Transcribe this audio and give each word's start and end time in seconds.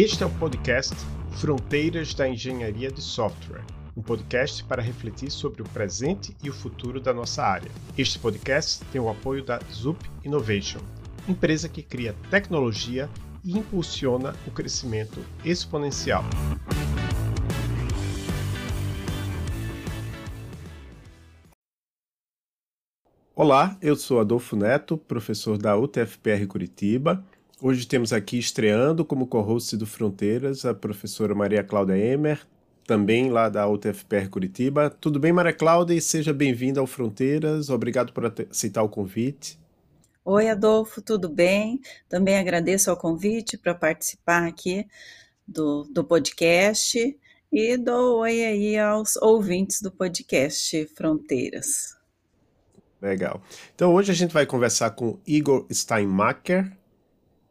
Este 0.00 0.22
é 0.22 0.26
o 0.26 0.30
podcast 0.30 0.94
Fronteiras 1.40 2.14
da 2.14 2.28
Engenharia 2.28 2.88
de 2.88 3.02
Software, 3.02 3.64
um 3.96 4.00
podcast 4.00 4.62
para 4.62 4.80
refletir 4.80 5.28
sobre 5.28 5.60
o 5.60 5.68
presente 5.70 6.36
e 6.40 6.48
o 6.48 6.52
futuro 6.52 7.00
da 7.00 7.12
nossa 7.12 7.42
área. 7.42 7.68
Este 7.98 8.16
podcast 8.16 8.84
tem 8.92 9.00
o 9.00 9.08
apoio 9.08 9.44
da 9.44 9.58
Zup 9.72 9.98
Innovation, 10.24 10.78
empresa 11.28 11.68
que 11.68 11.82
cria 11.82 12.14
tecnologia 12.30 13.10
e 13.44 13.58
impulsiona 13.58 14.36
o 14.46 14.52
crescimento 14.52 15.18
exponencial. 15.44 16.22
Olá, 23.34 23.76
eu 23.82 23.96
sou 23.96 24.20
Adolfo 24.20 24.54
Neto, 24.54 24.96
professor 24.96 25.58
da 25.58 25.76
UTFPR 25.76 26.46
Curitiba. 26.46 27.24
Hoje 27.60 27.88
temos 27.88 28.12
aqui 28.12 28.38
estreando 28.38 29.04
como 29.04 29.26
co-host 29.26 29.76
do 29.76 29.84
Fronteiras 29.84 30.64
a 30.64 30.72
professora 30.72 31.34
Maria 31.34 31.64
Cláudia 31.64 31.98
Emer, 31.98 32.46
também 32.86 33.30
lá 33.30 33.48
da 33.48 33.68
UTFPR 33.68 34.28
Curitiba. 34.28 34.88
Tudo 34.88 35.18
bem, 35.18 35.32
Maria 35.32 35.52
Cláudia? 35.52 35.92
E 35.94 36.00
seja 36.00 36.32
bem-vinda 36.32 36.78
ao 36.78 36.86
Fronteiras. 36.86 37.68
Obrigado 37.68 38.12
por 38.12 38.26
aceitar 38.26 38.84
o 38.84 38.88
convite. 38.88 39.58
Oi, 40.24 40.48
Adolfo, 40.48 41.02
tudo 41.02 41.28
bem? 41.28 41.80
Também 42.08 42.38
agradeço 42.38 42.92
ao 42.92 42.96
convite 42.96 43.58
para 43.58 43.74
participar 43.74 44.46
aqui 44.46 44.86
do, 45.44 45.82
do 45.92 46.04
podcast 46.04 47.18
e 47.52 47.76
dou 47.76 48.20
oi 48.20 48.44
aí 48.44 48.78
aos 48.78 49.16
ouvintes 49.16 49.82
do 49.82 49.90
podcast 49.90 50.86
Fronteiras. 50.94 51.96
Legal. 53.02 53.42
Então 53.74 53.92
hoje 53.94 54.12
a 54.12 54.14
gente 54.14 54.32
vai 54.32 54.46
conversar 54.46 54.90
com 54.90 55.18
Igor 55.26 55.66
Steinmacher. 55.72 56.77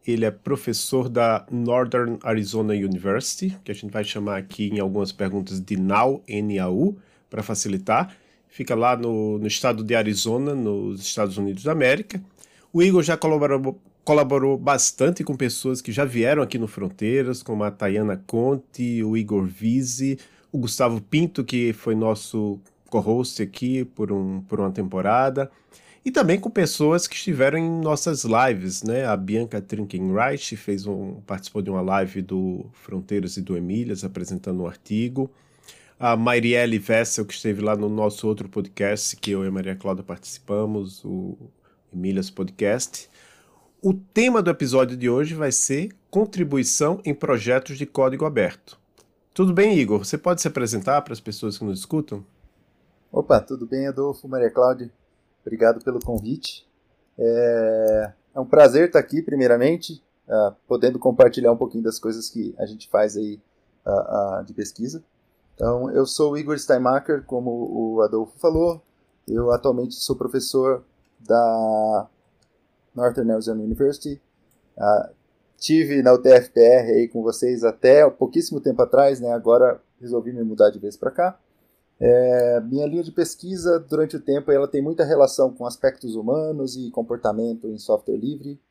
Ele 0.08 0.24
é 0.24 0.32
professor 0.32 1.10
da 1.10 1.46
Northern 1.52 2.18
Arizona 2.24 2.74
University, 2.74 3.58
que 3.64 3.72
a 3.72 3.76
gente 3.76 3.92
vai 3.92 4.06
chamar 4.06 4.38
aqui 4.38 4.70
em 4.70 4.80
algumas 4.80 5.12
perguntas 5.12 5.60
de 5.60 5.76
NAU, 5.76 6.24
N-A-U, 6.26 6.98
para 7.30 7.44
facilitar. 7.44 8.16
Fica 8.48 8.74
lá 8.74 8.96
no, 8.96 9.38
no 9.38 9.46
estado 9.46 9.84
de 9.84 9.94
Arizona, 9.94 10.56
nos 10.56 11.02
Estados 11.02 11.38
Unidos 11.38 11.64
da 11.64 11.74
América. 11.74 12.22
O 12.72 12.82
Igor 12.82 13.04
já 13.04 13.18
colaborou, 13.18 13.78
colaborou 14.04 14.58
bastante 14.58 15.24
com 15.26 15.36
pessoas 15.36 15.82
que 15.82 15.92
já 15.92 16.06
vieram 16.06 16.42
aqui 16.42 16.58
no 16.58 16.68
Fronteiras, 16.68 17.44
como 17.44 17.66
a 17.66 17.70
Tayana 17.70 18.24
Conte, 18.26 19.04
o 19.04 19.18
Igor 19.18 19.46
Vise, 19.46 20.18
o 20.52 20.58
Gustavo 20.58 21.02
Pinto, 21.02 21.44
que 21.44 21.74
foi 21.74 21.96
nosso 21.96 22.60
co-host 22.90 23.44
aqui 23.44 23.84
por, 23.84 24.12
um, 24.12 24.40
por 24.42 24.62
uma 24.62 24.72
temporada. 24.72 25.52
E 26.08 26.12
também 26.12 26.40
com 26.40 26.50
pessoas 26.50 27.06
que 27.06 27.16
estiveram 27.16 27.58
em 27.58 27.70
nossas 27.82 28.24
lives, 28.24 28.82
né? 28.82 29.06
A 29.06 29.18
Bianca 29.18 29.62
Trinkenreich 29.62 30.56
fez 30.56 30.88
um, 30.88 31.20
participou 31.28 31.62
de 31.62 31.70
uma 31.70 31.82
live 31.82 32.22
do 32.22 32.66
Fronteiras 32.72 33.36
e 33.36 33.42
do 33.42 33.58
Emílias, 33.58 34.06
apresentando 34.06 34.64
um 34.64 34.68
artigo. 34.68 35.30
A 36.00 36.16
Marielle 36.16 36.80
Vessel, 36.80 37.26
que 37.26 37.34
esteve 37.34 37.62
lá 37.62 37.76
no 37.76 37.90
nosso 37.90 38.26
outro 38.26 38.48
podcast, 38.48 39.18
que 39.18 39.32
eu 39.32 39.44
e 39.44 39.50
a 39.50 39.52
Maria 39.52 39.76
Cláudia 39.76 40.02
participamos, 40.02 41.04
o 41.04 41.38
Emílias 41.94 42.30
Podcast. 42.30 43.10
O 43.82 43.94
tema 43.94 44.42
do 44.42 44.50
episódio 44.50 44.96
de 44.96 45.10
hoje 45.10 45.36
vai 45.36 45.52
ser 45.52 45.90
contribuição 46.10 47.02
em 47.04 47.14
projetos 47.14 47.78
de 47.78 47.86
código 47.86 48.24
aberto. 48.24 48.80
Tudo 49.34 49.52
bem, 49.52 49.78
Igor? 49.78 50.06
Você 50.06 50.18
pode 50.18 50.42
se 50.42 50.48
apresentar 50.48 51.02
para 51.02 51.12
as 51.12 51.20
pessoas 51.20 51.58
que 51.58 51.66
nos 51.66 51.80
escutam? 51.80 52.26
Opa, 53.12 53.42
tudo 53.42 53.68
bem, 53.68 53.88
Adolfo, 53.88 54.26
Maria 54.26 54.50
Cláudia? 54.50 54.90
Obrigado 55.48 55.82
pelo 55.82 56.00
convite. 56.02 56.68
É, 57.18 58.12
é 58.36 58.40
um 58.40 58.46
prazer 58.46 58.88
estar 58.88 59.00
aqui, 59.00 59.22
primeiramente, 59.22 60.04
uh, 60.28 60.54
podendo 60.68 61.00
compartilhar 61.00 61.54
um 61.54 61.58
pouquinho 61.58 61.86
das 61.86 61.98
coisas 61.98 62.30
que 62.30 62.54
a 62.60 62.66
gente 62.66 62.90
faz 62.90 63.16
aí 63.16 63.40
uh, 63.86 64.42
uh, 64.42 64.44
de 64.44 64.54
pesquisa. 64.54 65.02
Então, 65.56 65.90
eu 65.92 66.06
sou 66.06 66.34
o 66.34 66.38
Igor 66.38 66.60
Steinmacher, 66.60 67.24
como 67.24 67.50
o 67.50 68.02
Adolfo 68.02 68.38
falou. 68.38 68.82
Eu 69.26 69.50
atualmente 69.54 69.96
sou 69.96 70.18
professor 70.18 70.84
da 71.18 72.08
Northern 72.94 73.32
Arizona 73.32 73.64
University. 73.64 74.22
tive 75.58 76.04
na 76.04 76.14
UTFPR 76.14 76.92
aí 76.92 77.08
com 77.08 77.24
vocês 77.24 77.64
até 77.64 78.08
pouquíssimo 78.10 78.60
tempo 78.60 78.82
atrás, 78.82 79.22
né? 79.22 79.32
Agora 79.32 79.82
resolvi 80.00 80.34
me 80.34 80.44
mudar 80.44 80.72
de 80.72 80.78
vez 80.78 80.98
para 80.98 81.10
cá. 81.10 81.40
É, 82.00 82.60
minha 82.62 82.86
linha 82.86 83.04
de 83.04 83.12
pesquisa, 83.12 83.80
durante 83.80 84.16
o 84.16 84.22
tempo, 84.22 84.52
ela 84.52 84.68
tem 84.68 84.82
muita 84.82 85.04
relação 85.04 85.54
com 85.54 85.66
aspectos 85.66 86.16
humanos 86.16 86.76
e 86.76 86.92
comportamento 86.92 87.68
em 87.68 87.78
software 87.78 88.18
livre. 88.18 88.62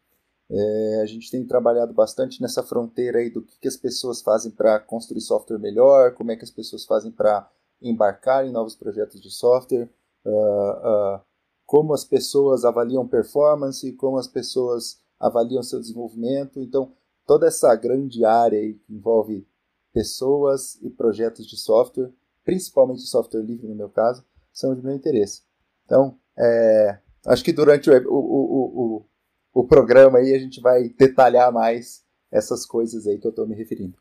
É, 0.48 1.00
a 1.02 1.06
gente 1.06 1.30
tem 1.30 1.44
trabalhado 1.44 1.92
bastante 1.92 2.40
nessa 2.40 2.62
fronteira 2.62 3.18
aí 3.18 3.28
do 3.30 3.42
que, 3.42 3.58
que 3.58 3.68
as 3.68 3.76
pessoas 3.76 4.22
fazem 4.22 4.52
para 4.52 4.78
construir 4.78 5.20
software 5.20 5.58
melhor, 5.58 6.14
como 6.14 6.30
é 6.30 6.36
que 6.36 6.44
as 6.44 6.52
pessoas 6.52 6.84
fazem 6.84 7.10
para 7.10 7.50
embarcar 7.82 8.46
em 8.46 8.52
novos 8.52 8.76
projetos 8.76 9.20
de 9.20 9.30
software, 9.30 9.90
uh, 10.24 11.16
uh, 11.16 11.20
como 11.66 11.92
as 11.92 12.04
pessoas 12.04 12.64
avaliam 12.64 13.06
performance, 13.08 13.92
como 13.94 14.18
as 14.18 14.28
pessoas 14.28 15.00
avaliam 15.18 15.62
seu 15.64 15.80
desenvolvimento. 15.80 16.60
Então, 16.60 16.92
toda 17.26 17.48
essa 17.48 17.74
grande 17.74 18.24
área 18.24 18.60
que 18.60 18.80
envolve 18.88 19.46
pessoas 19.92 20.80
e 20.80 20.88
projetos 20.88 21.44
de 21.44 21.56
software 21.56 22.12
principalmente 22.46 23.02
software 23.02 23.42
livre 23.42 23.66
no 23.66 23.74
meu 23.74 23.90
caso, 23.90 24.24
são 24.52 24.74
de 24.74 24.82
meu 24.82 24.94
interesse. 24.94 25.42
Então, 25.84 26.18
é, 26.38 26.98
acho 27.26 27.44
que 27.44 27.52
durante 27.52 27.90
o, 27.90 28.08
o, 28.08 29.02
o, 29.02 29.60
o, 29.60 29.66
programa 29.66 30.18
aí 30.18 30.32
a 30.32 30.38
gente 30.38 30.60
vai 30.60 30.88
detalhar 30.88 31.52
mais 31.52 32.04
essas 32.32 32.64
coisas 32.64 33.06
aí 33.06 33.18
que 33.18 33.26
eu 33.26 33.30
estou 33.30 33.46
me 33.46 33.56
referindo. 33.56 33.98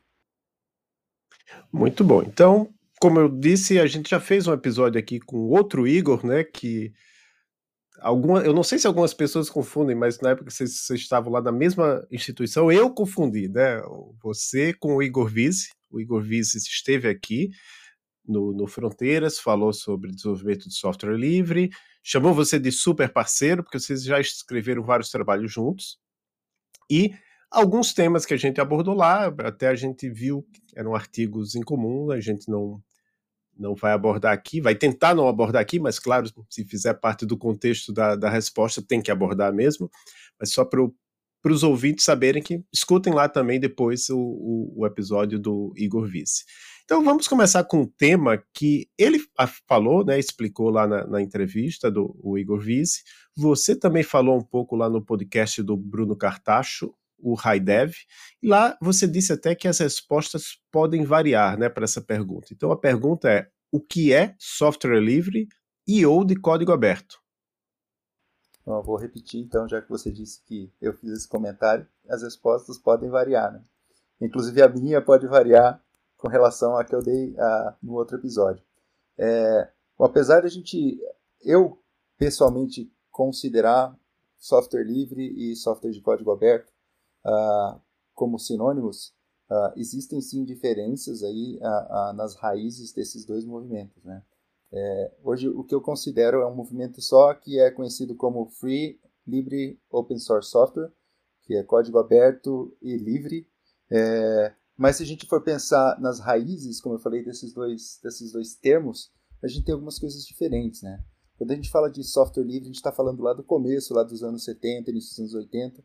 Muito 1.73 2.03
bom. 2.03 2.21
Então, 2.21 2.69
como 3.01 3.19
eu 3.19 3.27
disse, 3.27 3.79
a 3.79 3.87
gente 3.87 4.09
já 4.09 4.19
fez 4.19 4.47
um 4.47 4.53
episódio 4.53 4.99
aqui 4.99 5.19
com 5.19 5.49
outro 5.49 5.87
Igor, 5.87 6.25
né, 6.25 6.43
que 6.43 6.93
alguma, 7.99 8.41
eu 8.41 8.53
não 8.53 8.63
sei 8.63 8.77
se 8.77 8.85
algumas 8.85 9.13
pessoas 9.13 9.49
confundem, 9.49 9.95
mas 9.95 10.19
na 10.19 10.31
época 10.31 10.47
que 10.47 10.53
vocês, 10.53 10.85
vocês, 10.85 10.99
estavam 11.01 11.31
lá 11.31 11.41
na 11.41 11.51
mesma 11.51 12.05
instituição, 12.11 12.71
eu 12.71 12.93
confundi, 12.93 13.47
né? 13.47 13.81
Você 14.21 14.73
com 14.73 14.95
o 14.95 15.03
Igor 15.03 15.27
Vise, 15.27 15.69
o 15.89 15.99
Igor 15.99 16.21
Vise 16.21 16.57
esteve 16.57 17.07
aqui, 17.07 17.49
no, 18.27 18.53
no 18.53 18.67
Fronteiras, 18.67 19.39
falou 19.39 19.73
sobre 19.73 20.11
desenvolvimento 20.11 20.67
de 20.67 20.75
software 20.75 21.17
livre, 21.17 21.69
chamou 22.03 22.33
você 22.33 22.59
de 22.59 22.71
super 22.71 23.11
parceiro, 23.11 23.63
porque 23.63 23.79
vocês 23.79 24.03
já 24.03 24.19
escreveram 24.19 24.83
vários 24.83 25.09
trabalhos 25.09 25.51
juntos. 25.51 25.97
E 26.89 27.13
alguns 27.49 27.93
temas 27.93 28.25
que 28.25 28.33
a 28.33 28.37
gente 28.37 28.61
abordou 28.61 28.93
lá, 28.93 29.33
até 29.39 29.67
a 29.67 29.75
gente 29.75 30.09
viu 30.09 30.43
que 30.53 30.61
eram 30.75 30.95
artigos 30.95 31.55
em 31.55 31.61
comum, 31.61 32.11
a 32.11 32.19
gente 32.19 32.49
não 32.49 32.81
não 33.57 33.73
vai 33.73 33.93
abordar 33.93 34.33
aqui, 34.33 34.59
vai 34.59 34.75
tentar 34.75 35.15
não 35.15 35.27
abordar 35.27 35.61
aqui, 35.61 35.79
mas 35.79 35.97
claro, 35.97 36.29
se 36.49 36.65
fizer 36.65 36.93
parte 36.95 37.25
do 37.25 37.37
contexto 37.37 37.93
da, 37.93 38.15
da 38.15 38.29
resposta, 38.29 38.81
tem 38.85 39.01
que 39.01 39.09
abordar 39.09 39.53
mesmo, 39.53 39.89
mas 40.37 40.51
só 40.51 40.65
para 40.65 40.81
os 41.45 41.63
ouvintes 41.63 42.03
saberem 42.03 42.43
que 42.43 42.61
escutem 42.73 43.13
lá 43.13 43.29
também 43.29 43.59
depois 43.59 44.09
o, 44.09 44.17
o, 44.17 44.81
o 44.81 44.85
episódio 44.85 45.39
do 45.39 45.73
Igor 45.77 46.05
Vice. 46.05 46.43
Então 46.85 47.03
vamos 47.03 47.27
começar 47.27 47.63
com 47.63 47.81
um 47.81 47.87
tema 47.87 48.37
que 48.53 48.87
ele 48.95 49.17
falou, 49.67 50.05
né, 50.05 50.19
explicou 50.19 50.69
lá 50.69 50.85
na, 50.85 51.07
na 51.07 51.19
entrevista 51.19 51.89
do 51.89 52.37
Igor 52.37 52.59
Vise. 52.59 53.01
Você 53.35 53.75
também 53.75 54.03
falou 54.03 54.37
um 54.37 54.43
pouco 54.43 54.75
lá 54.75 54.87
no 54.87 55.03
podcast 55.03 55.63
do 55.63 55.75
Bruno 55.75 56.15
Cartacho, 56.15 56.93
o 57.17 57.35
HiDev. 57.35 57.95
E 58.39 58.47
lá 58.47 58.77
você 58.79 59.07
disse 59.07 59.33
até 59.33 59.55
que 59.55 59.67
as 59.67 59.79
respostas 59.79 60.59
podem 60.71 61.03
variar 61.03 61.57
né, 61.57 61.69
para 61.69 61.85
essa 61.85 62.01
pergunta. 62.01 62.49
Então 62.51 62.71
a 62.71 62.77
pergunta 62.77 63.31
é: 63.31 63.49
o 63.71 63.81
que 63.81 64.13
é 64.13 64.35
software 64.37 64.99
livre 64.99 65.47
e 65.87 66.05
ou 66.05 66.23
de 66.23 66.35
código 66.35 66.71
aberto? 66.71 67.19
Bom, 68.63 68.83
vou 68.83 68.97
repetir 68.97 69.41
então, 69.41 69.67
já 69.67 69.81
que 69.81 69.89
você 69.89 70.11
disse 70.11 70.43
que 70.43 70.71
eu 70.79 70.93
fiz 70.93 71.09
esse 71.09 71.27
comentário, 71.27 71.87
as 72.07 72.21
respostas 72.21 72.77
podem 72.77 73.09
variar. 73.09 73.53
Né? 73.53 73.63
Inclusive 74.21 74.61
a 74.61 74.69
minha 74.69 75.01
pode 75.01 75.27
variar 75.27 75.83
com 76.25 76.29
relação 76.29 76.75
a 76.75 76.83
que 76.83 76.95
eu 76.95 77.03
dei 77.03 77.35
a, 77.37 77.77
no 77.83 77.93
outro 77.93 78.17
episódio. 78.17 78.63
É, 79.15 79.69
apesar 79.99 80.39
de 80.39 80.47
a 80.47 80.49
gente, 80.49 80.99
eu 81.43 81.79
pessoalmente 82.17 82.91
considerar 83.11 83.95
software 84.35 84.83
livre 84.83 85.23
e 85.23 85.55
software 85.55 85.91
de 85.91 86.01
código 86.01 86.31
aberto 86.31 86.73
uh, 87.23 87.79
como 88.15 88.39
sinônimos, 88.39 89.13
uh, 89.51 89.71
existem 89.75 90.19
sim 90.19 90.43
diferenças 90.43 91.21
aí 91.21 91.59
uh, 91.61 92.13
nas 92.13 92.35
raízes 92.35 92.91
desses 92.91 93.23
dois 93.23 93.45
movimentos, 93.45 94.03
né? 94.03 94.23
É, 94.73 95.11
hoje 95.23 95.47
o 95.47 95.63
que 95.63 95.75
eu 95.75 95.79
considero 95.79 96.41
é 96.41 96.47
um 96.47 96.55
movimento 96.55 97.01
só 97.01 97.35
que 97.35 97.59
é 97.59 97.69
conhecido 97.69 98.15
como 98.15 98.47
Free, 98.47 98.99
Libre, 99.27 99.79
Open 99.91 100.17
Source 100.17 100.49
Software, 100.49 100.91
que 101.43 101.55
é 101.55 101.61
código 101.61 101.99
aberto 101.99 102.75
e 102.81 102.97
livre. 102.97 103.47
É, 103.91 104.53
mas 104.77 104.97
se 104.97 105.03
a 105.03 105.05
gente 105.05 105.25
for 105.27 105.41
pensar 105.41 105.99
nas 105.99 106.19
raízes, 106.19 106.81
como 106.81 106.95
eu 106.95 106.99
falei, 106.99 107.23
desses 107.23 107.53
dois, 107.53 107.99
desses 108.03 108.31
dois 108.31 108.55
termos, 108.55 109.11
a 109.41 109.47
gente 109.47 109.63
tem 109.63 109.73
algumas 109.73 109.97
coisas 109.99 110.25
diferentes, 110.25 110.81
né? 110.81 111.03
Quando 111.37 111.51
a 111.51 111.55
gente 111.55 111.69
fala 111.69 111.89
de 111.89 112.03
software 112.03 112.43
livre, 112.43 112.63
a 112.63 112.67
gente 112.67 112.75
está 112.75 112.91
falando 112.91 113.21
lá 113.21 113.33
do 113.33 113.43
começo, 113.43 113.93
lá 113.93 114.03
dos 114.03 114.23
anos 114.23 114.43
70, 114.43 114.89
início 114.89 115.11
dos 115.11 115.19
anos 115.19 115.33
80, 115.33 115.81
uh, 115.81 115.83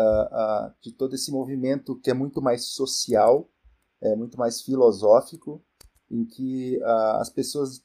uh, 0.00 0.74
de 0.80 0.92
todo 0.92 1.14
esse 1.14 1.30
movimento 1.30 1.98
que 2.00 2.10
é 2.10 2.14
muito 2.14 2.40
mais 2.40 2.66
social, 2.66 3.50
é 4.00 4.14
muito 4.16 4.38
mais 4.38 4.62
filosófico, 4.62 5.64
em 6.10 6.24
que 6.24 6.78
uh, 6.78 7.20
as 7.20 7.30
pessoas 7.30 7.84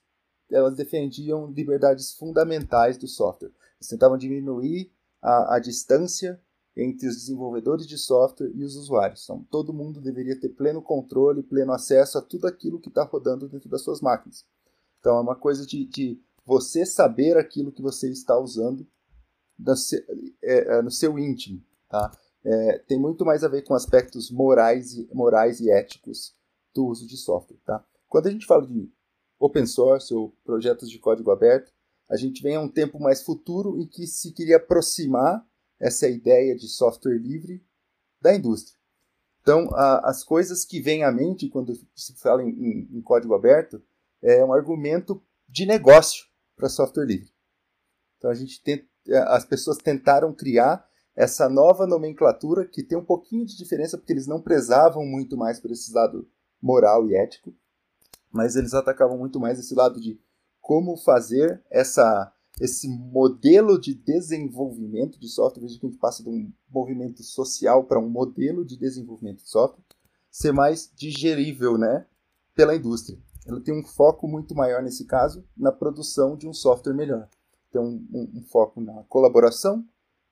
elas 0.50 0.76
defendiam 0.76 1.52
liberdades 1.52 2.14
fundamentais 2.14 2.98
do 2.98 3.08
software. 3.08 3.52
Eles 3.80 3.90
tentavam 3.90 4.18
diminuir 4.18 4.92
a, 5.22 5.56
a 5.56 5.60
distância 5.60 6.42
entre 6.78 7.08
os 7.08 7.16
desenvolvedores 7.16 7.88
de 7.88 7.98
software 7.98 8.52
e 8.54 8.64
os 8.64 8.76
usuários. 8.76 9.24
Então, 9.24 9.44
todo 9.50 9.74
mundo 9.74 10.00
deveria 10.00 10.40
ter 10.40 10.50
pleno 10.50 10.82
controle, 10.82 11.42
pleno 11.42 11.74
acesso 11.74 12.20
a 12.20 12.22
tudo 12.22 12.46
aquilo 12.46 12.80
que 12.80 12.88
está 12.90 13.04
rodando 13.04 13.50
dentro 13.50 13.68
das 13.68 13.82
suas 13.82 14.00
máquinas. 14.00 14.46
Então, 15.00 15.18
é 15.18 15.22
uma 15.22 15.36
coisa 15.36 15.66
de, 15.66 15.86
de 15.86 16.22
você 16.46 16.86
saber 16.86 17.36
aquilo 17.36 17.72
que 17.72 17.82
você 17.82 18.10
está 18.12 18.38
usando 18.40 18.88
no 19.58 19.76
seu, 19.76 20.00
é, 20.44 20.78
é, 20.78 20.82
no 20.84 20.92
seu 20.92 21.18
íntimo. 21.18 21.64
Tá? 21.90 22.12
É, 22.44 22.78
tem 22.80 23.00
muito 23.00 23.26
mais 23.26 23.44
a 23.44 23.48
ver 23.48 23.64
com 23.64 23.74
aspectos 23.74 24.30
morais 24.30 24.94
e, 24.94 25.10
morais 25.12 25.60
e 25.60 25.72
éticos 25.72 26.36
do 26.76 26.86
uso 26.86 27.08
de 27.08 27.18
software. 27.18 27.58
Tá? 27.66 27.84
Quando 28.08 28.28
a 28.28 28.32
gente 28.32 28.46
fala 28.46 28.68
de 28.68 28.92
open 29.40 29.66
source 29.66 30.14
ou 30.14 30.30
projetos 30.44 30.90
de 30.92 31.00
código 31.00 31.32
aberto, 31.32 31.72
a 32.10 32.16
gente 32.16 32.42
vem 32.42 32.56
a 32.56 32.62
um 32.62 32.70
tempo 32.70 33.00
mais 33.00 33.24
futuro 33.24 33.80
em 33.80 33.88
que 33.88 34.06
se 34.06 34.32
queria 34.32 34.58
aproximar 34.58 35.46
essa 35.80 36.08
ideia 36.08 36.56
de 36.56 36.68
software 36.68 37.18
livre 37.18 37.66
da 38.22 38.36
indústria. 38.36 38.78
Então, 39.42 39.70
a, 39.74 40.10
as 40.10 40.24
coisas 40.24 40.66
que 40.66 40.82
vêm 40.82 41.04
à 41.04 41.12
mente 41.12 41.50
quando 41.50 41.74
se 41.96 42.16
fala 42.16 42.44
em, 42.44 42.50
em, 42.50 42.98
em 42.98 43.02
código 43.02 43.34
aberto 43.34 43.82
é 44.22 44.44
um 44.44 44.54
argumento 44.54 45.24
de 45.48 45.66
negócio 45.66 46.26
para 46.56 46.70
software 46.70 47.06
livre. 47.06 47.32
Então 48.18 48.30
a 48.30 48.34
gente 48.34 48.62
é, 49.08 49.18
as 49.20 49.46
pessoas 49.46 49.78
tentaram 49.78 50.34
criar 50.34 50.86
essa 51.16 51.48
nova 51.48 51.88
nomenclatura 51.88 52.66
que 52.66 52.84
tem 52.84 52.98
um 52.98 53.06
pouquinho 53.06 53.46
de 53.46 53.56
diferença 53.56 53.98
porque 53.98 54.14
eles 54.14 54.28
não 54.28 54.42
prezavam 54.42 55.06
muito 55.06 55.38
mais 55.38 55.60
por 55.60 55.72
esse 55.72 55.94
lado 55.94 56.30
moral 56.62 57.08
e 57.08 57.16
ético, 57.16 57.56
mas 58.32 58.56
eles 58.56 58.74
atacavam 58.74 59.18
muito 59.18 59.40
mais 59.40 59.60
esse 59.60 59.74
lado 59.74 60.00
de 60.02 60.20
como 60.60 60.98
fazer 60.98 61.64
essa 61.70 62.34
esse 62.60 62.88
modelo 62.88 63.80
de 63.80 63.94
desenvolvimento 63.94 65.20
de 65.20 65.28
software, 65.28 65.62
veja 65.62 65.80
que 65.80 65.86
a 65.86 65.90
gente 65.90 66.00
passa 66.00 66.24
de 66.24 66.30
um 66.30 66.52
movimento 66.70 67.24
social 67.24 67.84
para 67.86 68.00
um 68.00 68.10
modelo 68.10 68.66
de 68.66 68.78
desenvolvimento 68.78 69.44
de 69.44 69.50
software, 69.50 69.84
ser 70.32 70.52
mais 70.52 70.92
digerível, 70.96 71.78
né, 71.78 72.06
pela 72.56 72.76
indústria 72.76 73.18
ela 73.48 73.62
tem 73.62 73.74
um 73.74 73.84
foco 73.84 74.28
muito 74.28 74.54
maior 74.54 74.84
nesse 74.84 75.06
caso 75.06 75.48
na 75.56 75.72
produção 75.72 76.36
de 76.36 76.48
um 76.48 76.54
software 76.54 76.94
melhor. 76.94 77.30
Tem 77.72 77.82
um, 77.82 78.06
um, 78.14 78.32
um, 78.36 78.44
foco 78.44 78.82
na 78.82 79.04
colaboração 79.04 79.86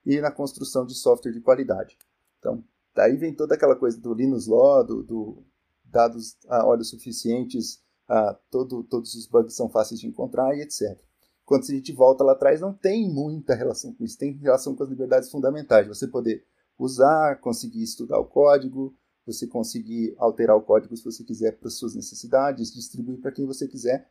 e 0.05 0.19
na 0.19 0.29
construção 0.29 0.85
de 0.85 0.93
software 0.93 1.31
de 1.31 1.39
qualidade. 1.39 1.97
Então, 2.39 2.63
daí 2.93 3.15
vem 3.15 3.33
toda 3.33 3.55
aquela 3.55 3.75
coisa 3.75 3.99
do 3.99 4.13
Linux 4.13 4.47
Law, 4.47 4.83
do, 4.85 5.01
do 5.01 5.43
dados 5.83 6.37
a 6.49 6.65
olhos 6.65 6.89
suficientes, 6.89 7.81
a, 8.07 8.33
todo, 8.51 8.83
todos 8.83 9.15
os 9.15 9.27
bugs 9.27 9.55
são 9.55 9.69
fáceis 9.69 9.99
de 9.99 10.07
encontrar 10.07 10.53
e 10.55 10.61
etc. 10.61 11.01
Quando 11.45 11.63
a 11.63 11.67
gente 11.67 11.93
volta 11.93 12.23
lá 12.23 12.31
atrás, 12.33 12.59
não 12.59 12.73
tem 12.73 13.07
muita 13.07 13.53
relação 13.53 13.93
com 13.93 14.03
isso, 14.03 14.17
tem 14.17 14.33
relação 14.33 14.75
com 14.75 14.83
as 14.83 14.89
liberdades 14.89 15.29
fundamentais. 15.29 15.87
Você 15.87 16.07
poder 16.07 16.43
usar, 16.77 17.39
conseguir 17.39 17.83
estudar 17.83 18.19
o 18.19 18.25
código, 18.25 18.95
você 19.25 19.47
conseguir 19.47 20.15
alterar 20.17 20.55
o 20.55 20.61
código 20.61 20.95
se 20.97 21.03
você 21.03 21.23
quiser 21.23 21.57
para 21.57 21.69
suas 21.69 21.95
necessidades, 21.95 22.73
distribuir 22.73 23.19
para 23.19 23.31
quem 23.31 23.45
você 23.45 23.67
quiser, 23.67 24.09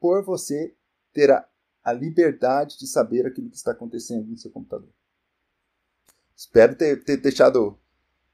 por 0.00 0.24
você 0.24 0.74
ter 1.12 1.30
a, 1.30 1.46
a 1.84 1.92
liberdade 1.92 2.78
de 2.78 2.86
saber 2.86 3.26
aquilo 3.26 3.48
que 3.48 3.56
está 3.56 3.72
acontecendo 3.72 4.28
no 4.28 4.36
seu 4.36 4.50
computador. 4.50 4.90
Espero 6.36 6.74
ter, 6.74 7.04
ter 7.04 7.18
deixado 7.18 7.78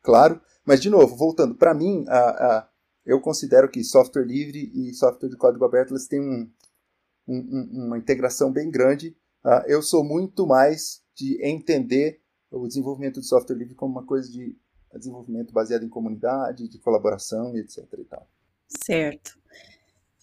claro, 0.02 0.40
mas 0.64 0.80
de 0.80 0.88
novo, 0.88 1.16
voltando, 1.16 1.54
para 1.54 1.74
mim, 1.74 2.04
a, 2.08 2.18
a, 2.18 2.68
eu 3.04 3.20
considero 3.20 3.70
que 3.70 3.84
software 3.84 4.24
livre 4.24 4.70
e 4.74 4.94
software 4.94 5.28
de 5.28 5.36
código 5.36 5.64
aberto 5.64 5.92
eles 5.92 6.06
têm 6.06 6.20
um, 6.20 6.50
um, 7.28 7.86
uma 7.86 7.98
integração 7.98 8.50
bem 8.50 8.70
grande. 8.70 9.16
Uh, 9.44 9.62
eu 9.66 9.82
sou 9.82 10.02
muito 10.02 10.46
mais 10.46 11.02
de 11.14 11.38
entender 11.44 12.20
o 12.50 12.66
desenvolvimento 12.66 13.20
de 13.20 13.26
software 13.26 13.56
livre 13.56 13.74
como 13.74 13.92
uma 13.92 14.06
coisa 14.06 14.30
de 14.30 14.56
desenvolvimento 14.94 15.52
baseado 15.52 15.84
em 15.84 15.88
comunidade, 15.88 16.68
de 16.68 16.78
colaboração 16.78 17.54
e 17.54 17.60
etc. 17.60 17.84
E 17.98 18.04
tal. 18.04 18.26
Certo. 18.66 19.38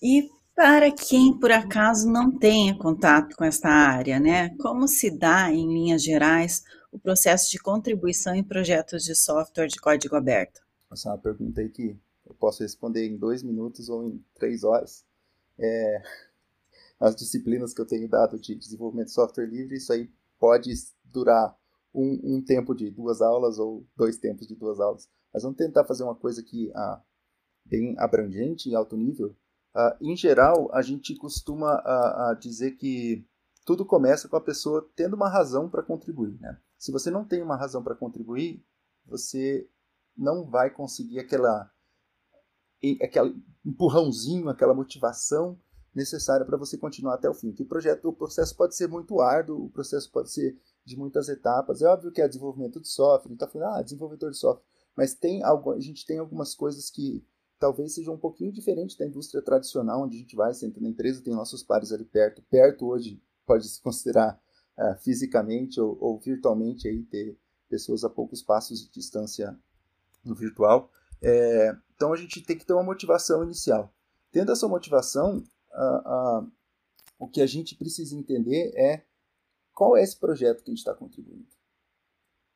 E 0.02 0.30
para 0.56 0.92
quem 0.92 1.38
por 1.38 1.52
acaso 1.52 2.10
não 2.10 2.31
tenha 2.31 2.78
contato 2.78 3.36
com 3.36 3.44
esta 3.44 3.69
área, 3.69 4.19
né? 4.19 4.50
Como 4.58 4.88
se 4.88 5.12
dá, 5.12 5.51
em 5.51 5.68
linhas 5.68 6.01
gerais, 6.01 6.63
o 6.92 6.98
processo 6.98 7.51
de 7.51 7.60
contribuição 7.60 8.34
em 8.34 8.44
projetos 8.44 9.04
de 9.04 9.16
software 9.16 9.68
de 9.68 9.80
código 9.80 10.16
aberto? 10.16 10.62
Essa 10.92 11.10
é 11.10 11.12
uma 11.12 11.18
pergunta 11.18 11.62
aí 11.62 11.69
que 11.69 11.98
eu 12.25 12.34
posso 12.36 12.63
responder 12.63 13.06
em 13.06 13.18
dois 13.18 13.44
minutos 13.44 13.90
ou 13.90 14.08
em 14.08 14.24
três 14.34 14.63
horas. 14.63 15.04
É, 15.60 16.01
as 17.00 17.16
disciplinas 17.16 17.74
que 17.74 17.82
eu 17.82 17.86
tenho 17.86 18.08
dado 18.08 18.40
de 18.40 18.56
desenvolvimento 18.56 19.08
de 19.08 19.14
software 19.14 19.48
livre, 19.48 19.76
isso 19.76 19.92
aí 19.92 20.10
pode 20.40 20.74
durar 21.04 21.56
um, 21.94 22.36
um, 22.36 22.42
tempo 22.42 22.74
de 22.74 22.90
duas 22.90 23.22
aulas 23.22 23.58
ou 23.60 23.86
dois 23.96 24.18
tempos 24.18 24.48
de 24.48 24.56
duas 24.56 24.80
aulas. 24.80 25.10
Mas 25.34 25.44
vamos 25.44 25.58
tentar 25.58 25.86
fazer 25.86 26.04
uma 26.04 26.16
coisa 26.16 26.42
aqui 26.42 26.72
ah, 26.76 27.02
bem 27.66 27.96
abrangente, 27.98 28.70
em 28.70 28.76
alto 28.76 28.96
nível. 28.96 29.36
Ah, 29.74 29.98
em 30.02 30.16
geral, 30.16 30.70
a 30.74 30.82
gente 30.82 31.16
costuma 31.16 31.74
ah, 31.74 32.38
dizer 32.40 32.72
que 32.72 33.26
tudo 33.66 33.86
começa 33.86 34.30
com 34.30 34.38
a 34.38 34.42
pessoa 34.42 34.90
tendo 34.96 35.16
uma 35.16 35.30
razão 35.30 35.70
para 35.70 35.84
contribuir. 35.84 36.40
Né? 36.40 36.58
Se 36.78 36.92
você 36.92 37.10
não 37.10 37.26
tem 37.26 37.42
uma 37.42 37.58
razão 37.58 37.84
para 37.84 37.96
contribuir, 37.96 38.64
você 39.06 39.68
não 40.16 40.46
vai 40.46 40.70
conseguir 40.70 41.20
aquela, 41.20 41.70
aquele 43.02 43.44
empurrãozinho, 43.66 44.50
aquela 44.50 44.74
motivação 44.74 45.60
necessária 45.96 46.46
para 46.46 46.58
você 46.58 46.78
continuar 46.78 47.16
até 47.16 47.30
o 47.30 47.34
fim. 47.34 47.56
O 47.58 47.66
projeto, 47.66 48.10
o 48.10 48.14
processo 48.14 48.56
pode 48.56 48.76
ser 48.76 48.88
muito 48.88 49.22
árduo, 49.22 49.66
o 49.66 49.70
processo 49.70 50.12
pode 50.12 50.30
ser 50.30 50.60
de 50.84 50.98
muitas 50.98 51.30
etapas. 51.30 51.82
É 51.82 51.88
óbvio 51.88 52.12
que 52.12 52.22
é 52.22 52.28
desenvolvimento 52.28 52.82
de 52.82 52.90
software, 52.90 53.34
está 53.34 53.48
falando, 53.48 53.78
ah, 53.78 53.82
desenvolvedor 53.82 54.32
de 54.32 54.38
software, 54.38 54.66
mas 54.96 55.14
tem 55.14 55.42
algo, 55.44 55.72
a 55.72 55.80
gente 55.80 56.06
tem 56.06 56.20
algumas 56.20 56.54
coisas 56.54 56.90
que 56.90 57.26
talvez 57.58 57.96
sejam 57.96 58.16
um 58.16 58.20
pouquinho 58.20 58.52
diferentes 58.52 58.98
da 58.98 59.06
indústria 59.06 59.42
tradicional, 59.42 60.04
onde 60.04 60.18
a 60.18 60.20
gente 60.20 60.36
vai, 60.36 60.54
senta 60.54 60.82
na 60.82 60.90
empresa, 60.90 61.24
tem 61.24 61.34
nossos 61.34 61.64
pares 61.64 61.92
ali 61.92 62.04
perto. 62.04 62.44
Perto 62.50 62.88
hoje 62.88 63.22
pode 63.46 63.68
se 63.68 63.82
considerar 63.82 64.40
uh, 64.78 64.96
fisicamente 65.00 65.80
ou, 65.80 65.98
ou, 66.00 66.20
virtualmente 66.20 66.88
aí 66.88 67.04
ter 67.04 67.38
pessoas 67.70 68.04
a 68.04 68.10
poucos 68.10 68.44
passos 68.44 68.82
de 68.82 68.92
distância 68.92 69.58
no 70.24 70.36
virtual. 70.36 70.92
É, 71.22 71.75
então 71.96 72.12
a 72.12 72.18
gente 72.18 72.42
tem 72.42 72.58
que 72.58 72.66
ter 72.66 72.74
uma 72.74 72.84
motivação 72.84 73.44
inicial. 73.44 73.94
Tendo 74.32 74.52
essa 74.52 74.68
motivação, 74.68 75.42
o 77.20 77.27
que 77.27 77.41
a 77.41 77.48
gente 77.48 77.75
precisa 77.75 78.15
entender 78.15 78.74
é 78.75 79.05
qual 79.74 79.98
é 79.98 80.03
esse 80.03 80.17
projeto 80.17 80.63
que 80.63 80.70
a 80.70 80.74
gente 80.74 80.79
está 80.79 80.94
contribuindo? 80.94 81.48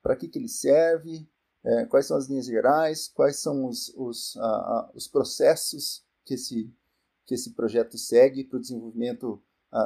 Para 0.02 0.16
que, 0.16 0.28
que 0.28 0.40
ele 0.40 0.48
serve? 0.48 1.30
É, 1.64 1.86
quais 1.86 2.08
são 2.08 2.16
as 2.16 2.28
linhas 2.28 2.46
gerais? 2.46 3.08
Quais 3.10 3.42
são 3.42 3.66
os, 3.66 3.90
os, 3.96 4.38
os 4.94 5.08
processos 5.08 6.06
que 6.24 6.36
esse, 6.36 6.74
que 7.26 7.34
esse 7.34 7.54
projeto 7.54 7.98
segue 7.98 8.46
para 8.46 8.58
o 8.58 8.62
desenvolvimento 8.62 9.42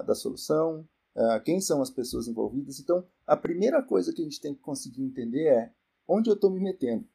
da 0.05 0.15
solução? 0.15 0.87
quem 1.45 1.61
são 1.61 1.81
as 1.81 1.91
pessoas 1.91 2.27
envolvidas? 2.27 2.79
Então, 2.79 3.07
a 3.27 3.37
primeira 3.37 3.83
coisa 3.83 4.11
que 4.11 4.21
a 4.21 4.23
gente 4.23 4.41
tem 4.41 4.55
que 4.55 4.61
conseguir 4.61 5.03
entender 5.03 5.47
é 5.47 5.73
onde 6.07 6.29
eu 6.29 6.33
estou 6.33 6.49
me 6.49 6.59
metendo. 6.59 7.07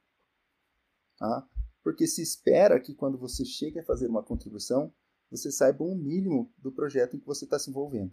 Tá? 1.18 1.48
Porque 1.82 2.06
se 2.06 2.22
espera 2.22 2.80
que 2.80 2.94
quando 2.94 3.18
você 3.18 3.44
chega 3.44 3.80
a 3.80 3.84
fazer 3.84 4.06
uma 4.06 4.22
contribuição, 4.22 4.92
você 5.30 5.50
saiba 5.50 5.84
um 5.84 5.94
mínimo 5.94 6.52
do 6.58 6.72
projeto 6.72 7.16
em 7.16 7.20
que 7.20 7.26
você 7.26 7.44
está 7.44 7.58
se 7.58 7.70
envolvendo. 7.70 8.12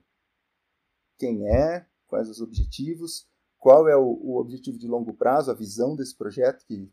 Quem 1.17 1.47
é, 1.47 1.85
quais 2.07 2.29
os 2.29 2.41
objetivos, 2.41 3.27
qual 3.57 3.87
é 3.87 3.95
o, 3.95 4.05
o, 4.05 4.37
objetivo 4.37 4.77
de 4.77 4.87
longo 4.87 5.13
prazo, 5.13 5.49
a 5.49 5.53
visão 5.53 5.95
desse 5.95 6.15
projeto, 6.15 6.65
que 6.65 6.91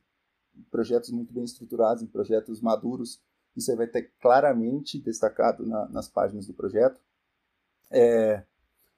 projetos 0.70 1.10
muito 1.10 1.32
bem 1.32 1.44
estruturados, 1.44 2.02
em 2.02 2.06
projetos 2.06 2.60
maduros, 2.60 3.20
isso 3.56 3.70
aí 3.70 3.76
vai 3.76 3.86
ter 3.86 4.12
claramente 4.20 5.00
destacado 5.00 5.66
na, 5.66 5.88
nas 5.88 6.08
páginas 6.08 6.46
do 6.46 6.54
projeto. 6.54 7.00
É, 7.90 8.44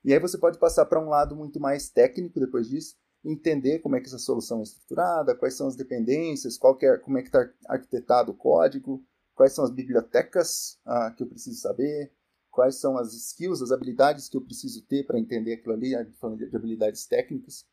e 0.04 0.12
aí 0.12 0.18
você 0.20 0.38
pode 0.38 0.58
passar 0.58 0.84
para 0.86 1.00
um 1.00 1.08
lado 1.08 1.34
muito 1.34 1.58
mais 1.58 1.88
técnico 1.88 2.38
depois 2.38 2.68
disso, 2.68 2.96
entender 3.24 3.78
como 3.78 3.96
é 3.96 4.00
que 4.00 4.06
essa 4.06 4.18
solução 4.18 4.60
é 4.60 4.62
estruturada, 4.62 5.34
quais 5.34 5.54
são 5.54 5.66
as 5.66 5.74
dependências, 5.74 6.58
qual 6.58 6.78
é, 6.82 6.98
como 6.98 7.18
é 7.18 7.22
que 7.22 7.28
está 7.28 7.50
arquitetado 7.66 8.32
o 8.32 8.36
código, 8.36 9.02
quais 9.34 9.52
são 9.52 9.64
as 9.64 9.70
bibliotecas 9.70 10.78
ah, 10.84 11.10
que 11.10 11.22
eu 11.22 11.26
preciso 11.26 11.60
saber, 11.60 12.12
quais 12.50 12.76
são 12.76 12.96
as 12.96 13.12
skills, 13.12 13.60
as 13.60 13.72
habilidades 13.72 14.28
que 14.28 14.36
eu 14.36 14.44
preciso 14.44 14.86
ter 14.86 15.04
para 15.04 15.18
entender 15.18 15.54
aquilo 15.54 15.74
ali, 15.74 15.92
falando 16.14 16.38
de 16.38 16.56
habilidades 16.56 17.06
técnicas. 17.06 17.66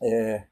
É, 0.00 0.48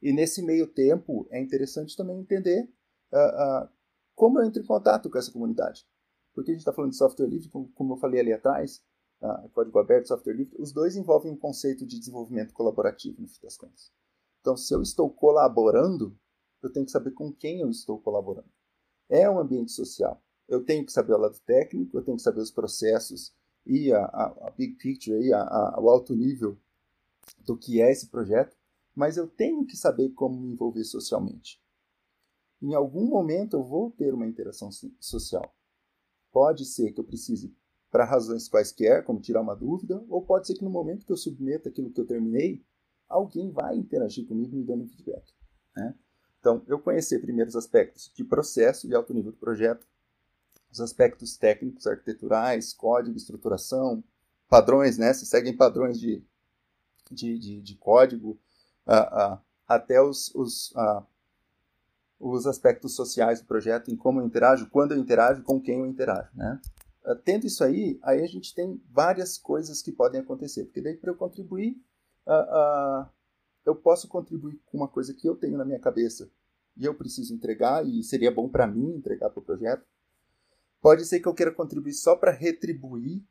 e 0.00 0.12
nesse 0.12 0.42
meio 0.42 0.66
tempo 0.66 1.26
é 1.30 1.40
interessante 1.40 1.96
também 1.96 2.18
entender 2.18 2.68
uh, 3.12 3.64
uh, 3.64 3.68
como 4.14 4.38
eu 4.38 4.44
entro 4.44 4.62
em 4.62 4.66
contato 4.66 5.10
com 5.10 5.18
essa 5.18 5.30
comunidade. 5.30 5.86
Porque 6.34 6.50
a 6.50 6.54
gente 6.54 6.60
está 6.60 6.72
falando 6.72 6.90
de 6.90 6.96
software 6.96 7.26
livre, 7.26 7.48
como, 7.48 7.68
como, 7.72 7.94
eu 7.94 7.98
falei 7.98 8.20
ali 8.20 8.32
atrás, 8.32 8.82
uh, 9.20 9.48
código 9.50 9.78
aberto, 9.78 10.08
software 10.08 10.34
livre, 10.34 10.56
os 10.58 10.72
dois 10.72 10.96
envolvem 10.96 11.32
um 11.32 11.36
conceito 11.36 11.86
de 11.86 11.98
desenvolvimento 11.98 12.52
colaborativo, 12.52 13.20
no 13.20 13.28
fim 13.28 13.40
das 13.42 13.56
contas. 13.56 13.92
Então, 14.40 14.56
se 14.56 14.74
eu 14.74 14.82
estou 14.82 15.08
colaborando, 15.10 16.18
eu 16.62 16.72
tenho 16.72 16.86
que 16.86 16.92
saber 16.92 17.12
com 17.12 17.32
quem 17.32 17.60
eu 17.60 17.70
estou 17.70 18.00
colaborando. 18.00 18.50
É 19.12 19.28
um 19.28 19.38
ambiente 19.38 19.72
social. 19.72 20.22
Eu 20.48 20.64
tenho 20.64 20.86
que 20.86 20.90
saber 20.90 21.12
o 21.12 21.18
lado 21.18 21.38
técnico, 21.44 21.98
eu 21.98 22.02
tenho 22.02 22.16
que 22.16 22.22
saber 22.22 22.40
os 22.40 22.50
processos 22.50 23.34
e 23.66 23.92
a, 23.92 24.04
a, 24.06 24.48
a 24.48 24.50
big 24.56 24.76
picture, 24.76 25.22
e 25.22 25.30
a, 25.30 25.42
a, 25.42 25.78
o 25.78 25.90
alto 25.90 26.16
nível 26.16 26.58
do 27.44 27.54
que 27.54 27.82
é 27.82 27.92
esse 27.92 28.08
projeto, 28.08 28.56
mas 28.94 29.18
eu 29.18 29.28
tenho 29.28 29.66
que 29.66 29.76
saber 29.76 30.08
como 30.14 30.40
me 30.40 30.48
envolver 30.48 30.82
socialmente. 30.84 31.62
Em 32.62 32.74
algum 32.74 33.06
momento 33.06 33.54
eu 33.54 33.62
vou 33.62 33.90
ter 33.90 34.14
uma 34.14 34.26
interação 34.26 34.70
social. 34.98 35.54
Pode 36.32 36.64
ser 36.64 36.92
que 36.92 37.00
eu 37.00 37.04
precise 37.04 37.54
para 37.90 38.06
razões 38.06 38.48
quaisquer, 38.48 39.04
como 39.04 39.20
tirar 39.20 39.42
uma 39.42 39.54
dúvida, 39.54 40.02
ou 40.08 40.24
pode 40.24 40.46
ser 40.46 40.54
que 40.54 40.64
no 40.64 40.70
momento 40.70 41.04
que 41.04 41.12
eu 41.12 41.18
submeto 41.18 41.68
aquilo 41.68 41.92
que 41.92 42.00
eu 42.00 42.06
terminei, 42.06 42.64
alguém 43.06 43.50
vai 43.50 43.76
interagir 43.76 44.26
comigo 44.26 44.56
me 44.56 44.64
dando 44.64 44.86
feedback. 44.86 45.34
Né? 45.76 45.94
Então, 46.42 46.60
eu 46.66 46.80
conhecer 46.80 47.20
primeiro 47.20 47.48
os 47.48 47.54
aspectos 47.54 48.10
de 48.12 48.24
processo 48.24 48.88
e 48.88 48.94
alto 48.96 49.14
nível 49.14 49.30
do 49.30 49.38
projeto, 49.38 49.86
os 50.72 50.80
aspectos 50.80 51.36
técnicos, 51.36 51.86
arquiteturais, 51.86 52.72
código, 52.72 53.16
estruturação, 53.16 54.02
padrões, 54.48 54.98
né? 54.98 55.12
Se 55.14 55.24
seguem 55.24 55.56
padrões 55.56 56.00
de, 56.00 56.20
de, 57.08 57.38
de, 57.38 57.62
de 57.62 57.76
código, 57.76 58.40
uh, 58.88 59.34
uh, 59.34 59.38
até 59.68 60.02
os, 60.02 60.34
os, 60.34 60.72
uh, 60.72 61.06
os 62.18 62.44
aspectos 62.44 62.96
sociais 62.96 63.40
do 63.40 63.46
projeto, 63.46 63.92
em 63.92 63.96
como 63.96 64.20
eu 64.20 64.26
interajo, 64.26 64.68
quando 64.68 64.92
eu 64.92 64.98
interajo, 64.98 65.44
com 65.44 65.60
quem 65.60 65.78
eu 65.78 65.86
interajo, 65.86 66.28
né? 66.34 66.60
tendo 67.24 67.46
isso 67.46 67.62
aí, 67.64 67.98
aí 68.02 68.20
a 68.20 68.28
gente 68.28 68.54
tem 68.54 68.80
várias 68.88 69.36
coisas 69.36 69.82
que 69.82 69.90
podem 69.90 70.20
acontecer, 70.20 70.64
porque 70.64 70.80
daí 70.80 70.96
para 70.96 71.10
eu 71.10 71.16
contribuir, 71.16 71.76
eu 73.64 73.74
posso 73.74 74.08
contribuir 74.08 74.60
com 74.66 74.76
uma 74.76 74.88
coisa 74.88 75.14
que 75.14 75.28
eu 75.28 75.36
tenho 75.36 75.56
na 75.56 75.64
minha 75.64 75.78
cabeça 75.78 76.30
e 76.76 76.84
eu 76.84 76.94
preciso 76.94 77.34
entregar 77.34 77.86
e 77.86 78.02
seria 78.02 78.30
bom 78.30 78.48
para 78.48 78.66
mim 78.66 78.96
entregar 78.96 79.30
para 79.30 79.40
o 79.40 79.44
projeto. 79.44 79.86
Pode 80.80 81.04
ser 81.04 81.20
que 81.20 81.28
eu 81.28 81.34
queira 81.34 81.52
contribuir 81.52 81.92
só 81.92 82.16
para 82.16 82.32
retribuir 82.32 83.22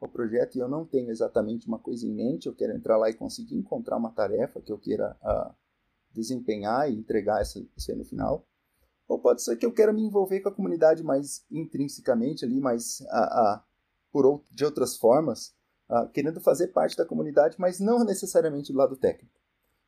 o 0.00 0.08
projeto 0.08 0.56
e 0.56 0.58
eu 0.58 0.68
não 0.68 0.84
tenho 0.84 1.10
exatamente 1.10 1.68
uma 1.68 1.78
coisa 1.78 2.04
em 2.04 2.12
mente, 2.12 2.46
eu 2.46 2.54
quero 2.54 2.72
entrar 2.72 2.96
lá 2.96 3.08
e 3.08 3.14
conseguir 3.14 3.54
encontrar 3.54 3.96
uma 3.96 4.10
tarefa 4.10 4.60
que 4.60 4.72
eu 4.72 4.78
queira 4.78 5.16
uh, 5.22 5.54
desempenhar 6.10 6.90
e 6.90 6.96
entregar 6.96 7.40
essa, 7.40 7.64
isso 7.76 7.94
no 7.94 8.04
final. 8.04 8.44
Ou 9.06 9.20
pode 9.20 9.42
ser 9.42 9.56
que 9.56 9.64
eu 9.64 9.72
queira 9.72 9.92
me 9.92 10.02
envolver 10.02 10.40
com 10.40 10.48
a 10.48 10.54
comunidade 10.54 11.04
mais 11.04 11.44
intrinsecamente 11.50 12.44
ali, 12.44 12.60
mais 12.60 13.00
uh, 13.02 13.04
uh, 13.04 13.62
por, 14.10 14.42
de 14.50 14.64
outras 14.64 14.96
formas, 14.96 15.54
querendo 16.14 16.40
fazer 16.40 16.68
parte 16.68 16.96
da 16.96 17.04
comunidade, 17.04 17.56
mas 17.58 17.78
não 17.78 18.02
necessariamente 18.02 18.72
do 18.72 18.78
lado 18.78 18.96
técnico. 18.96 19.41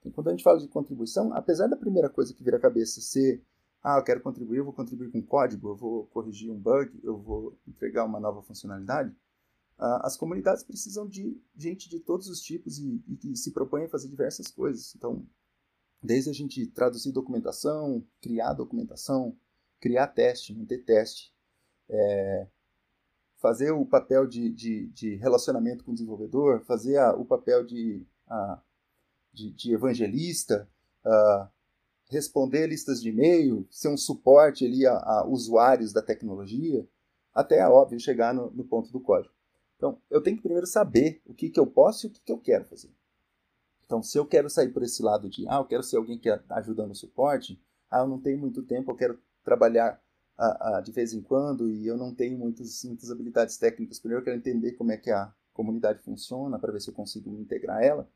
Então, 0.04 0.12
quando 0.12 0.28
a 0.28 0.30
gente 0.32 0.44
fala 0.44 0.58
de 0.58 0.68
contribuição, 0.68 1.32
apesar 1.32 1.66
da 1.66 1.76
primeira 1.76 2.10
coisa 2.10 2.34
que 2.34 2.44
vira 2.44 2.58
a 2.58 2.60
cabeça 2.60 3.00
ser 3.00 3.42
ah, 3.82 3.98
eu 3.98 4.02
quero 4.04 4.22
contribuir, 4.22 4.58
eu 4.58 4.64
vou 4.64 4.72
contribuir 4.72 5.10
com 5.10 5.20
código, 5.20 5.68
eu 5.68 5.76
vou 5.76 6.06
corrigir 6.06 6.50
um 6.50 6.58
bug, 6.58 6.98
eu 7.02 7.18
vou 7.18 7.54
entregar 7.68 8.06
uma 8.06 8.18
nova 8.18 8.42
funcionalidade. 8.42 9.14
As 9.76 10.16
comunidades 10.16 10.62
precisam 10.62 11.06
de 11.06 11.38
gente 11.54 11.90
de 11.90 12.00
todos 12.00 12.28
os 12.28 12.40
tipos 12.40 12.78
e, 12.78 13.04
e 13.06 13.16
que 13.16 13.36
se 13.36 13.52
propõem 13.52 13.84
a 13.84 13.88
fazer 13.88 14.08
diversas 14.08 14.48
coisas. 14.48 14.94
Então, 14.94 15.26
desde 16.02 16.30
a 16.30 16.32
gente 16.32 16.66
traduzir 16.68 17.12
documentação, 17.12 18.02
criar 18.22 18.54
documentação, 18.54 19.36
criar 19.78 20.06
teste, 20.06 20.54
manter 20.54 20.82
teste, 20.84 21.34
é, 21.90 22.46
fazer 23.36 23.72
o 23.72 23.84
papel 23.84 24.26
de, 24.26 24.50
de, 24.50 24.86
de, 24.86 25.16
relacionamento 25.16 25.84
com 25.84 25.90
o 25.90 25.94
desenvolvedor, 25.94 26.64
fazer 26.64 26.96
a, 26.96 27.14
o 27.14 27.26
papel 27.26 27.66
de, 27.66 28.06
a, 28.26 28.62
de, 29.34 29.50
de 29.50 29.74
evangelista, 29.74 30.68
uh, 31.04 31.48
responder 32.08 32.68
listas 32.68 33.02
de 33.02 33.10
e-mail, 33.10 33.66
ser 33.70 33.88
um 33.88 33.96
suporte 33.96 34.64
ali 34.64 34.86
a, 34.86 34.94
a 34.94 35.26
usuários 35.26 35.92
da 35.92 36.00
tecnologia, 36.00 36.88
até, 37.34 37.58
é 37.58 37.68
óbvio, 37.68 37.98
chegar 37.98 38.32
no, 38.32 38.50
no, 38.50 38.64
ponto 38.64 38.92
do 38.92 39.00
código. 39.00 39.34
Então, 39.76 39.98
eu 40.08 40.22
tenho 40.22 40.36
que 40.36 40.42
primeiro 40.42 40.66
saber 40.66 41.20
o 41.26 41.34
que, 41.34 41.50
que 41.50 41.58
eu 41.58 41.66
posso 41.66 42.06
e 42.06 42.08
o 42.08 42.12
que, 42.12 42.20
que 42.20 42.32
eu 42.32 42.38
quero 42.38 42.64
fazer. 42.64 42.90
Então, 43.84 44.02
se 44.02 44.16
eu 44.16 44.24
quero 44.24 44.48
sair 44.48 44.72
por 44.72 44.82
esse 44.82 45.02
lado 45.02 45.28
de, 45.28 45.46
ah, 45.48 45.56
eu 45.56 45.64
quero 45.64 45.82
ser 45.82 45.96
alguém 45.96 46.16
que 46.16 46.30
ajuda 46.48 46.86
no 46.86 46.94
suporte, 46.94 47.60
ah, 47.90 48.00
eu 48.00 48.06
não 48.06 48.20
tenho 48.20 48.38
muito 48.38 48.62
tempo, 48.62 48.90
eu 48.90 48.96
quero 48.96 49.18
trabalhar 49.42 50.00
ah, 50.38 50.76
ah, 50.76 50.80
de 50.80 50.92
vez 50.92 51.12
em 51.12 51.20
quando 51.20 51.70
e 51.70 51.86
eu 51.86 51.96
não 51.96 52.14
tenho 52.14 52.38
muitas, 52.38 52.82
muitas 52.84 53.10
habilidades 53.10 53.56
técnicas, 53.56 53.98
primeiro 53.98 54.20
eu 54.20 54.24
quero 54.24 54.36
entender 54.36 54.72
como 54.72 54.92
é 54.92 54.96
que 54.96 55.10
a 55.10 55.32
comunidade 55.52 56.00
funciona 56.02 56.58
para 56.58 56.72
ver 56.72 56.80
se 56.80 56.88
eu 56.88 56.94
consigo 56.94 57.30
integrar 57.38 57.82
ela. 57.82 58.08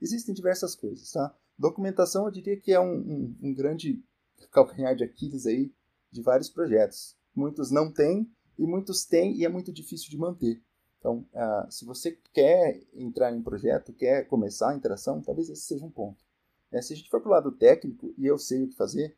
Existem 0.00 0.34
diversas 0.34 0.74
coisas, 0.74 1.10
tá? 1.10 1.34
Documentação, 1.58 2.26
eu 2.26 2.30
diria 2.30 2.56
que 2.56 2.72
é 2.72 2.80
um, 2.80 2.96
um, 2.96 3.36
um 3.42 3.54
grande 3.54 4.02
calcanhar 4.50 4.94
de 4.94 5.04
Aquiles 5.04 5.46
aí 5.46 5.72
de 6.10 6.22
vários 6.22 6.48
projetos. 6.48 7.16
Muitos 7.34 7.70
não 7.70 7.92
têm 7.92 8.30
e 8.58 8.66
muitos 8.66 9.04
têm 9.04 9.36
e 9.36 9.44
é 9.44 9.48
muito 9.48 9.72
difícil 9.72 10.10
de 10.10 10.16
manter. 10.16 10.62
Então, 10.98 11.26
uh, 11.32 11.70
se 11.70 11.84
você 11.84 12.18
quer 12.32 12.80
entrar 12.94 13.32
em 13.32 13.38
um 13.38 13.42
projeto, 13.42 13.92
quer 13.92 14.26
começar 14.26 14.70
a 14.70 14.74
interação, 14.74 15.20
talvez 15.20 15.48
esse 15.48 15.62
seja 15.62 15.84
um 15.84 15.90
ponto. 15.90 16.24
É, 16.70 16.82
se 16.82 16.92
a 16.92 16.96
gente 16.96 17.08
for 17.08 17.20
para 17.20 17.28
o 17.28 17.32
lado 17.32 17.52
técnico 17.52 18.12
e 18.18 18.26
eu 18.26 18.38
sei 18.38 18.64
o 18.64 18.68
que 18.68 18.76
fazer, 18.76 19.16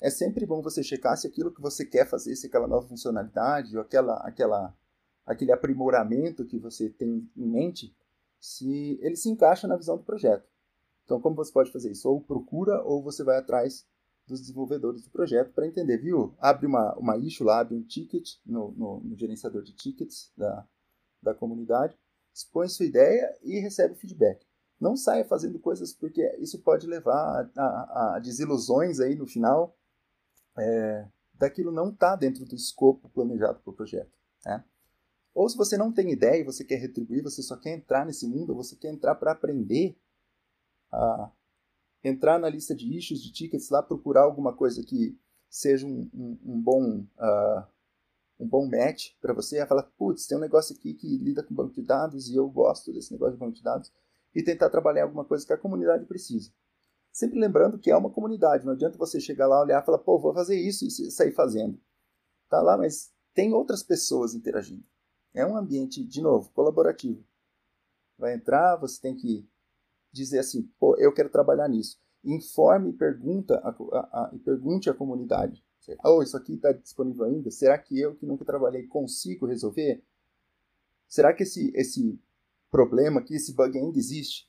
é 0.00 0.10
sempre 0.10 0.46
bom 0.46 0.62
você 0.62 0.82
checar 0.82 1.16
se 1.16 1.26
aquilo 1.26 1.52
que 1.52 1.60
você 1.60 1.84
quer 1.84 2.08
fazer, 2.08 2.34
se 2.36 2.46
aquela 2.46 2.66
nova 2.66 2.88
funcionalidade 2.88 3.76
ou 3.76 3.82
aquela, 3.82 4.16
aquela, 4.18 4.74
aquele 5.26 5.52
aprimoramento 5.52 6.44
que 6.44 6.58
você 6.58 6.88
tem 6.90 7.28
em 7.36 7.46
mente, 7.46 7.94
se 8.40 8.98
ele 9.02 9.16
se 9.16 9.28
encaixa 9.28 9.68
na 9.68 9.76
visão 9.76 9.96
do 9.96 10.02
projeto. 10.02 10.48
Então, 11.04 11.20
como 11.20 11.36
você 11.36 11.52
pode 11.52 11.70
fazer 11.70 11.90
isso? 11.90 12.08
Ou 12.08 12.20
procura, 12.20 12.82
ou 12.82 13.02
você 13.02 13.22
vai 13.22 13.36
atrás 13.36 13.86
dos 14.26 14.40
desenvolvedores 14.40 15.02
do 15.02 15.10
projeto 15.10 15.52
para 15.52 15.66
entender, 15.66 15.98
viu? 15.98 16.34
Abre 16.38 16.66
uma, 16.66 16.94
uma 16.96 17.18
issue 17.18 17.44
lá, 17.44 17.60
abre 17.60 17.74
um 17.74 17.82
ticket 17.82 18.36
no, 18.46 18.72
no, 18.72 19.00
no 19.00 19.16
gerenciador 19.16 19.62
de 19.62 19.72
tickets 19.72 20.32
da, 20.36 20.66
da 21.20 21.34
comunidade, 21.34 21.98
expõe 22.32 22.68
sua 22.68 22.86
ideia 22.86 23.36
e 23.42 23.58
recebe 23.58 23.96
feedback. 23.96 24.46
Não 24.80 24.96
saia 24.96 25.24
fazendo 25.24 25.58
coisas 25.58 25.92
porque 25.92 26.22
isso 26.38 26.62
pode 26.62 26.86
levar 26.86 27.50
a, 27.56 27.62
a, 27.62 28.16
a 28.16 28.18
desilusões 28.18 29.00
aí 29.00 29.14
no 29.14 29.26
final. 29.26 29.76
É, 30.56 31.06
daquilo 31.34 31.72
não 31.72 31.90
está 31.90 32.16
dentro 32.16 32.44
do 32.44 32.54
escopo 32.54 33.08
planejado 33.10 33.60
para 33.60 33.70
o 33.70 33.74
projeto. 33.74 34.12
Né? 34.46 34.64
Ou 35.34 35.48
se 35.48 35.56
você 35.56 35.76
não 35.76 35.92
tem 35.92 36.10
ideia 36.10 36.40
e 36.40 36.44
você 36.44 36.64
quer 36.64 36.76
retribuir, 36.76 37.22
você 37.22 37.42
só 37.42 37.56
quer 37.56 37.76
entrar 37.76 38.04
nesse 38.04 38.26
mundo, 38.26 38.54
você 38.54 38.76
quer 38.76 38.88
entrar 38.88 39.14
para 39.14 39.32
aprender, 39.32 39.96
a 40.92 41.30
entrar 42.02 42.38
na 42.38 42.48
lista 42.48 42.74
de 42.74 42.96
issues, 42.96 43.22
de 43.22 43.32
tickets 43.32 43.70
lá, 43.70 43.82
procurar 43.82 44.22
alguma 44.22 44.54
coisa 44.54 44.82
que 44.82 45.18
seja 45.48 45.86
um, 45.86 46.10
um, 46.12 46.38
um 46.44 46.60
bom 46.60 47.00
uh, 47.00 47.66
um 48.40 48.48
bom 48.48 48.66
match 48.66 49.12
para 49.20 49.34
você, 49.34 49.58
a 49.58 49.66
falar, 49.66 49.82
putz, 49.98 50.26
tem 50.26 50.36
um 50.36 50.40
negócio 50.40 50.74
aqui 50.74 50.94
que 50.94 51.18
lida 51.18 51.42
com 51.42 51.54
banco 51.54 51.74
de 51.74 51.82
dados 51.82 52.28
e 52.30 52.34
eu 52.34 52.48
gosto 52.48 52.90
desse 52.90 53.12
negócio 53.12 53.34
de 53.34 53.38
banco 53.38 53.52
de 53.52 53.62
dados, 53.62 53.92
e 54.34 54.42
tentar 54.42 54.70
trabalhar 54.70 55.02
alguma 55.02 55.24
coisa 55.24 55.46
que 55.46 55.52
a 55.52 55.58
comunidade 55.58 56.06
precisa. 56.06 56.50
Sempre 57.12 57.38
lembrando 57.38 57.78
que 57.78 57.90
é 57.90 57.96
uma 57.96 58.10
comunidade, 58.10 58.64
não 58.64 58.72
adianta 58.72 58.96
você 58.96 59.20
chegar 59.20 59.46
lá, 59.46 59.60
olhar 59.60 59.82
e 59.82 59.84
falar, 59.84 59.98
pô, 59.98 60.18
vou 60.18 60.32
fazer 60.32 60.56
isso 60.56 60.86
e 60.86 61.10
sair 61.10 61.32
fazendo. 61.32 61.78
Tá 62.48 62.62
lá, 62.62 62.78
mas 62.78 63.12
tem 63.34 63.52
outras 63.52 63.82
pessoas 63.82 64.34
interagindo. 64.34 64.84
É 65.32 65.46
um 65.46 65.56
ambiente, 65.56 66.04
de 66.04 66.20
novo, 66.20 66.50
colaborativo. 66.50 67.24
Vai 68.18 68.34
entrar, 68.34 68.76
você 68.76 69.00
tem 69.00 69.16
que 69.16 69.48
dizer 70.12 70.40
assim, 70.40 70.62
pô, 70.78 70.96
eu 70.96 71.12
quero 71.12 71.30
trabalhar 71.30 71.68
nisso. 71.68 71.98
Informe 72.24 72.90
e 72.90 72.92
pergunta 72.92 73.56
a, 73.58 73.70
a, 73.70 74.24
a, 74.24 74.32
pergunte 74.44 74.90
à 74.90 74.94
comunidade. 74.94 75.64
Oh, 76.04 76.22
isso 76.22 76.36
aqui 76.36 76.54
está 76.54 76.72
disponível 76.72 77.24
ainda? 77.24 77.50
Será 77.50 77.78
que 77.78 77.98
eu, 77.98 78.14
que 78.14 78.26
nunca 78.26 78.44
trabalhei, 78.44 78.86
consigo 78.86 79.46
resolver? 79.46 80.02
Será 81.08 81.32
que 81.32 81.42
esse, 81.42 81.72
esse 81.74 82.18
problema 82.70 83.20
aqui, 83.20 83.34
esse 83.34 83.52
bug 83.52 83.76
ainda 83.76 83.98
existe? 83.98 84.48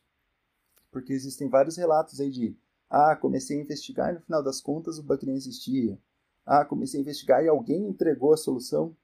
Porque 0.91 1.13
existem 1.13 1.49
vários 1.49 1.77
relatos 1.77 2.19
aí 2.19 2.29
de 2.29 2.55
ah, 2.89 3.15
comecei 3.15 3.57
a 3.57 3.61
investigar 3.61 4.11
e 4.11 4.15
no 4.15 4.21
final 4.21 4.43
das 4.43 4.59
contas 4.59 4.99
o 4.99 5.03
bug 5.03 5.25
não 5.25 5.33
existia. 5.33 5.97
Ah, 6.45 6.65
comecei 6.65 6.99
a 6.99 7.01
investigar 7.01 7.43
e 7.43 7.47
alguém 7.47 7.87
entregou 7.87 8.33
a 8.33 8.37
solução 8.37 8.95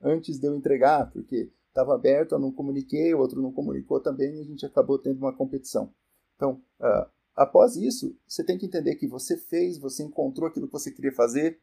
antes 0.00 0.38
de 0.38 0.46
eu 0.46 0.54
entregar, 0.54 1.10
porque 1.10 1.50
estava 1.68 1.94
aberto, 1.94 2.32
eu 2.32 2.38
não 2.38 2.52
comuniquei, 2.52 3.14
o 3.14 3.18
outro 3.18 3.40
não 3.40 3.52
comunicou 3.52 4.00
também 4.00 4.36
e 4.36 4.40
a 4.40 4.44
gente 4.44 4.66
acabou 4.66 4.98
tendo 4.98 5.18
uma 5.18 5.34
competição. 5.34 5.92
Então, 6.36 6.62
uh, 6.80 7.10
após 7.34 7.76
isso, 7.76 8.16
você 8.26 8.44
tem 8.44 8.58
que 8.58 8.66
entender 8.66 8.96
que 8.96 9.06
você 9.06 9.36
fez, 9.36 9.78
você 9.78 10.02
encontrou 10.02 10.48
aquilo 10.48 10.66
que 10.66 10.72
você 10.72 10.90
queria 10.90 11.12
fazer, 11.12 11.60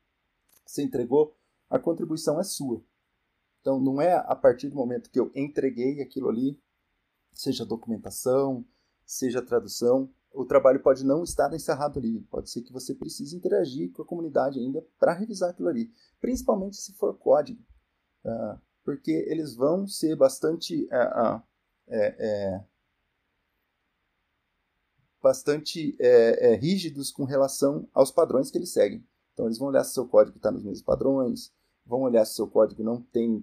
você 0.65 0.81
entregou, 0.81 1.35
a 1.69 1.77
contribuição 1.77 2.39
é 2.39 2.43
sua. 2.43 2.81
Então, 3.61 3.79
não 3.79 4.01
é 4.01 4.13
a 4.13 4.35
partir 4.35 4.69
do 4.69 4.75
momento 4.75 5.09
que 5.09 5.19
eu 5.19 5.31
entreguei 5.35 6.01
aquilo 6.01 6.29
ali, 6.29 6.59
seja 7.33 7.65
documentação, 7.65 8.65
seja 9.05 9.41
tradução, 9.41 10.09
o 10.33 10.45
trabalho 10.45 10.81
pode 10.81 11.03
não 11.03 11.23
estar 11.23 11.51
encerrado 11.53 11.99
ali. 11.99 12.21
Pode 12.29 12.49
ser 12.49 12.61
que 12.61 12.71
você 12.71 12.93
precise 12.93 13.35
interagir 13.35 13.91
com 13.91 14.03
a 14.03 14.05
comunidade 14.05 14.59
ainda 14.59 14.85
para 14.99 15.13
revisar 15.13 15.49
aquilo 15.49 15.69
ali, 15.69 15.91
principalmente 16.21 16.77
se 16.77 16.93
for 16.93 17.17
código. 17.17 17.61
Uh, 18.27 18.59
porque 18.83 19.11
eles 19.11 19.53
vão 19.53 19.85
ser 19.87 20.15
bastante 20.15 20.87
é, 20.89 21.41
é, 21.89 22.15
é, 22.19 22.63
bastante 25.21 25.95
é, 25.99 26.51
é, 26.51 26.55
rígidos 26.55 27.11
com 27.11 27.25
relação 27.25 27.87
aos 27.93 28.11
padrões 28.11 28.49
que 28.49 28.57
eles 28.57 28.69
seguem. 28.69 29.05
Então, 29.33 29.45
eles 29.45 29.57
vão 29.57 29.67
olhar 29.67 29.83
se 29.83 29.93
seu 29.93 30.07
código 30.07 30.37
está 30.37 30.51
nos 30.51 30.63
mesmos 30.63 30.81
padrões, 30.81 31.51
vão 31.85 32.01
olhar 32.01 32.25
se 32.25 32.35
seu 32.35 32.47
código 32.47 32.81
não 32.81 33.01
tem 33.01 33.39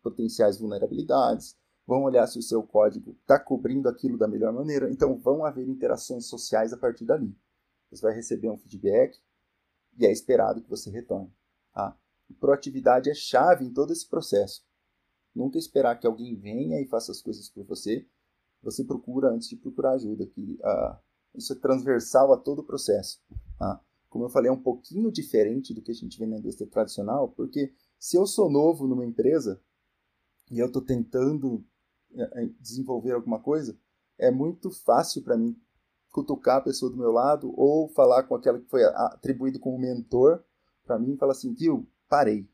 potenciais 0.00 0.58
vulnerabilidades, 0.58 1.56
vão 1.84 2.04
olhar 2.04 2.26
se 2.26 2.38
o 2.38 2.42
seu 2.42 2.62
código 2.62 3.16
está 3.20 3.38
cobrindo 3.38 3.88
aquilo 3.88 4.16
da 4.16 4.28
melhor 4.28 4.52
maneira. 4.52 4.90
Então, 4.90 5.16
vão 5.16 5.44
haver 5.44 5.68
interações 5.68 6.26
sociais 6.26 6.72
a 6.72 6.76
partir 6.76 7.04
dali. 7.04 7.36
Você 7.90 8.02
vai 8.02 8.14
receber 8.14 8.48
um 8.48 8.58
feedback 8.58 9.18
e 9.98 10.06
é 10.06 10.12
esperado 10.12 10.62
que 10.62 10.70
você 10.70 10.88
retorne. 10.88 11.32
Tá? 11.72 11.96
E 12.28 12.34
proatividade 12.34 13.10
é 13.10 13.14
chave 13.14 13.64
em 13.64 13.72
todo 13.72 13.92
esse 13.92 14.08
processo. 14.08 14.62
Nunca 15.34 15.58
esperar 15.58 15.98
que 15.98 16.06
alguém 16.06 16.36
venha 16.36 16.80
e 16.80 16.86
faça 16.86 17.12
as 17.12 17.22
coisas 17.22 17.48
por 17.48 17.64
você. 17.64 18.06
Você 18.62 18.84
procura 18.84 19.30
antes 19.30 19.48
de 19.48 19.56
procurar 19.56 19.92
ajuda. 19.92 20.26
Que, 20.26 20.58
uh, 20.60 20.96
isso 21.34 21.52
é 21.52 21.56
transversal 21.56 22.32
a 22.32 22.36
todo 22.36 22.60
o 22.60 22.64
processo. 22.64 23.20
Tá? 23.58 23.80
Como 24.08 24.24
eu 24.24 24.28
falei, 24.28 24.48
é 24.48 24.52
um 24.52 24.62
pouquinho 24.62 25.12
diferente 25.12 25.74
do 25.74 25.82
que 25.82 25.90
a 25.90 25.94
gente 25.94 26.18
vê 26.18 26.26
na 26.26 26.38
indústria 26.38 26.68
tradicional, 26.68 27.28
porque 27.28 27.72
se 27.98 28.16
eu 28.16 28.26
sou 28.26 28.50
novo 28.50 28.86
numa 28.86 29.04
empresa 29.04 29.60
e 30.50 30.58
eu 30.58 30.66
estou 30.66 30.82
tentando 30.82 31.64
é, 32.14 32.44
é, 32.44 32.46
desenvolver 32.58 33.12
alguma 33.12 33.40
coisa, 33.40 33.78
é 34.18 34.30
muito 34.30 34.70
fácil 34.70 35.22
para 35.22 35.36
mim 35.36 35.56
cutucar 36.10 36.56
a 36.56 36.62
pessoa 36.62 36.90
do 36.90 36.96
meu 36.96 37.12
lado 37.12 37.52
ou 37.54 37.88
falar 37.90 38.22
com 38.24 38.34
aquela 38.34 38.58
que 38.58 38.68
foi 38.68 38.82
atribuído 38.82 39.60
como 39.60 39.78
mentor 39.78 40.42
para 40.84 40.98
mim 40.98 41.12
e 41.12 41.18
falar 41.18 41.32
assim, 41.32 41.52
viu, 41.52 41.86
parei. 42.08 42.48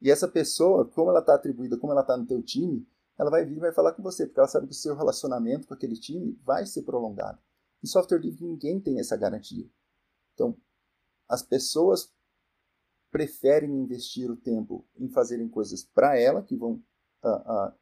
E 0.00 0.10
essa 0.10 0.26
pessoa, 0.26 0.86
como 0.86 1.10
ela 1.10 1.20
está 1.20 1.34
atribuída, 1.34 1.76
como 1.76 1.92
ela 1.92 2.00
está 2.00 2.16
no 2.16 2.26
teu 2.26 2.42
time, 2.42 2.86
ela 3.18 3.30
vai 3.30 3.44
vir 3.44 3.58
e 3.58 3.60
vai 3.60 3.72
falar 3.72 3.92
com 3.92 4.02
você, 4.02 4.26
porque 4.26 4.40
ela 4.40 4.48
sabe 4.48 4.66
que 4.66 4.72
o 4.72 4.76
seu 4.76 4.96
relacionamento 4.96 5.66
com 5.66 5.74
aquele 5.74 5.96
time 5.98 6.38
vai 6.42 6.64
ser 6.64 6.82
prolongado. 6.82 7.38
Em 7.82 7.86
software 7.86 8.18
livre 8.18 8.44
ninguém 8.44 8.80
tem 8.80 8.98
essa 8.98 9.16
garantia. 9.16 9.68
Então, 10.32 10.56
as 11.28 11.42
pessoas 11.42 12.10
preferem 13.10 13.70
investir 13.70 14.30
o 14.30 14.36
tempo 14.36 14.86
em 14.96 15.08
fazerem 15.08 15.48
coisas 15.48 15.84
para 15.84 16.18
ela, 16.18 16.42
que 16.42 16.56
vão 16.56 16.82
uh, 17.22 17.74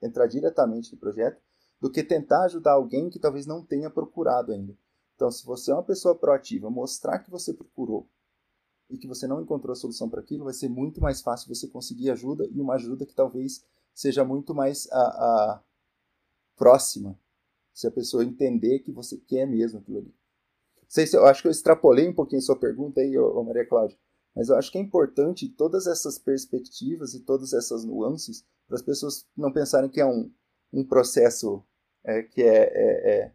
entrar 0.00 0.26
diretamente 0.26 0.92
no 0.92 0.98
projeto, 0.98 1.42
do 1.80 1.90
que 1.90 2.04
tentar 2.04 2.44
ajudar 2.44 2.72
alguém 2.72 3.10
que 3.10 3.18
talvez 3.18 3.44
não 3.44 3.64
tenha 3.64 3.90
procurado 3.90 4.52
ainda. 4.52 4.76
Então, 5.14 5.30
se 5.30 5.44
você 5.44 5.70
é 5.70 5.74
uma 5.74 5.82
pessoa 5.82 6.16
proativa, 6.16 6.70
mostrar 6.70 7.18
que 7.20 7.30
você 7.30 7.52
procurou 7.52 8.08
e 8.88 8.96
que 8.96 9.06
você 9.06 9.26
não 9.26 9.40
encontrou 9.40 9.72
a 9.72 9.76
solução 9.76 10.08
para 10.08 10.20
aquilo, 10.20 10.44
vai 10.44 10.54
ser 10.54 10.68
muito 10.68 11.00
mais 11.00 11.20
fácil 11.20 11.52
você 11.52 11.66
conseguir 11.66 12.10
ajuda 12.10 12.46
e 12.52 12.60
uma 12.60 12.74
ajuda 12.74 13.06
que 13.06 13.14
talvez 13.14 13.64
seja 13.94 14.24
muito 14.24 14.54
mais 14.54 14.88
a, 14.92 15.00
a 15.00 15.62
próxima, 16.56 17.18
se 17.72 17.86
a 17.86 17.90
pessoa 17.90 18.24
entender 18.24 18.80
que 18.80 18.92
você 18.92 19.16
quer 19.16 19.46
mesmo 19.46 19.80
aquilo 19.80 19.98
ali. 19.98 20.14
Sei 20.88 21.06
se 21.06 21.16
eu 21.16 21.26
acho 21.26 21.42
que 21.42 21.48
eu 21.48 21.52
extrapolei 21.52 22.08
um 22.08 22.14
pouquinho 22.14 22.38
a 22.38 22.44
sua 22.44 22.56
pergunta 22.56 23.00
aí, 23.00 23.18
ô, 23.18 23.38
ô 23.38 23.44
Maria 23.44 23.66
Cláudia, 23.66 23.98
mas 24.34 24.48
eu 24.48 24.56
acho 24.56 24.70
que 24.70 24.78
é 24.78 24.80
importante 24.80 25.48
todas 25.48 25.86
essas 25.86 26.18
perspectivas 26.18 27.14
e 27.14 27.20
todas 27.20 27.52
essas 27.52 27.84
nuances 27.84 28.44
para 28.66 28.76
as 28.76 28.82
pessoas 28.82 29.26
não 29.36 29.52
pensarem 29.52 29.88
que 29.88 30.00
é 30.00 30.06
um, 30.06 30.30
um 30.72 30.84
processo 30.84 31.64
é, 32.04 32.22
que 32.22 32.42
é, 32.42 32.64
é, 32.64 33.10
é, 33.10 33.32